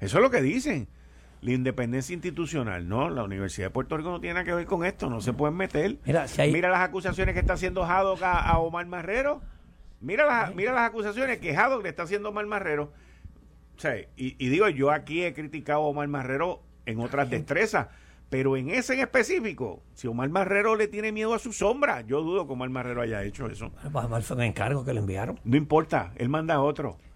Eso 0.00 0.18
es 0.18 0.22
lo 0.22 0.30
que 0.30 0.42
dicen. 0.42 0.88
La 1.40 1.52
independencia 1.52 2.12
institucional, 2.12 2.88
no, 2.88 3.08
la 3.08 3.22
Universidad 3.22 3.66
de 3.66 3.70
Puerto 3.70 3.96
Rico 3.96 4.10
no 4.10 4.20
tiene 4.20 4.34
nada 4.34 4.44
que 4.44 4.54
ver 4.54 4.66
con 4.66 4.84
esto, 4.84 5.08
no 5.08 5.20
se 5.20 5.32
pueden 5.32 5.56
meter. 5.56 5.98
Mira, 6.04 6.26
Mira 6.50 6.70
las 6.70 6.80
acusaciones 6.80 7.34
que 7.34 7.40
está 7.40 7.52
haciendo 7.54 7.84
Haddock 7.84 8.22
a, 8.22 8.58
Omar 8.58 8.86
Marrero. 8.86 9.42
Mira 10.00 10.26
las, 10.26 10.54
mira 10.54 10.72
las 10.72 10.88
acusaciones 10.88 11.38
que 11.38 11.56
Haddock 11.56 11.82
le 11.82 11.88
está 11.88 12.02
haciendo 12.02 12.28
a 12.28 12.30
Omar 12.30 12.46
Marrero. 12.46 12.92
O 13.76 13.80
sea, 13.80 13.96
y, 14.16 14.48
digo, 14.48 14.68
yo 14.68 14.90
aquí 14.90 15.22
he 15.22 15.34
criticado 15.34 15.80
a 15.80 15.86
Omar 15.86 16.08
Marrero 16.08 16.62
en 16.86 17.00
otras 17.00 17.28
destrezas, 17.28 17.88
pero 18.30 18.56
en 18.56 18.70
ese 18.70 18.94
en 18.94 19.00
específico, 19.00 19.82
si 19.94 20.06
Omar 20.06 20.30
Marrero 20.30 20.76
le 20.76 20.88
tiene 20.88 21.12
miedo 21.12 21.34
a 21.34 21.38
su 21.38 21.52
sombra, 21.52 22.00
yo 22.00 22.22
dudo 22.22 22.46
que 22.46 22.52
Omar 22.54 22.70
Marrero 22.70 23.02
haya 23.02 23.22
hecho 23.22 23.48
eso. 23.48 23.72
Omar 23.92 24.22
fue 24.22 24.36
un 24.36 24.42
encargo 24.44 24.84
que 24.84 24.94
le 24.94 25.00
enviaron. 25.00 25.38
No 25.44 25.56
importa, 25.56 26.12
él 26.16 26.28
manda 26.28 26.54
a 26.54 26.62
otro. 26.62 26.98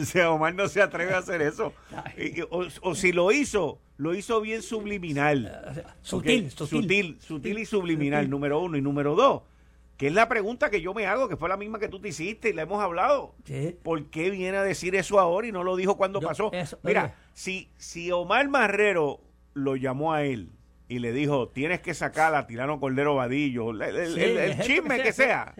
O 0.00 0.04
sea, 0.04 0.30
Omar 0.30 0.54
no 0.54 0.68
se 0.68 0.82
atreve 0.82 1.14
a 1.14 1.18
hacer 1.18 1.42
eso. 1.42 1.72
O, 2.82 2.94
si 2.94 3.12
lo 3.12 3.30
hizo, 3.30 3.78
lo 3.96 4.14
hizo 4.14 4.40
bien 4.40 4.62
subliminal. 4.62 5.84
Sutil, 6.02 6.50
sutil, 6.50 7.18
sutil, 7.20 7.58
y 7.58 7.64
subliminal, 7.64 8.28
número 8.28 8.60
uno. 8.60 8.76
Y 8.76 8.82
número 8.82 9.14
dos, 9.14 9.42
que 9.96 10.08
es 10.08 10.12
la 10.12 10.28
pregunta 10.28 10.70
que 10.70 10.80
yo 10.80 10.92
me 10.92 11.06
hago, 11.06 11.28
que 11.28 11.36
fue 11.36 11.48
la 11.48 11.56
misma 11.56 11.78
que 11.78 11.88
tú 11.88 12.00
te 12.00 12.08
hiciste 12.08 12.50
y 12.50 12.52
la 12.52 12.62
hemos 12.62 12.82
hablado. 12.82 13.34
¿Por 13.82 14.10
qué 14.10 14.30
viene 14.30 14.56
a 14.58 14.62
decir 14.62 14.94
eso 14.94 15.18
ahora 15.18 15.46
y 15.46 15.52
no 15.52 15.64
lo 15.64 15.76
dijo 15.76 15.96
cuando 15.96 16.20
pasó? 16.20 16.50
Mira, 16.82 17.16
si, 17.32 17.70
si 17.78 18.12
Omar 18.12 18.48
Marrero 18.48 19.20
lo 19.54 19.76
llamó 19.76 20.12
a 20.12 20.24
él 20.24 20.50
y 20.88 20.98
le 20.98 21.12
dijo, 21.12 21.48
tienes 21.48 21.80
que 21.80 21.94
sacar 21.94 22.34
a 22.34 22.46
Tirano 22.46 22.78
Cordero 22.78 23.14
Vadillo, 23.14 23.70
el 23.70 24.60
chisme 24.60 25.02
que 25.02 25.12
sea, 25.12 25.54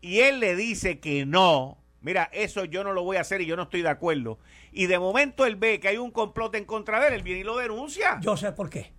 y 0.00 0.20
él 0.20 0.40
le 0.40 0.56
dice 0.56 0.98
que 1.00 1.26
no, 1.26 1.78
mira, 2.00 2.30
eso 2.32 2.64
yo 2.64 2.82
no 2.82 2.92
lo 2.92 3.04
voy 3.04 3.18
a 3.18 3.20
hacer 3.20 3.42
y 3.42 3.46
yo 3.46 3.56
no 3.56 3.64
estoy 3.64 3.82
de 3.82 3.90
acuerdo. 3.90 4.38
Y 4.72 4.86
de 4.86 4.98
momento 4.98 5.44
él 5.44 5.56
ve 5.56 5.80
que 5.80 5.88
hay 5.88 5.98
un 5.98 6.10
complot 6.10 6.54
en 6.54 6.64
contra 6.64 6.98
de 7.00 7.08
él, 7.08 7.14
él 7.14 7.22
viene 7.22 7.40
y 7.40 7.44
lo 7.44 7.58
denuncia. 7.58 8.18
Yo 8.20 8.36
sé 8.36 8.52
por 8.52 8.70
qué. 8.70 8.92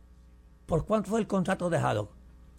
¿Por 0.67 0.85
cuánto 0.85 1.09
fue 1.09 1.19
el 1.19 1.27
contrato 1.27 1.69
dejado? 1.69 2.11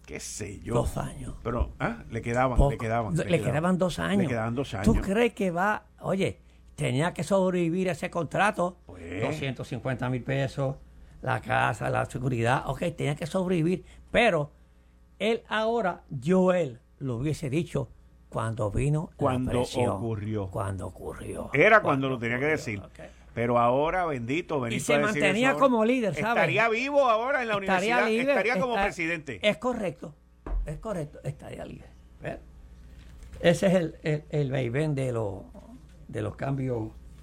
¿Qué 0.07 0.21
sé 0.21 0.61
yo? 0.61 0.73
Dos 0.73 0.95
años. 0.95 1.35
Pero, 1.43 1.73
ah, 1.79 2.05
le 2.09 2.21
quedaban, 2.21 2.57
le 2.69 2.77
quedaban. 2.77 3.13
Le, 3.13 3.41
quedaban, 3.41 3.77
dos 3.77 3.99
años. 3.99 4.23
Le 4.23 4.27
quedaban 4.29 4.55
dos 4.55 4.73
años. 4.73 4.85
¿Tú 4.85 4.95
crees 5.01 5.33
que 5.33 5.51
va, 5.51 5.83
oye, 5.99 6.39
tenía 6.75 7.13
que 7.13 7.25
sobrevivir 7.25 7.89
ese 7.89 8.09
contrato? 8.09 8.77
Pues. 8.85 9.21
250 9.21 10.09
mil 10.09 10.23
pesos, 10.23 10.77
la 11.21 11.41
casa, 11.41 11.89
la 11.89 12.05
seguridad, 12.05 12.63
ok, 12.67 12.83
tenía 12.95 13.17
que 13.17 13.27
sobrevivir. 13.27 13.83
Pero 14.09 14.53
él 15.19 15.43
ahora, 15.49 16.03
yo 16.09 16.53
él, 16.53 16.79
lo 16.99 17.17
hubiese 17.17 17.49
dicho, 17.49 17.89
cuando 18.29 18.71
vino 18.71 19.09
cuando 19.15 19.61
ocurrió 19.61 20.47
cuando 20.47 20.87
ocurrió 20.87 21.49
era 21.53 21.81
cuando, 21.81 22.09
lo 22.09 22.19
tenía 22.19 22.37
que 22.37 22.45
decir 22.45 22.81
pero 23.37 23.59
ahora 23.59 24.03
bendito 24.07 24.59
Benito 24.59 24.77
y 24.77 24.79
se 24.79 24.97
mantenía 24.97 25.53
como 25.53 25.85
líder 25.85 26.15
¿sabes? 26.15 26.27
estaría 26.27 26.69
vivo 26.69 27.07
ahora 27.07 27.43
en 27.43 27.49
la 27.49 27.57
universidad 27.57 28.09
estaría 28.09 28.59
como 28.59 28.73
presidente 28.73 29.39
es 29.43 29.57
correcto 29.57 30.15
es 30.65 30.79
correcto 30.79 31.19
estaría 31.23 31.63
líder 31.63 31.87
ese 33.39 33.67
es 33.67 33.73
el 33.75 33.95
el, 34.01 34.23
el 34.31 34.95
de 34.95 35.11
los 35.11 35.43
de 36.07 36.21
los 36.23 36.35
cambios 36.35 36.87